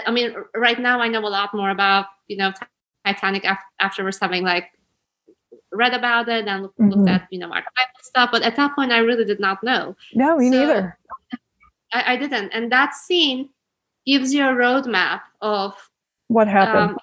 [0.05, 2.51] i mean right now i know a lot more about you know
[3.05, 3.43] titanic
[3.79, 4.67] afterwards having like
[5.71, 6.91] read about it and looked, mm-hmm.
[6.91, 9.95] looked at you know archival stuff but at that point i really did not know
[10.13, 10.97] no me so, neither
[11.93, 12.49] I, I didn't.
[12.49, 13.49] And that scene
[14.05, 15.73] gives you a roadmap of
[16.27, 16.97] what happened, um,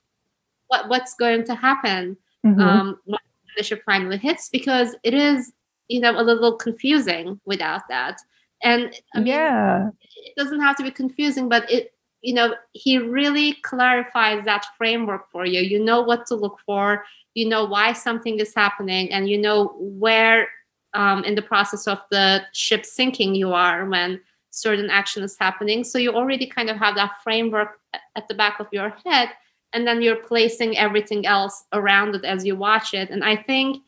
[0.67, 2.61] what what's going to happen mm-hmm.
[2.61, 3.19] um, when
[3.57, 5.53] the ship finally hits, because it is
[5.91, 8.21] you know a little confusing without that.
[8.63, 11.93] And I mean, yeah, it doesn't have to be confusing, but it
[12.23, 15.61] you know he really clarifies that framework for you.
[15.61, 17.05] You know what to look for.
[17.35, 20.49] You know why something is happening, and you know where
[20.95, 25.85] um, in the process of the ship sinking you are when certain action is happening.
[25.85, 27.81] So you already kind of have that framework
[28.17, 29.31] at the back of your head,
[29.73, 33.11] and then you're placing everything else around it as you watch it.
[33.11, 33.83] And I think,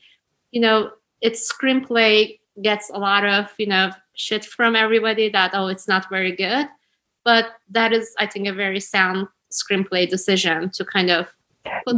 [0.50, 0.90] you know,
[1.22, 6.10] its screenplay gets a lot of, you know, shit from everybody that, oh, it's not
[6.10, 6.68] very good.
[7.24, 11.28] But that is, I think, a very sound screenplay decision to kind of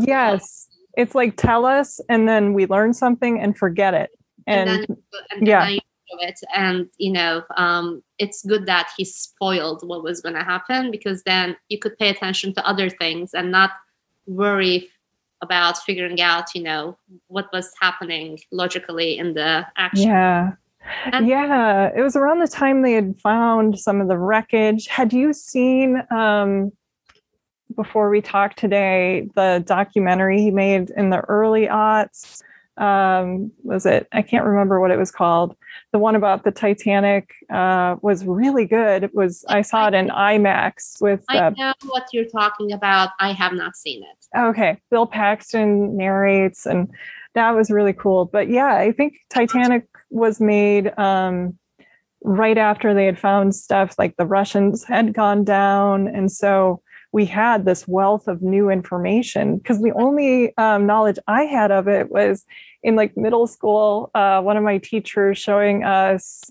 [0.00, 0.68] yes.
[0.96, 4.10] It's like tell us and then we learn something and forget it.
[4.46, 4.96] And, and, then,
[5.30, 5.78] and yeah
[6.20, 10.90] it and you know um, it's good that he spoiled what was going to happen
[10.90, 13.72] because then you could pay attention to other things and not
[14.26, 14.88] worry
[15.44, 16.98] about figuring out you know
[17.28, 20.08] what was happening logically in the action.
[20.08, 20.52] Yeah.
[21.12, 24.88] And- yeah it was around the time they had found some of the wreckage.
[24.88, 26.72] Had you seen um
[27.76, 32.42] before we talked today the documentary he made in the early aughts
[32.76, 34.08] um, was it?
[34.12, 35.56] I can't remember what it was called.
[35.92, 39.04] The one about the Titanic uh, was really good.
[39.04, 41.24] It was I saw it in IMAX with.
[41.28, 43.10] I uh, know what you're talking about.
[43.20, 44.38] I have not seen it.
[44.38, 46.90] Okay, Bill Paxton narrates, and
[47.34, 48.24] that was really cool.
[48.24, 51.56] But yeah, I think Titanic was made um,
[52.22, 56.82] right after they had found stuff like the Russians had gone down, and so
[57.14, 61.86] we had this wealth of new information because the only um, knowledge I had of
[61.86, 62.44] it was
[62.82, 64.10] in like middle school.
[64.16, 66.42] Uh, one of my teachers showing us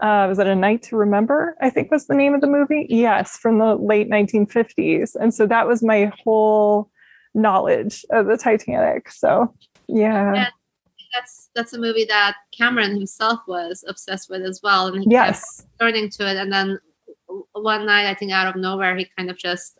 [0.00, 2.86] uh, was it a night to remember i think was the name of the movie?
[2.88, 6.90] Yes from the late 1950s and so that was my whole
[7.34, 9.08] knowledge of the titanic.
[9.10, 9.54] So
[9.86, 10.48] yeah, yeah
[11.14, 15.64] that's that's a movie that cameron himself was obsessed with as well and he yes.
[15.78, 16.36] turning to it.
[16.36, 16.80] And then
[17.52, 19.78] one night i think out of nowhere he kind of just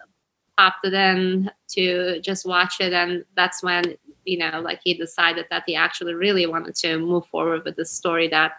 [0.63, 5.45] popped it in to just watch it and that's when you know like he decided
[5.51, 8.53] that he actually really wanted to move forward with the story that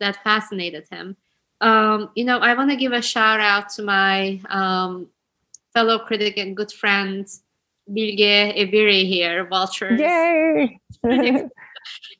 [0.00, 1.16] that fascinated him
[1.60, 5.06] um, you know i want to give a shout out to my um,
[5.72, 7.28] fellow critic and good friend
[7.92, 10.00] Bilge Ebiri here, Vultures.
[10.00, 10.80] Yay!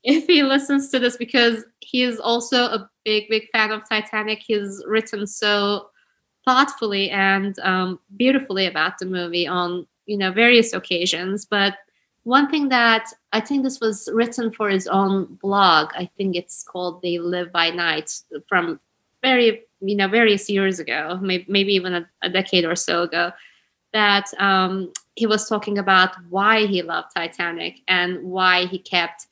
[0.02, 4.42] if he listens to this, because he is also a big, big fan of Titanic.
[4.44, 5.91] He's written so
[6.44, 11.44] thoughtfully and um, beautifully about the movie on you know various occasions.
[11.44, 11.76] But
[12.24, 16.62] one thing that i think this was written for his own blog i think it's
[16.62, 18.12] called they live by night
[18.48, 18.78] from
[19.22, 23.32] very you know various years ago maybe, maybe even a, a decade or so ago
[23.92, 29.26] that um, he was talking about why he loved titanic and why he kept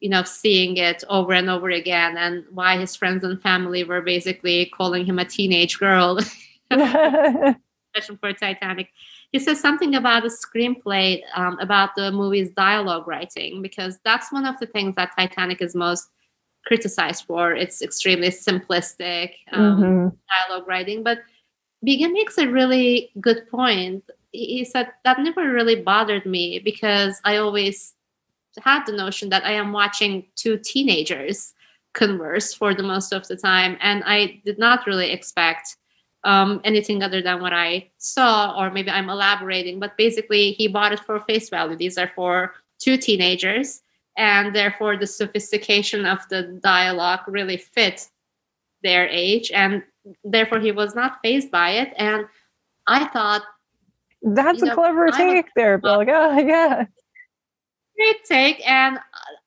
[0.00, 4.02] you know seeing it over and over again and why his friends and family were
[4.02, 6.18] basically calling him a teenage girl
[8.20, 8.88] for Titanic.
[9.32, 14.46] He says something about the screenplay, um, about the movie's dialogue writing, because that's one
[14.46, 16.08] of the things that Titanic is most
[16.66, 17.52] criticized for.
[17.52, 20.16] It's extremely simplistic um, mm-hmm.
[20.48, 21.02] dialogue writing.
[21.02, 21.18] But
[21.84, 24.04] Bilge makes a really good point.
[24.30, 27.94] He said that never really bothered me because I always
[28.62, 31.54] had the notion that I am watching two teenagers
[31.94, 33.76] converse for the most of the time.
[33.80, 35.76] And I did not really expect
[36.24, 39.80] um, anything other than what I saw, or maybe I'm elaborating.
[39.80, 41.76] But basically, he bought it for face value.
[41.76, 43.82] These are for two teenagers,
[44.16, 48.08] and therefore the sophistication of the dialogue really fit
[48.82, 49.82] their age, and
[50.24, 51.92] therefore he was not phased by it.
[51.96, 52.26] And
[52.86, 53.42] I thought
[54.22, 56.02] that's a know, clever take there, Bill.
[56.06, 56.84] Yeah, yeah.
[57.96, 58.98] Great take, and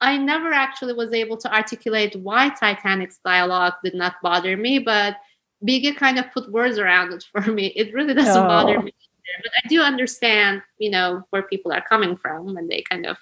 [0.02, 5.18] I never actually was able to articulate why Titanic's dialogue did not bother me, but
[5.66, 7.68] Bilge kind of put words around it for me.
[7.68, 8.48] It really doesn't oh.
[8.48, 8.94] bother me,
[9.44, 13.18] but I do understand, you know, where people are coming from when they kind of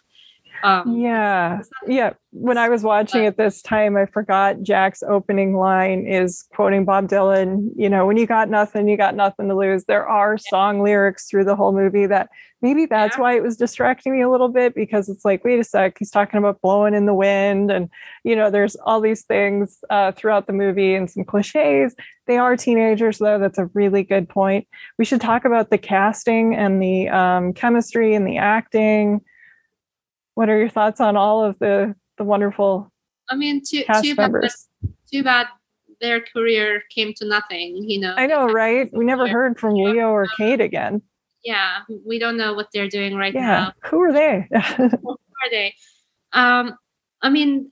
[0.63, 2.13] um, yeah, yeah.
[2.31, 7.09] When I was watching it this time, I forgot Jack's opening line is quoting Bob
[7.09, 7.69] Dylan.
[7.75, 9.83] You know, when you got nothing, you got nothing to lose.
[9.83, 12.29] There are song lyrics through the whole movie that
[12.61, 13.21] maybe that's yeah.
[13.21, 16.09] why it was distracting me a little bit because it's like, wait a sec, he's
[16.09, 17.89] talking about blowing in the wind, and
[18.23, 21.93] you know, there's all these things uh, throughout the movie and some cliches.
[22.25, 23.37] They are teenagers, though.
[23.37, 24.65] That's a really good point.
[24.97, 29.19] We should talk about the casting and the um, chemistry and the acting
[30.35, 32.91] what are your thoughts on all of the the wonderful
[33.29, 34.67] I mean, too, too members?
[34.81, 35.47] Bad, too bad
[36.01, 37.77] their career came to nothing.
[37.89, 38.13] You know.
[38.15, 38.89] I know, right?
[38.93, 41.01] We never heard from Leo or Kate again.
[41.43, 43.41] Yeah, we don't know what they're doing right yeah.
[43.41, 43.73] now.
[43.89, 44.47] Who are they?
[44.77, 45.73] Who are they?
[46.33, 46.77] Um,
[47.21, 47.69] I mean,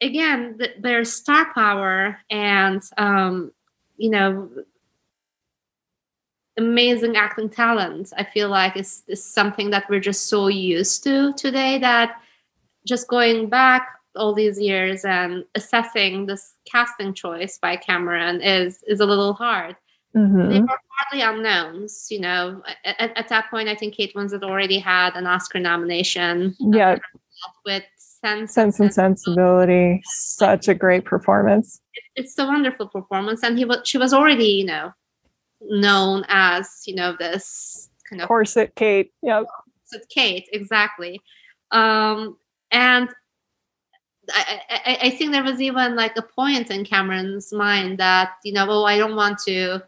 [0.00, 3.52] again, th- their star power and um,
[3.96, 4.50] you know
[6.58, 8.12] amazing acting talent.
[8.16, 12.20] I feel like it's, is something that we're just so used to today that
[12.86, 19.00] just going back all these years and assessing this casting choice by cameron is is
[19.00, 19.76] a little hard.
[20.16, 20.48] Mm-hmm.
[20.48, 22.62] they were hardly unknowns you know.
[22.84, 26.56] At, at, that point i think kate winslet already had an oscar nomination.
[26.58, 26.98] Yeah.
[27.64, 30.00] With sense, sense and sensibility.
[30.04, 31.80] Such a great performance.
[32.16, 34.92] It's a wonderful performance and he was she was already you know
[35.60, 39.12] known as you know this kind of corset Kate.
[39.22, 39.46] Yep.
[39.90, 41.20] Corset Kate, exactly.
[41.70, 42.38] Um,
[42.70, 43.08] and
[44.30, 48.52] I, I, I, think there was even like a point in Cameron's mind that you
[48.52, 49.82] know, oh, I don't want to,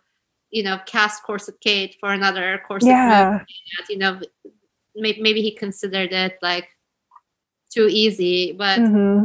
[0.50, 2.88] you know, cast Corset Kate for another Corset.
[2.88, 3.44] Yeah.
[3.88, 4.20] You know,
[4.94, 6.68] maybe, maybe he considered it like
[7.70, 9.24] too easy, but mm-hmm.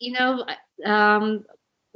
[0.00, 0.44] you know,
[0.84, 1.44] um,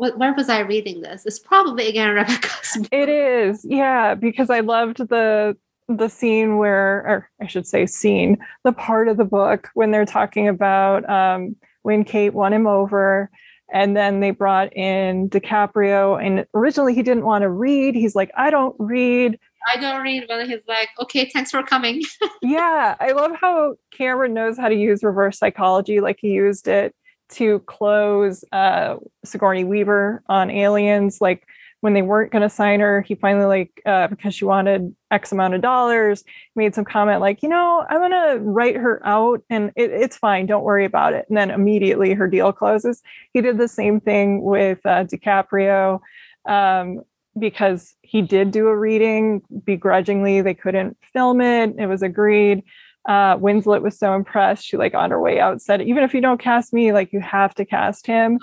[0.01, 1.27] what, where was I reading this?
[1.27, 2.49] It's probably again Rebecca.
[2.91, 5.57] It is, yeah, because I loved the
[5.89, 10.07] the scene where, or I should say, scene, the part of the book when they're
[10.07, 13.29] talking about um, when Kate won him over.
[13.73, 17.95] And then they brought in DiCaprio, and originally he didn't want to read.
[17.95, 19.39] He's like, I don't read.
[19.73, 22.03] I don't read, but he's like, okay, thanks for coming.
[22.43, 26.97] yeah, I love how Cameron knows how to use reverse psychology, like he used it
[27.33, 31.21] to close uh, Sigourney Weaver on Aliens.
[31.21, 31.47] Like
[31.81, 35.33] when they weren't going to sign her, he finally like uh, because she wanted X
[35.33, 36.25] amount of dollars,
[36.55, 40.17] made some comment like, you know, I'm going to write her out, and it, it's
[40.17, 40.47] fine.
[40.47, 41.27] Don't worry about it.
[41.29, 43.03] And then immediately her deal closes.
[43.33, 46.01] He did the same thing with uh, DiCaprio.
[46.47, 47.03] Um,
[47.39, 52.63] because he did do a reading begrudgingly they couldn't film it it was agreed
[53.11, 54.65] uh, Winslet was so impressed.
[54.65, 57.19] She like on her way out said, even if you don't cast me, like you
[57.19, 58.39] have to cast him.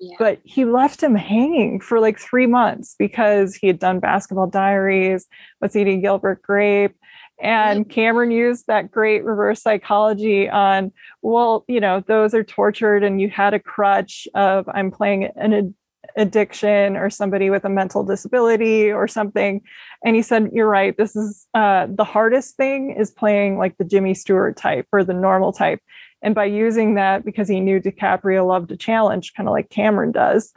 [0.00, 0.16] Yeah.
[0.18, 5.26] But he left him hanging for like three months because he had done basketball diaries,
[5.58, 6.96] what's eating Gilbert Grape.
[7.38, 10.90] And Cameron used that great reverse psychology on,
[11.20, 15.74] well, you know, those are tortured and you had a crutch of I'm playing an
[16.18, 19.62] addiction or somebody with a mental disability or something.
[20.04, 20.96] And he said you're right.
[20.96, 25.14] This is uh, the hardest thing is playing like the jimmy stewart type or the
[25.14, 25.80] normal type.
[26.20, 30.10] And by using that because he knew dicaprio loved a challenge kind of like cameron
[30.10, 30.52] does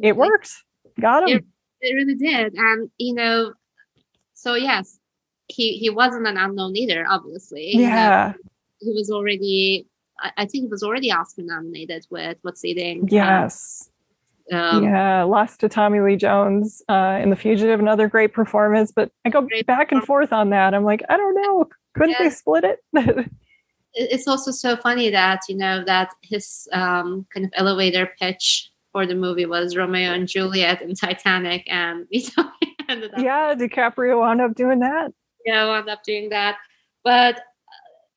[0.00, 0.64] it works
[0.98, 1.36] got him.
[1.38, 1.44] It,
[1.82, 2.54] it really did.
[2.54, 3.52] And you know
[4.34, 4.98] so yes
[5.48, 7.72] he he wasn't an unknown either obviously.
[7.76, 9.86] Yeah you know, he was already
[10.36, 13.08] I, think he was already Oscar nominated with What's Eating.
[13.10, 13.84] Yes.
[13.86, 13.91] Um,
[14.50, 18.92] yeah, lost to Tommy Lee Jones uh, in The Fugitive, another great performance.
[18.92, 20.74] But I go back and forth on that.
[20.74, 21.68] I'm like, I don't know.
[21.94, 22.64] Couldn't they split
[22.94, 23.30] it?
[23.94, 29.06] it's also so funny that you know that his um, kind of elevator pitch for
[29.06, 32.50] the movie was Romeo and Juliet and Titanic, and you know,
[33.18, 35.12] yeah, DiCaprio wound up doing that.
[35.44, 36.56] Yeah, wound up doing that.
[37.04, 37.40] But uh,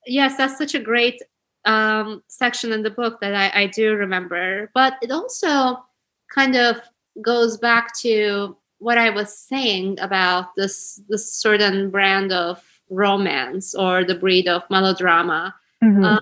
[0.05, 1.21] yes, that's such a great
[1.65, 4.69] um, section in the book that I, I do remember.
[4.73, 5.83] But it also
[6.35, 6.81] kind of
[7.21, 14.03] goes back to what I was saying about this this certain brand of romance or
[14.03, 15.55] the breed of melodrama.
[15.83, 16.03] Mm-hmm.
[16.03, 16.19] Um,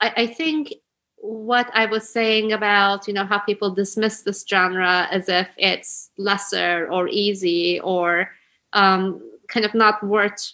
[0.00, 0.72] I, I, think
[1.16, 6.10] what I was saying about you know how people dismiss this genre as if it's
[6.16, 8.30] lesser or easy or
[8.72, 10.52] um, kind of not worth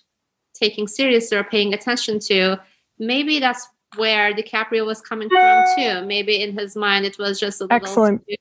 [0.55, 2.59] taking seriously or paying attention to.
[2.99, 6.07] Maybe that's where DiCaprio was coming from too.
[6.07, 8.27] Maybe in his mind it was just a little excellent.
[8.27, 8.35] Too,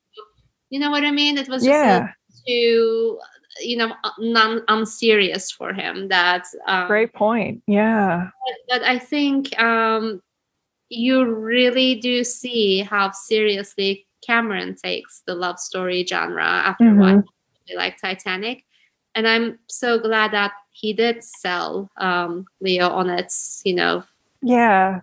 [0.74, 1.38] you know what I mean?
[1.38, 2.08] It was just yeah.
[2.48, 3.20] too,
[3.62, 6.08] you know, non unserious for him.
[6.08, 7.62] That um, great point.
[7.68, 8.30] Yeah.
[8.44, 10.20] But, but I think um,
[10.90, 17.00] you really do see how seriously Cameron takes the love story genre after mm-hmm.
[17.00, 17.24] watching
[17.76, 18.66] like Titanic.
[19.14, 24.04] And I'm so glad that he did sell um, Leo on its, you know,
[24.42, 25.02] yeah,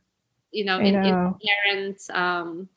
[0.51, 1.39] you know, in, know.
[1.41, 2.69] inherent um,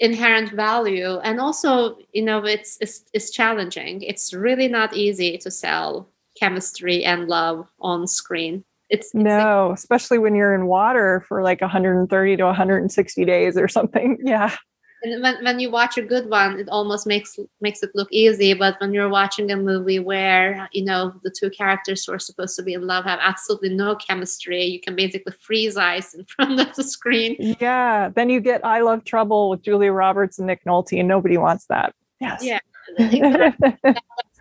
[0.00, 1.18] inherent value.
[1.18, 4.02] And also you know it's, it's it's challenging.
[4.02, 6.08] It's really not easy to sell
[6.38, 8.64] chemistry and love on screen.
[8.90, 13.56] It's, it's no like, especially when you're in water for like 130 to 160 days
[13.56, 14.18] or something.
[14.24, 14.56] Yeah
[15.02, 18.54] and when, when you watch a good one it almost makes makes it look easy
[18.54, 22.56] but when you're watching a movie where you know the two characters who are supposed
[22.56, 26.60] to be in love have absolutely no chemistry you can basically freeze ice in front
[26.60, 27.36] of the screen.
[27.60, 31.36] Yeah then you get i love trouble with julia roberts and nick nolte and nobody
[31.36, 31.94] wants that.
[32.20, 32.42] Yes.
[32.42, 32.58] Yeah
[32.96, 34.00] that's,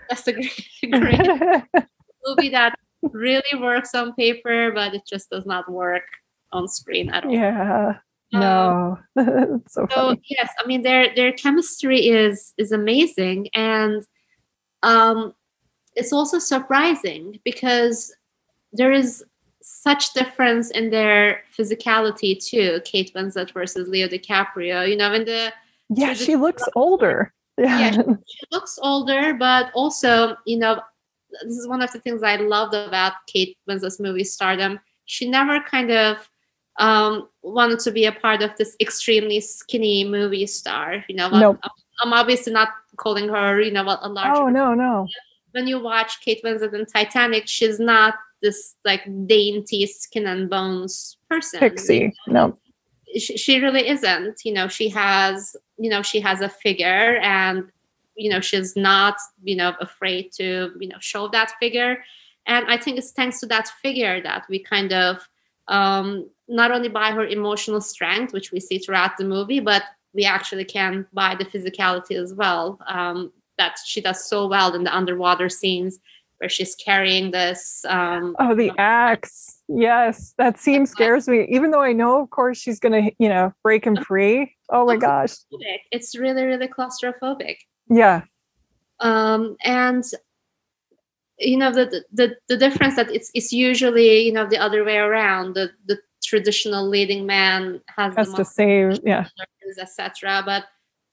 [0.10, 1.64] that's a great, great
[2.26, 6.04] movie that really works on paper but it just does not work
[6.52, 7.32] on screen at all.
[7.32, 7.98] Yeah
[8.32, 8.99] no.
[9.18, 14.04] Um, so, so yes i mean their their chemistry is is amazing and
[14.84, 15.34] um
[15.95, 18.14] it's also surprising because
[18.74, 19.24] there is
[19.62, 25.52] such difference in their physicality too kate winslet versus leo dicaprio you know in the
[25.90, 27.34] yeah she looks older.
[27.60, 30.80] Yeah, yeah she, she looks older but also you know
[31.44, 34.80] this is one of the things i loved about kate winslet's movie stardom.
[35.06, 36.30] She never kind of
[36.78, 41.04] um, wanted to be a part of this extremely skinny movie star.
[41.08, 41.60] You know, nope.
[41.64, 41.72] I'm,
[42.04, 44.38] I'm, obviously not calling her, you know, a large.
[44.38, 45.08] Oh no, no.
[45.52, 51.18] When you watch Kate Winslet in Titanic, she's not this like dainty skin and bones
[51.30, 51.60] person.
[51.60, 52.48] Pixie, you know?
[52.48, 52.58] no.
[53.18, 54.41] She, she really isn't.
[54.44, 57.72] You know, she has, you know, she has a figure, and
[58.16, 62.04] you know, she's not, you know, afraid to, you know, show that figure.
[62.45, 65.28] And I think it's thanks to that figure that we kind of
[65.68, 69.84] um, not only by her emotional strength, which we see throughout the movie, but
[70.14, 72.80] we actually can buy the physicality as well.
[72.88, 75.99] Um, that she does so well in the underwater scenes.
[76.38, 77.84] where she's carrying this.
[77.88, 79.61] Um, oh, the axe.
[79.68, 81.48] Yes, that scene scares me.
[81.49, 84.53] Even though I know, of course, she's gonna, you know, break him free.
[84.69, 85.34] Oh my gosh,
[85.91, 87.57] it's really, really claustrophobic.
[87.90, 88.24] Yeah.
[88.99, 90.03] Um, and
[91.40, 94.98] you know the, the the difference that it's it's usually you know the other way
[94.98, 95.53] around.
[95.53, 95.98] The the
[96.28, 99.28] traditional leading man has, has to save, yeah,
[99.80, 100.44] etc.
[100.45, 100.66] But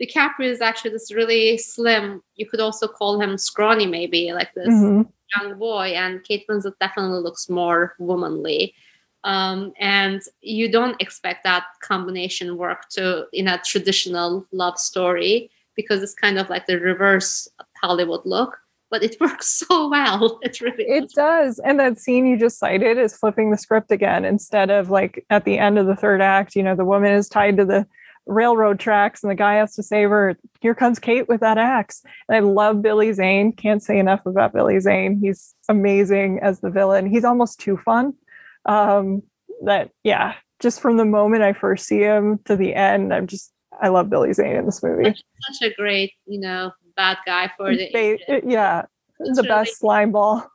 [0.03, 2.23] DiCaprio is actually this really slim.
[2.35, 5.03] You could also call him scrawny, maybe like this mm-hmm.
[5.37, 5.93] young boy.
[5.95, 8.75] And Kate Winslet definitely looks more womanly.
[9.23, 16.03] Um, and you don't expect that combination work to in a traditional love story because
[16.03, 17.49] it's kind of like the reverse
[17.81, 18.59] Hollywood look.
[18.91, 20.39] But it works so well.
[20.43, 21.59] It really it does.
[21.59, 24.25] And that scene you just cited is flipping the script again.
[24.25, 27.29] Instead of like at the end of the third act, you know, the woman is
[27.29, 27.87] tied to the
[28.27, 30.37] railroad tracks and the guy has to save her.
[30.61, 32.03] Here comes Kate with that axe.
[32.29, 33.53] And I love Billy Zane.
[33.53, 35.19] Can't say enough about Billy Zane.
[35.21, 37.07] He's amazing as the villain.
[37.07, 38.15] He's almost too fun.
[38.67, 39.23] Um,
[39.65, 43.53] that yeah, just from the moment I first see him to the end, I'm just
[43.81, 45.05] I love Billy Zane in this movie.
[45.05, 48.85] Such, such a great, you know, bad guy for the ba- yeah,
[49.21, 50.51] it's the really, best slime ball.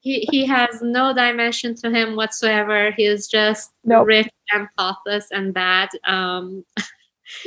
[0.00, 2.90] He he has no dimension to him whatsoever.
[2.92, 4.06] He is just nope.
[4.06, 5.90] rich and thoughtless and bad.
[6.04, 6.64] Um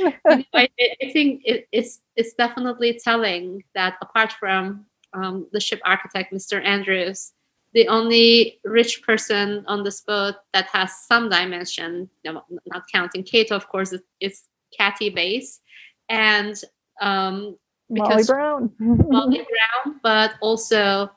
[0.26, 6.32] I, I, think it, it's it's definitely telling that apart from um, the ship architect,
[6.32, 6.64] Mr.
[6.64, 7.32] Andrews,
[7.72, 13.68] the only rich person on this boat that has some dimension, not counting Kate, of
[13.68, 14.42] course, is, is
[14.76, 15.60] Kathy Bates,
[16.08, 16.60] and
[17.00, 17.56] um,
[17.88, 18.72] Molly Brown.
[18.78, 19.46] Molly
[19.84, 21.10] Brown, but also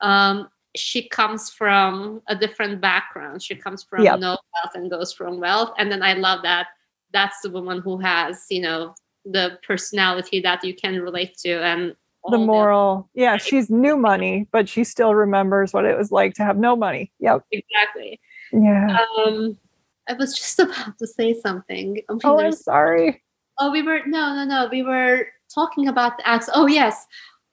[0.00, 3.42] um, she comes from a different background.
[3.42, 4.18] She comes from yep.
[4.18, 6.68] no wealth and goes from wealth, and then I love that
[7.12, 11.94] that's the woman who has you know the personality that you can relate to and
[12.30, 13.08] the moral.
[13.14, 16.76] Yeah she's new money but she still remembers what it was like to have no
[16.76, 17.12] money.
[17.20, 17.44] Yep.
[17.52, 18.20] Exactly.
[18.52, 18.98] Yeah.
[19.24, 19.56] Um
[20.08, 22.02] i was just about to say something.
[22.08, 23.22] I mean, oh i'm sorry.
[23.58, 25.26] Oh we were no no no we were
[25.58, 26.48] talking about the acts.
[26.52, 27.06] Oh yes.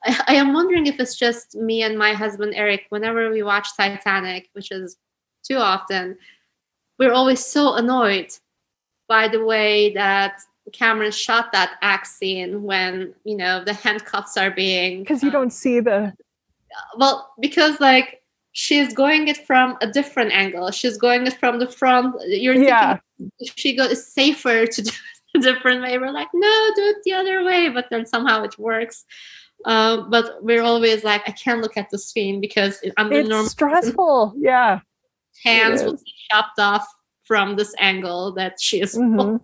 [0.04, 3.68] I, I am wondering if it's just me and my husband eric whenever we watch
[3.76, 4.98] titanic which is
[5.48, 6.18] too often
[7.00, 8.32] we're always so annoyed
[9.08, 10.34] by the way that
[10.74, 15.34] Cameron shot that axe scene when you know the handcuffs are being because you um,
[15.34, 16.14] don't see the
[16.98, 18.22] well because like
[18.56, 20.72] she's going it from a different angle.
[20.72, 22.16] She's going it from the front.
[22.28, 23.00] You're yeah.
[23.18, 24.92] thinking she goes safer to do
[25.36, 28.58] a different way we're like no do it the other way but then somehow it
[28.58, 29.06] works
[29.66, 33.50] um, but we're always like i can't look at the screen because i'm it's normal
[33.50, 34.80] stressful yeah
[35.44, 36.88] hands will be chopped off
[37.26, 38.96] from this angle that she is.
[38.96, 39.38] Mm-hmm.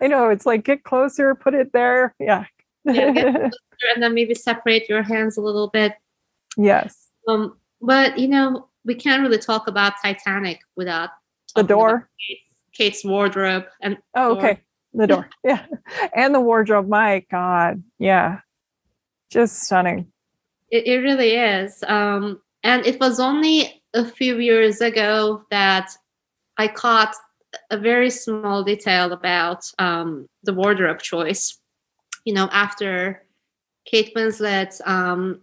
[0.00, 2.14] I know it's like get closer, put it there.
[2.18, 2.46] Yeah.
[2.84, 3.50] yeah
[3.94, 5.92] and then maybe separate your hands a little bit.
[6.56, 7.08] Yes.
[7.28, 11.10] Um, but you know, we can't really talk about Titanic without
[11.54, 12.42] the door, Kate's,
[12.72, 14.60] Kate's, wardrobe, and oh, okay,
[14.96, 15.64] the door, yeah,
[16.14, 16.88] and the wardrobe.
[16.88, 18.40] My God, yeah,
[19.30, 20.12] just stunning.
[20.70, 21.82] It, it really is.
[21.86, 25.90] Um, and it was only a few years ago that
[26.58, 27.14] I caught
[27.70, 31.58] a very small detail about um, the wardrobe choice.
[32.24, 33.22] You know, after
[33.84, 35.40] Kate Winslet um,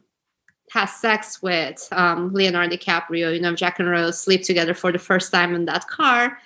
[0.72, 5.00] has sex with um, Leonardo DiCaprio, you know, Jack and Rose sleep together for the
[5.00, 6.40] first time in that car.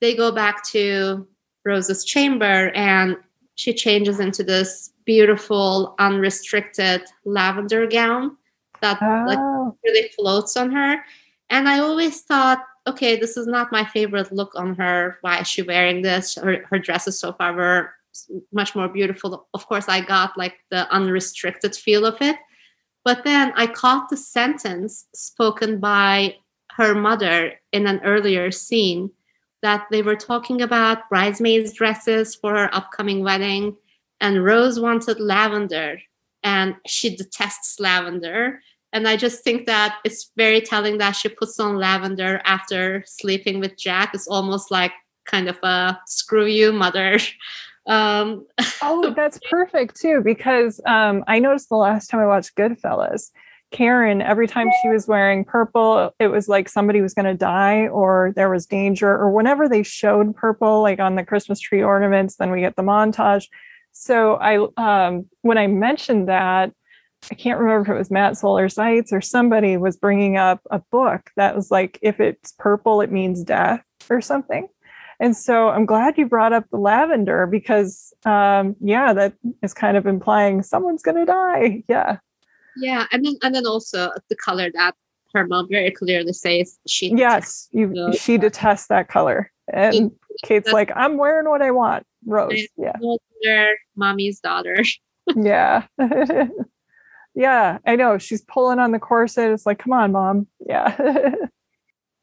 [0.00, 1.26] They go back to
[1.68, 3.16] Rose's chamber and
[3.54, 8.36] she changes into this beautiful, unrestricted lavender gown
[8.80, 9.24] that oh.
[9.26, 11.04] like really floats on her.
[11.50, 15.18] And I always thought okay, this is not my favorite look on her.
[15.20, 16.36] Why is she wearing this?
[16.36, 17.90] Her, her dresses so far were
[18.52, 19.46] much more beautiful.
[19.54, 22.36] Of course, I got like the unrestricted feel of it.
[23.04, 26.36] But then I caught the sentence spoken by
[26.76, 29.10] her mother in an earlier scene
[29.62, 33.76] that they were talking about bridesmaids' dresses for her upcoming wedding.
[34.20, 35.98] And Rose wanted lavender,
[36.42, 38.60] and she detests lavender.
[38.92, 43.60] And I just think that it's very telling that she puts on lavender after sleeping
[43.60, 44.14] with Jack.
[44.14, 44.92] It's almost like
[45.26, 47.18] kind of a screw you, mother.
[47.88, 48.46] Um,
[48.82, 53.30] oh, that's perfect too, because um, I noticed the last time I watched Goodfellas,
[53.70, 57.86] Karen, every time she was wearing purple, it was like somebody was going to die
[57.88, 62.36] or there was danger, or whenever they showed purple, like on the Christmas tree ornaments,
[62.36, 63.46] then we get the montage.
[63.92, 66.72] So I, um, when I mentioned that,
[67.30, 70.78] I can't remember if it was Matt Zoller Seitz or somebody was bringing up a
[70.90, 74.68] book that was like, if it's purple, it means death or something.
[75.20, 79.96] And so I'm glad you brought up the lavender because, um, yeah, that is kind
[79.96, 81.82] of implying someone's going to die.
[81.88, 82.18] Yeah.
[82.80, 84.94] Yeah, and then and then also the color that
[85.34, 89.50] her mom very clearly says she yes you she detests that color.
[89.70, 92.04] And kate's like i'm wearing what i want.
[92.26, 92.92] Rose yeah.
[93.00, 94.76] no longer mommy's daughter.
[95.36, 95.86] yeah.
[97.34, 99.52] Yeah i know she's pulling on the corset.
[99.52, 100.46] It's like come on mom.
[100.66, 100.96] Yeah.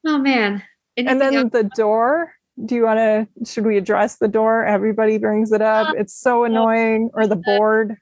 [0.08, 0.62] Oh man.
[0.98, 1.52] and then else?
[1.52, 2.32] the door
[2.64, 4.64] do you want to should we address the door?
[4.64, 5.90] Everybody brings it up.
[5.90, 7.98] Uh, it's so annoying or the board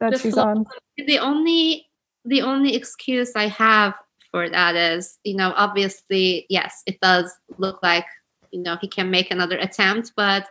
[0.00, 0.64] that the she's on
[0.96, 1.88] the only
[2.24, 3.94] the only excuse I have
[4.30, 8.06] for that is, you know, obviously, yes, it does look like,
[8.52, 10.48] you know, he can make another attempt, but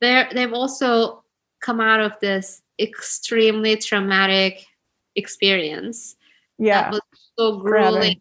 [0.00, 1.22] they're they've also
[1.60, 4.66] come out of this extremely traumatic
[5.14, 6.16] experience
[6.58, 7.00] yeah that was
[7.38, 8.20] so grueling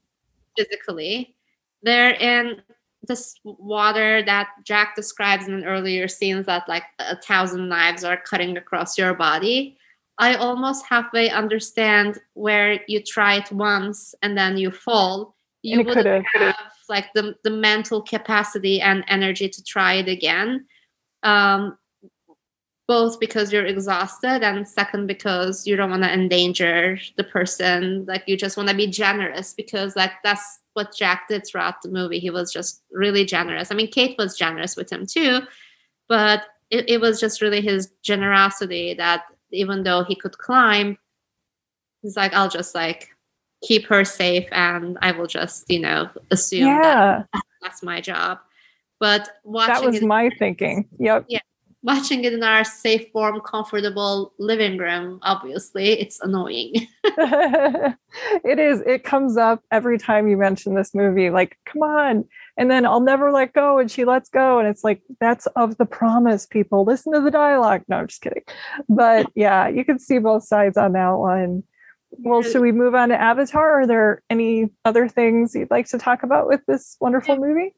[0.58, 1.36] physically.
[1.84, 2.62] They're in
[3.04, 8.58] this water that Jack describes in earlier scenes that like a thousand knives are cutting
[8.58, 9.78] across your body.
[10.18, 15.36] I almost halfway understand where you try it once and then you fall.
[15.62, 16.56] You wouldn't could've- have
[16.88, 20.68] like the, the mental capacity and energy to try it again.
[21.24, 21.78] Um,
[22.88, 28.24] both because you're exhausted and second because you don't want to endanger the person like
[28.28, 32.20] you just want to be generous because like that's what jack did throughout the movie
[32.20, 35.40] he was just really generous i mean kate was generous with him too
[36.08, 39.24] but it, it was just really his generosity that
[39.56, 40.98] even though he could climb
[42.02, 43.10] he's like i'll just like
[43.64, 47.27] keep her safe and i will just you know assume that
[47.61, 48.38] that's my job
[48.99, 51.26] but watching that was it my thinking yep
[51.86, 56.73] watching it in our safe, warm, comfortable living room, obviously, it's annoying.
[57.06, 58.82] it is.
[58.82, 61.30] It comes up every time you mention this movie.
[61.30, 62.26] Like, come on.
[62.57, 63.77] And then I'll never let go.
[63.80, 64.60] And she lets go.
[64.60, 66.86] And it's like, that's of the promise, people.
[66.86, 67.84] Listen to the dialogue.
[67.88, 68.44] No, I'm just kidding.
[68.88, 71.64] But yeah, you can see both sides on that one.
[72.19, 73.82] Well, should we move on to Avatar?
[73.82, 77.76] Are there any other things you'd like to talk about with this wonderful movie?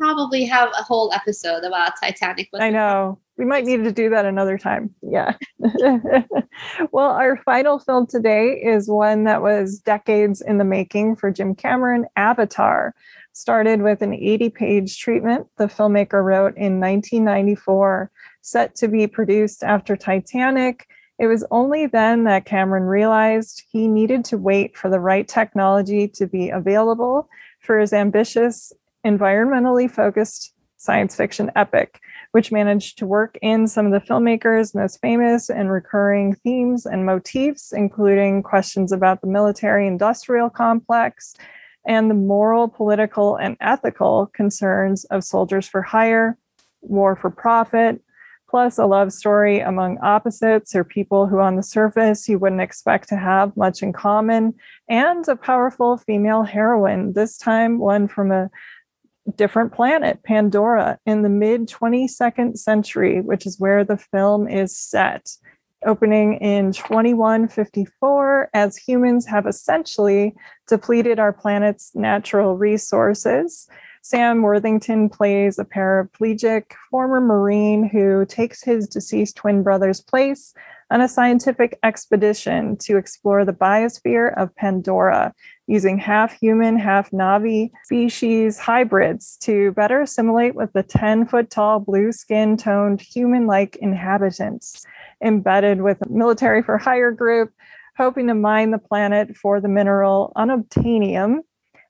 [0.00, 2.50] I'll probably have a whole episode about Titanic.
[2.58, 3.18] I know.
[3.38, 4.94] We might need to do that another time.
[5.02, 5.34] Yeah.
[6.92, 11.54] well, our final film today is one that was decades in the making for Jim
[11.54, 12.94] Cameron Avatar.
[13.40, 18.10] Started with an 80 page treatment the filmmaker wrote in 1994,
[18.42, 20.86] set to be produced after Titanic.
[21.18, 26.06] It was only then that Cameron realized he needed to wait for the right technology
[26.06, 27.30] to be available
[27.60, 28.74] for his ambitious,
[29.06, 31.98] environmentally focused science fiction epic
[32.32, 37.04] which managed to work in some of the filmmaker's most famous and recurring themes and
[37.04, 41.34] motifs, including questions about the military industrial complex
[41.86, 46.36] and the moral, political, and ethical concerns of soldiers for hire,
[46.82, 48.02] war for profit,
[48.48, 53.08] plus a love story among opposites or people who, on the surface, you wouldn't expect
[53.08, 54.54] to have much in common,
[54.88, 58.50] and a powerful female heroine, this time one from a
[59.36, 65.30] different planet, Pandora, in the mid 22nd century, which is where the film is set.
[65.86, 70.34] Opening in 2154, as humans have essentially
[70.68, 73.66] depleted our planet's natural resources.
[74.02, 80.52] Sam Worthington plays a paraplegic former Marine who takes his deceased twin brother's place
[80.90, 85.32] on a scientific expedition to explore the biosphere of Pandora
[85.70, 91.78] using half human, half Na'vi species hybrids to better assimilate with the 10 foot tall,
[91.78, 94.84] blue skin toned, human like inhabitants
[95.22, 97.52] embedded with a military for hire group,
[97.96, 101.38] hoping to mine the planet for the mineral unobtainium.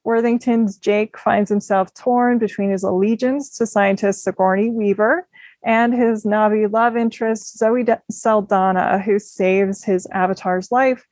[0.04, 5.26] Worthington's Jake finds himself torn between his allegiance to scientist Sigourney Weaver
[5.64, 11.06] and his Na'vi love interest, Zoe Saldana, who saves his avatar's life,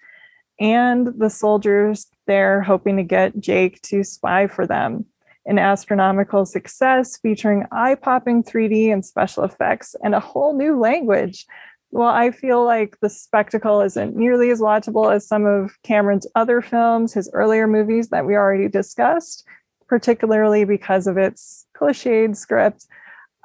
[0.60, 5.06] and the soldiers there hoping to get Jake to spy for them.
[5.46, 11.46] An astronomical success featuring eye popping 3D and special effects and a whole new language.
[11.90, 16.60] Well, I feel like the spectacle isn't nearly as watchable as some of Cameron's other
[16.60, 19.44] films, his earlier movies that we already discussed,
[19.86, 22.86] particularly because of its cliched script.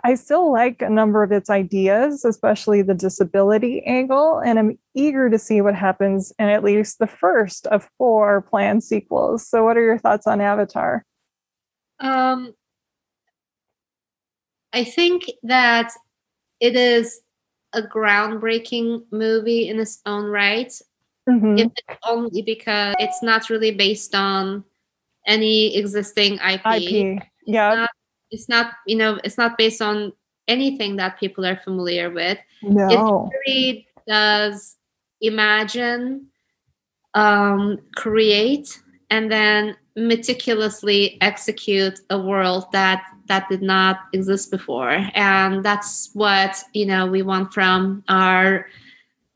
[0.06, 5.30] I still like a number of its ideas, especially the disability angle, and I'm eager
[5.30, 9.48] to see what happens in at least the first of four planned sequels.
[9.48, 11.06] So, what are your thoughts on Avatar?
[12.02, 12.54] Um,
[14.74, 15.92] I think that
[16.60, 17.22] it is
[17.72, 20.72] a groundbreaking movie in its own right.
[21.30, 21.60] Mhm.
[21.60, 24.66] If it's only because it's not really based on
[25.26, 26.62] any existing IP.
[26.66, 27.24] IP.
[27.46, 27.88] Yeah.
[28.34, 30.12] It's not, you know, it's not based on
[30.48, 32.38] anything that people are familiar with.
[32.62, 33.30] No.
[33.32, 34.76] It really does
[35.22, 36.28] imagine
[37.14, 45.64] um, create and then meticulously execute a world that that did not exist before and
[45.64, 48.68] that's what you know we want from our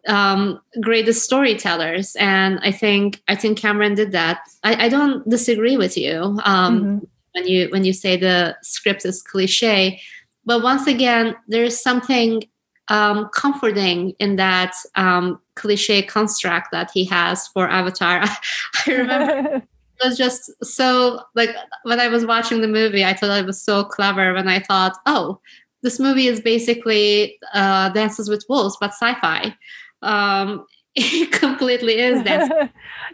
[0.08, 5.78] um, greatest storytellers and i think i think cameron did that i, I don't disagree
[5.78, 7.06] with you um, mm-hmm.
[7.38, 10.02] When you when you say the script is cliche
[10.46, 12.44] but once again there's something
[12.90, 18.24] um, comforting in that um, cliche construct that he has for avatar
[18.88, 19.62] i remember
[20.00, 23.62] it was just so like when I was watching the movie, I thought it was
[23.62, 25.40] so clever when I thought, oh,
[25.82, 29.56] this movie is basically uh, Dances with Wolves, but sci-fi.
[30.02, 30.66] Um,
[30.96, 32.24] it completely is.
[32.24, 32.72] That's,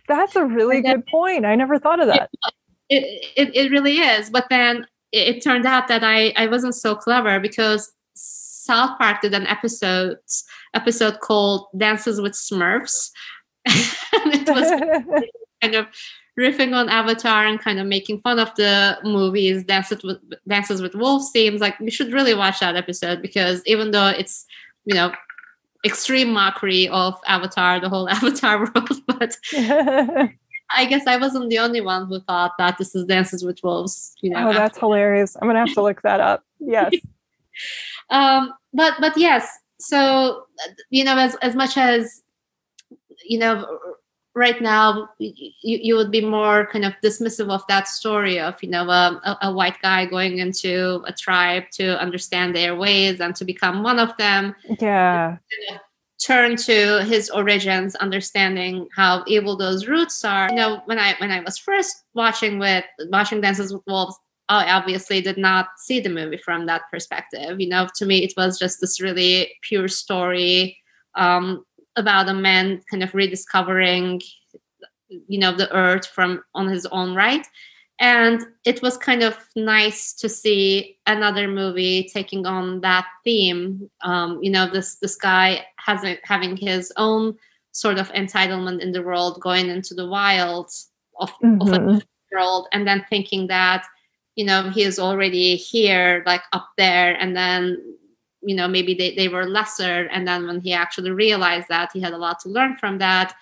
[0.07, 1.45] That's a really then, good point.
[1.45, 2.29] I never thought of that.
[2.95, 4.29] It, it, it really is.
[4.29, 9.21] But then it, it turned out that I, I wasn't so clever because South Park
[9.21, 10.17] did an episode
[10.73, 13.09] episode called Dances with Smurfs.
[13.65, 14.69] and it was
[15.61, 15.87] kind of
[16.39, 20.17] riffing on Avatar and kind of making fun of the movies Dances with
[20.47, 24.45] Dances with Wolves seems like you should really watch that episode because even though it's
[24.85, 25.13] you know
[25.85, 29.37] extreme mockery of Avatar, the whole Avatar world, but
[30.69, 34.15] I guess I wasn't the only one who thought that this is Dances with Wolves.
[34.21, 35.35] You know, oh, that's hilarious!
[35.35, 36.43] I'm gonna have to look that up.
[36.65, 36.93] Yes.
[38.09, 39.47] um, but but yes,
[39.79, 40.45] so
[40.89, 42.23] you know, as as much as
[43.25, 43.79] you know
[44.35, 48.69] right now you, you would be more kind of dismissive of that story of you
[48.69, 53.45] know a, a, white guy going into a tribe to understand their ways and to
[53.45, 55.37] become one of them yeah
[56.25, 60.49] turn to his origins understanding how evil those roots are.
[60.49, 64.17] You know when i when i was first watching with watching dances with wolves
[64.49, 67.59] i obviously did not see the movie from that perspective.
[67.59, 70.77] You know to me it was just this really pure story
[71.15, 71.63] um,
[71.95, 74.21] about a man kind of rediscovering
[75.09, 77.45] you know the earth from on his own right
[77.99, 84.39] and it was kind of nice to see another movie taking on that theme um,
[84.41, 87.35] you know this this guy has having his own
[87.71, 90.69] sort of entitlement in the world going into the wild
[91.19, 91.61] of, mm-hmm.
[91.61, 91.97] of a mm-hmm.
[92.31, 93.85] world and then thinking that
[94.35, 97.77] you know he is already here like up there and then
[98.41, 102.01] you know maybe they, they were lesser and then when he actually realized that he
[102.01, 103.33] had a lot to learn from that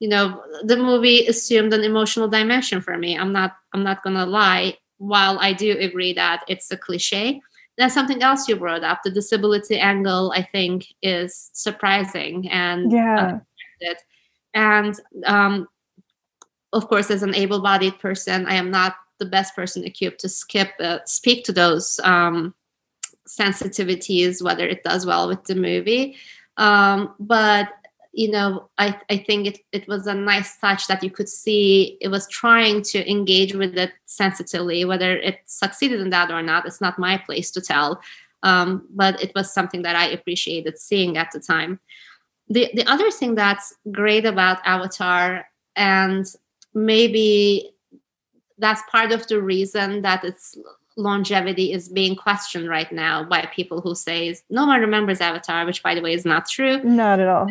[0.00, 3.18] you know the movie assumed an emotional dimension for me.
[3.18, 4.76] I'm not i'm not gonna lie.
[4.98, 7.40] While i do agree that it's a cliche
[7.76, 9.02] then something else you brought up.
[9.04, 13.38] The disability angle i think is surprising and yeah.
[14.54, 14.94] and
[15.26, 15.68] um,
[16.72, 20.70] of course as an able-bodied person i am not the best person equipped to skip
[20.80, 22.54] uh, speak to those um,
[23.28, 26.16] sensitivities, whether it does well with the movie.
[26.56, 27.68] Um, but
[28.12, 31.98] you know, I, I think it, it was a nice touch that you could see
[32.00, 34.84] it was trying to engage with it sensitively.
[34.84, 38.00] Whether it succeeded in that or not, it's not my place to tell.
[38.42, 41.80] Um, but it was something that I appreciated seeing at the time.
[42.48, 46.24] The the other thing that's great about Avatar, and
[46.72, 47.72] maybe
[48.56, 50.56] that's part of the reason that it's
[50.98, 55.82] longevity is being questioned right now by people who say no one remembers Avatar, which
[55.82, 56.82] by the way is not true.
[56.82, 57.46] Not at all.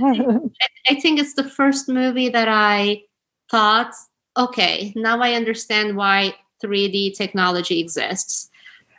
[0.90, 3.04] I think it's the first movie that I
[3.50, 3.94] thought,
[4.38, 8.50] okay, now I understand why 3D technology exists.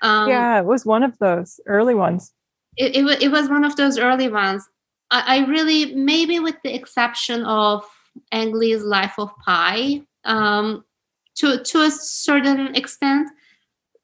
[0.02, 2.32] Um, yeah, it was one of those early ones.
[2.76, 4.66] It, it, it was one of those early ones.
[5.10, 7.84] I, I really, maybe with the exception of
[8.32, 10.84] Ang Lee's Life of Pi, um,
[11.36, 13.28] to to a certain extent,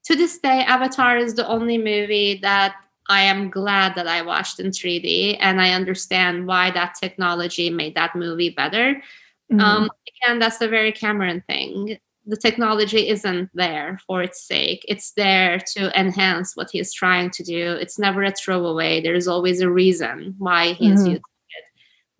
[0.04, 2.76] to this day, Avatar is the only movie that
[3.08, 7.94] I am glad that I watched in 3D and I understand why that technology made
[7.94, 8.94] that movie better.
[9.52, 9.60] Mm-hmm.
[9.60, 9.90] Um,
[10.22, 11.98] again, that's a very Cameron thing.
[12.26, 14.84] The technology isn't there for its sake.
[14.88, 17.72] It's there to enhance what he's trying to do.
[17.72, 19.02] It's never a throwaway.
[19.02, 21.06] There's always a reason why he's mm-hmm.
[21.06, 21.22] using it.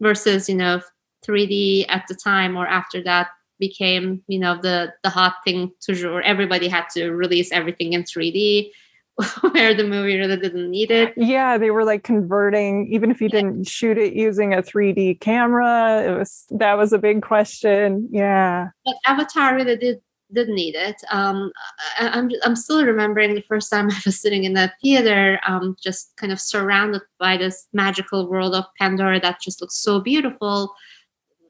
[0.01, 0.82] Versus, you know,
[1.27, 3.28] 3D at the time or after that
[3.68, 8.70] became you know the the hot thing toujours everybody had to release everything in 3d
[9.52, 11.14] where the movie really didn't need it.
[11.16, 13.40] Yeah they were like converting even if you yeah.
[13.40, 18.08] didn't shoot it using a 3d camera it was that was a big question.
[18.10, 18.68] Yeah.
[18.84, 20.00] But avatar really did
[20.34, 20.96] did need it.
[21.10, 21.52] Um,
[21.98, 25.38] I, am I'm, I'm still remembering the first time i was sitting in the theater
[25.46, 30.00] um, just kind of surrounded by this magical world of pandora that just looks so
[30.00, 30.74] beautiful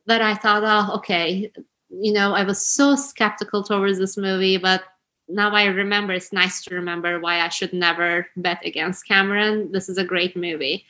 [0.06, 1.50] that i thought oh okay
[1.90, 4.82] you know, I was so skeptical towards this movie, but
[5.28, 9.73] now I remember it's nice to remember why I should never bet against Cameron.
[9.73, 10.85] This is a great movie.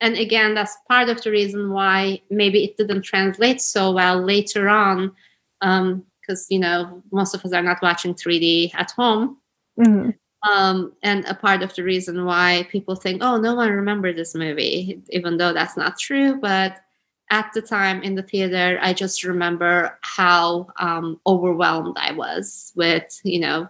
[0.00, 4.68] and again, that's part of the reason why maybe it didn't translate so well later
[4.68, 5.12] on,
[5.60, 9.36] because um, you know most of us are not watching 3D at home.
[9.78, 10.10] Mm-hmm.
[10.50, 14.34] Um, and a part of the reason why people think, oh, no one remembered this
[14.34, 16.40] movie, even though that's not true.
[16.40, 16.80] But
[17.30, 23.20] at the time in the theater, I just remember how um, overwhelmed I was with,
[23.24, 23.68] you know,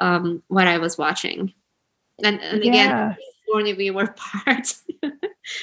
[0.00, 1.52] um, what I was watching.
[2.24, 3.14] And, and again, yeah.
[3.46, 4.74] Sigourney Weaver part.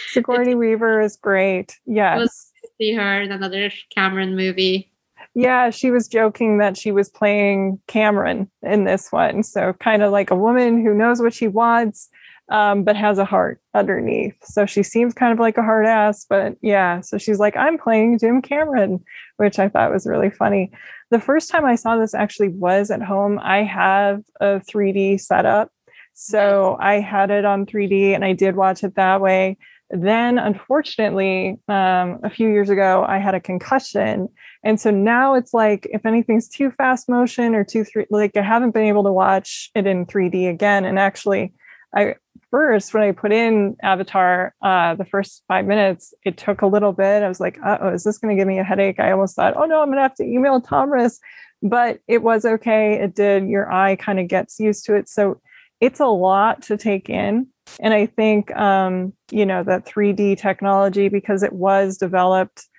[0.10, 1.80] Sigourney Weaver is great.
[1.86, 2.52] Yes.
[2.78, 4.92] See her in another Cameron movie.
[5.34, 9.44] Yeah, she was joking that she was playing Cameron in this one.
[9.44, 12.10] So, kind of like a woman who knows what she wants,
[12.50, 14.36] um, but has a heart underneath.
[14.44, 17.02] So, she seems kind of like a hard ass, but yeah.
[17.02, 19.04] So, she's like, I'm playing Jim Cameron,
[19.38, 20.72] which I thought was really funny.
[21.12, 23.40] The first time I saw this actually was at home.
[23.42, 25.72] I have a 3D setup.
[26.14, 29.58] So, I had it on 3D and I did watch it that way.
[29.92, 34.30] Then, unfortunately, um, a few years ago, I had a concussion.
[34.64, 38.42] And so now it's like, if anything's too fast motion or too, three, like I
[38.42, 40.86] haven't been able to watch it in 3D again.
[40.86, 41.54] And actually,
[41.96, 42.16] I
[42.56, 46.94] first, when I put in Avatar, uh, the first five minutes, it took a little
[46.94, 47.22] bit.
[47.22, 48.98] I was like, oh, is this going to give me a headache?
[48.98, 51.20] I almost thought, oh no, I'm going to have to email Tomris.
[51.62, 52.94] But it was okay.
[52.94, 53.50] It did.
[53.50, 55.10] Your eye kind of gets used to it.
[55.10, 55.42] So
[55.82, 57.48] it's a lot to take in.
[57.82, 62.70] And I think, um, you know, that 3D technology, because it was developed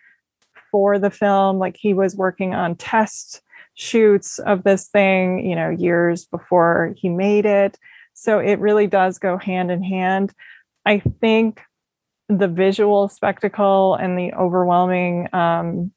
[0.71, 3.43] for the film, like he was working on test
[3.75, 7.79] shoots of this thing, you know, years before he made it.
[8.17, 10.33] So it really does go hand in hand.
[10.85, 11.61] I think
[12.29, 15.93] the visual spectacle and the overwhelming um,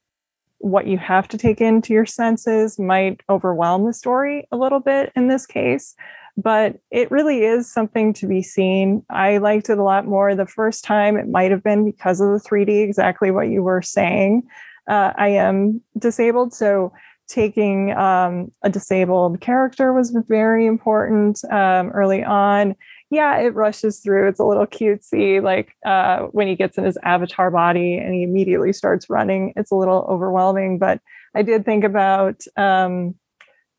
[0.59, 5.11] what you have to take into your senses might overwhelm the story a little bit
[5.15, 5.95] in this case
[6.41, 9.03] but it really is something to be seen.
[9.09, 11.17] I liked it a lot more the first time.
[11.17, 14.43] It might have been because of the 3D, exactly what you were saying.
[14.87, 16.93] Uh, I am disabled, so
[17.29, 22.75] taking um, a disabled character was very important um, early on.
[23.11, 24.27] Yeah, it rushes through.
[24.27, 28.23] It's a little cutesy, like uh, when he gets in his avatar body and he
[28.23, 29.53] immediately starts running.
[29.55, 30.99] It's a little overwhelming, but
[31.35, 33.15] I did think about um,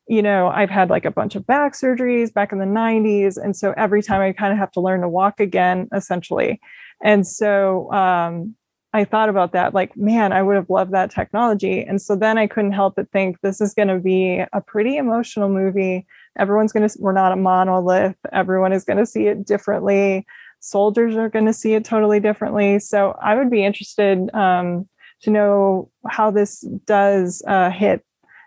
[0.07, 3.37] you know, I've had like a bunch of back surgeries back in the 90s.
[3.37, 6.59] And so every time I kind of have to learn to walk again, essentially.
[7.01, 8.55] And so um,
[8.93, 11.81] I thought about that, like, man, I would have loved that technology.
[11.81, 14.97] And so then I couldn't help but think this is going to be a pretty
[14.97, 16.05] emotional movie.
[16.37, 18.17] Everyone's going to, we're not a monolith.
[18.33, 20.25] Everyone is going to see it differently.
[20.59, 22.79] Soldiers are going to see it totally differently.
[22.79, 24.89] So I would be interested um,
[25.21, 28.03] to know how this does uh, hit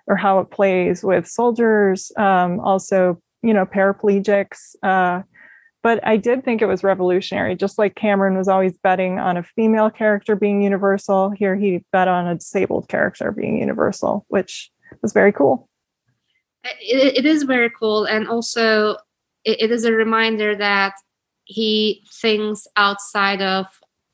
[0.06, 4.76] or how it plays with soldiers, um, also, you know, paraplegics.
[4.82, 5.22] Uh,
[5.84, 7.54] but I did think it was revolutionary.
[7.54, 12.08] Just like Cameron was always betting on a female character being universal, here he bet
[12.08, 14.70] on a disabled character being universal, which
[15.02, 15.68] was very cool.
[16.64, 18.06] it, it is very cool.
[18.06, 18.92] And also,
[19.44, 20.94] it, it is a reminder that
[21.44, 23.66] he thinks outside of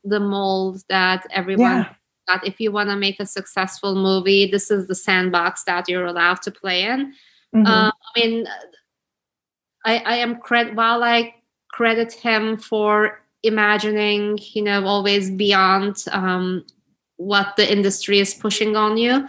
[0.03, 1.95] the mold that everyone yeah
[2.27, 6.07] that if you want to make a successful movie, this is the sandbox that you're
[6.07, 7.13] allowed to play in.
[7.55, 7.67] Mm-hmm.
[7.67, 8.47] Uh, I mean,
[9.85, 11.35] I, I am cred while I
[11.73, 16.65] credit him for imagining, you know, always beyond um,
[17.17, 19.27] what the industry is pushing on you.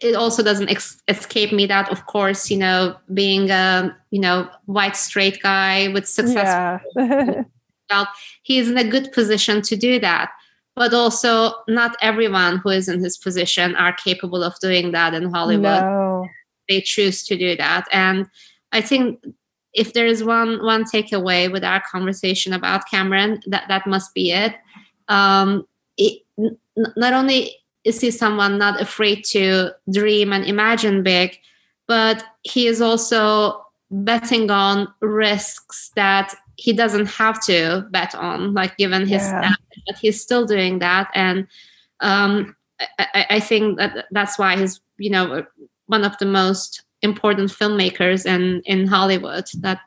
[0.00, 4.48] It also doesn't ex- escape me that, of course, you know, being a you know
[4.64, 8.04] white straight guy with success, yeah.
[8.42, 10.30] he's in a good position to do that
[10.80, 15.30] but also not everyone who is in his position are capable of doing that in
[15.30, 15.82] Hollywood.
[15.82, 16.26] No.
[16.70, 17.86] They choose to do that.
[17.92, 18.26] And
[18.72, 19.22] I think
[19.72, 24.32] if there is one one takeaway with our conversation about Cameron, that that must be
[24.32, 24.54] it.
[25.08, 25.66] Um,
[25.96, 26.58] it n-
[26.96, 31.38] not only is he someone not afraid to dream and imagine big,
[31.86, 38.76] but he is also betting on risks that he doesn't have to bet on, like
[38.76, 39.54] given his yeah.
[39.86, 41.10] but he's still doing that.
[41.14, 41.46] And
[42.00, 42.54] um,
[42.98, 45.44] I, I, think that that's why he's, you know,
[45.86, 49.80] one of the most important filmmakers in, in Hollywood that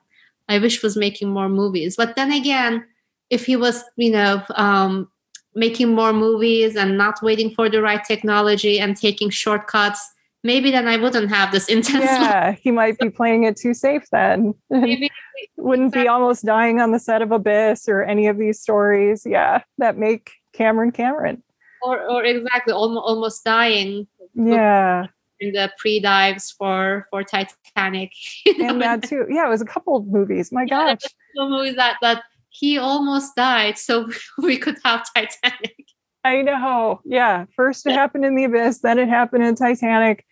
[0.50, 1.96] I wish was making more movies.
[1.96, 2.86] But then again,
[3.30, 5.10] if he was, you know, um,
[5.56, 10.00] making more movies and not waiting for the right technology and taking shortcuts,
[10.44, 12.06] maybe then I wouldn't have this intense.
[12.06, 14.54] Yeah, he might be playing it too safe then.
[14.70, 15.10] Maybe
[15.58, 16.04] wouldn't exactly.
[16.04, 19.26] be almost dying on the set of Abyss or any of these stories.
[19.26, 21.44] Yeah, that make Cameron Cameron.
[21.82, 24.08] Or, or exactly almost, almost dying.
[24.36, 25.08] Yeah.
[25.52, 28.12] The pre dives for for Titanic.
[28.60, 29.26] and that too.
[29.30, 30.52] Yeah, it was a couple of movies.
[30.52, 31.12] My yeah, gosh.
[31.36, 35.88] Movies that that he almost died so we could have Titanic.
[36.24, 37.02] I know.
[37.04, 37.46] Yeah.
[37.56, 40.26] First it happened in the abyss, then it happened in Titanic.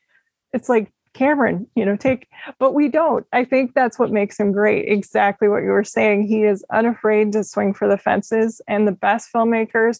[0.53, 2.27] It's like Cameron, you know, take,
[2.57, 3.25] but we don't.
[3.33, 4.87] I think that's what makes him great.
[4.87, 6.27] Exactly what you were saying.
[6.27, 9.99] He is unafraid to swing for the fences, and the best filmmakers.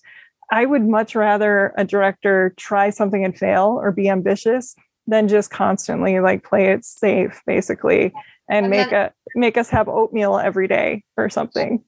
[0.51, 4.75] I would much rather a director try something and fail or be ambitious
[5.07, 8.13] than just constantly like play it safe, basically,
[8.49, 11.83] and, and make then, a make us have oatmeal every day or something.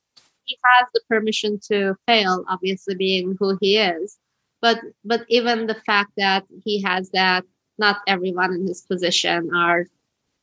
[0.45, 4.17] He has the permission to fail, obviously being who he is.
[4.61, 7.43] But but even the fact that he has that
[7.77, 9.85] not everyone in his position are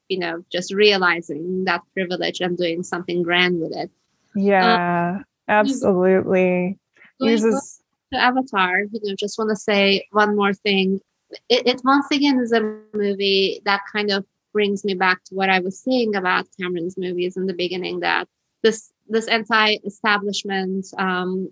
[0.08, 3.90] you know just realizing that privilege and doing something grand with it
[4.34, 6.78] yeah um, absolutely
[7.20, 7.80] uses
[8.12, 11.00] to avatar you know just want to say one more thing
[11.48, 15.48] it, it once again is a movie that kind of brings me back to what
[15.48, 18.28] i was saying about cameron's movies in the beginning that
[18.62, 21.50] this this anti-establishment um,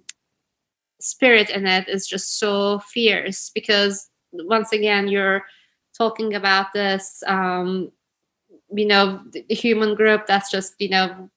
[1.00, 5.44] spirit in it is just so fierce because once again you're
[5.96, 7.90] talking about this um,
[8.72, 11.30] you know human group that's just you know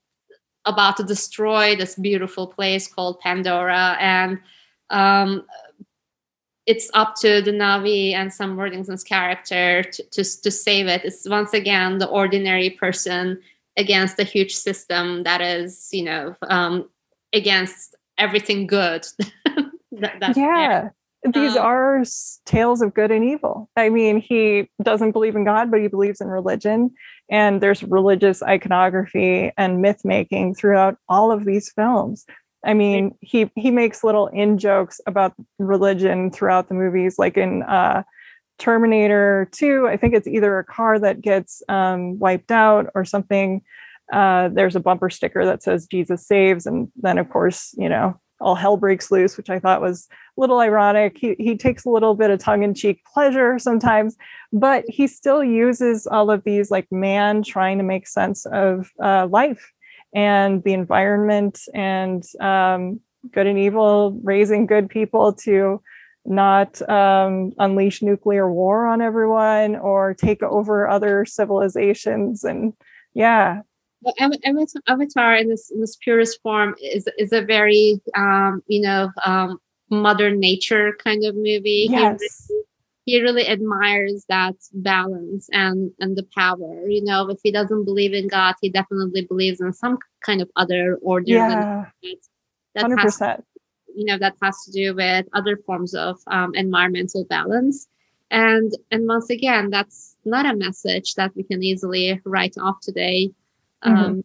[0.66, 3.98] about to destroy this beautiful place called pandora.
[4.00, 4.40] And
[4.90, 5.46] um,
[6.66, 11.04] it's up to the Na'vi and Sam Worthington's character to, to, to save it.
[11.04, 13.42] It's once again the ordinary person
[13.78, 16.90] against a huge system that is, you know, um,
[17.34, 19.06] against everything good.
[19.92, 20.90] that, yeah.
[21.24, 22.04] There these um, are
[22.46, 23.70] tales of good and evil.
[23.76, 26.92] I mean, he doesn't believe in God, but he believes in religion.
[27.30, 32.26] And there's religious iconography and myth making throughout all of these films.
[32.64, 37.64] I mean, he he makes little in jokes about religion throughout the movies, like in
[37.64, 38.04] uh,
[38.60, 39.88] Terminator 2.
[39.88, 43.62] I think it's either a car that gets um, wiped out or something.
[44.14, 48.20] Uh, there's a bumper sticker that says Jesus saves, and then of course, you know,
[48.42, 50.08] all hell breaks loose, which I thought was
[50.38, 51.18] a little ironic.
[51.18, 54.18] He, he takes a little bit of tongue in cheek pleasure sometimes,
[54.52, 59.28] but he still uses all of these like man trying to make sense of uh,
[59.28, 59.72] life
[60.14, 63.00] and the environment and um,
[63.32, 65.82] good and evil, raising good people to
[66.26, 72.44] not um, unleash nuclear war on everyone or take over other civilizations.
[72.44, 72.74] And
[73.14, 73.62] yeah,
[74.02, 74.16] well,
[74.88, 79.60] Avatar in this in this purest form is is a very um, you know um,
[79.90, 81.88] modern nature kind of movie.
[81.90, 82.48] Yes.
[82.48, 82.61] He
[83.06, 86.88] he really admires that balance and and the power.
[86.88, 90.50] You know, if he doesn't believe in God, he definitely believes in some kind of
[90.56, 91.32] other order.
[91.32, 91.86] Yeah,
[92.78, 93.44] hundred percent.
[93.94, 97.88] You know that has to do with other forms of um, environmental balance,
[98.30, 103.32] and and once again, that's not a message that we can easily write off today
[103.84, 103.98] mm-hmm.
[103.98, 104.24] um,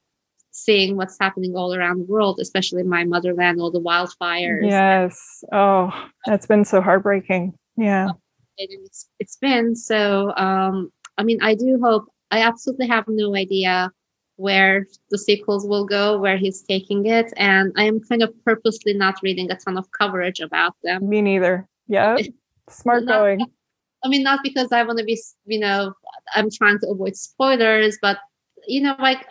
[0.50, 4.68] seeing what's happening all around the world, especially in my motherland, all the wildfires.
[4.68, 5.44] Yes.
[5.52, 5.90] Oh,
[6.24, 7.54] that's been so heartbreaking.
[7.76, 8.10] Yeah.
[8.58, 10.34] It's, it's been so.
[10.36, 12.06] Um, I mean, I do hope.
[12.30, 13.90] I absolutely have no idea
[14.36, 18.92] where the sequels will go, where he's taking it, and I am kind of purposely
[18.92, 21.08] not reading a ton of coverage about them.
[21.08, 21.68] Me neither.
[21.88, 22.16] Yeah.
[22.68, 23.46] Smart not, going.
[24.04, 25.94] I mean, not because I want to be, you know,
[26.34, 28.18] I'm trying to avoid spoilers, but
[28.66, 29.24] you know, like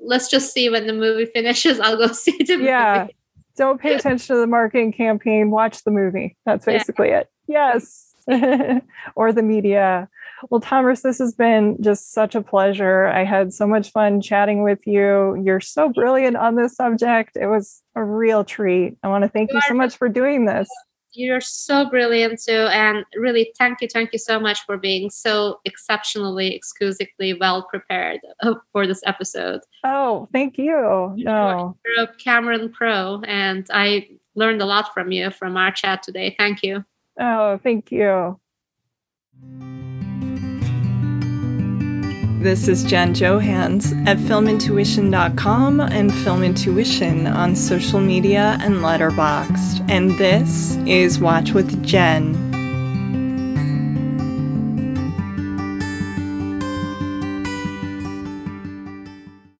[0.00, 1.80] let's just see when the movie finishes.
[1.80, 3.02] I'll go see the yeah.
[3.02, 3.16] movie.
[3.56, 5.50] Don't pay attention to the marketing campaign.
[5.50, 6.36] Watch the movie.
[6.46, 7.20] That's basically yeah.
[7.20, 7.30] it.
[7.48, 8.07] Yes.
[9.16, 10.08] or the media.
[10.50, 13.06] Well, Tomris, this has been just such a pleasure.
[13.06, 15.40] I had so much fun chatting with you.
[15.42, 17.36] You're so brilliant on this subject.
[17.36, 18.96] It was a real treat.
[19.02, 20.68] I want to thank you, you so much for doing this
[21.14, 25.58] you're so brilliant too and really thank you thank you so much for being so
[25.64, 32.70] exceptionally exquisitely well prepared uh, for this episode oh thank you no you're a cameron
[32.70, 36.84] pro and i learned a lot from you from our chat today thank you
[37.18, 38.38] oh thank you
[42.40, 49.90] this is Jen Johans at filmintuition.com and Film Intuition on social media and Letterboxd.
[49.90, 52.47] And this is Watch with Jen.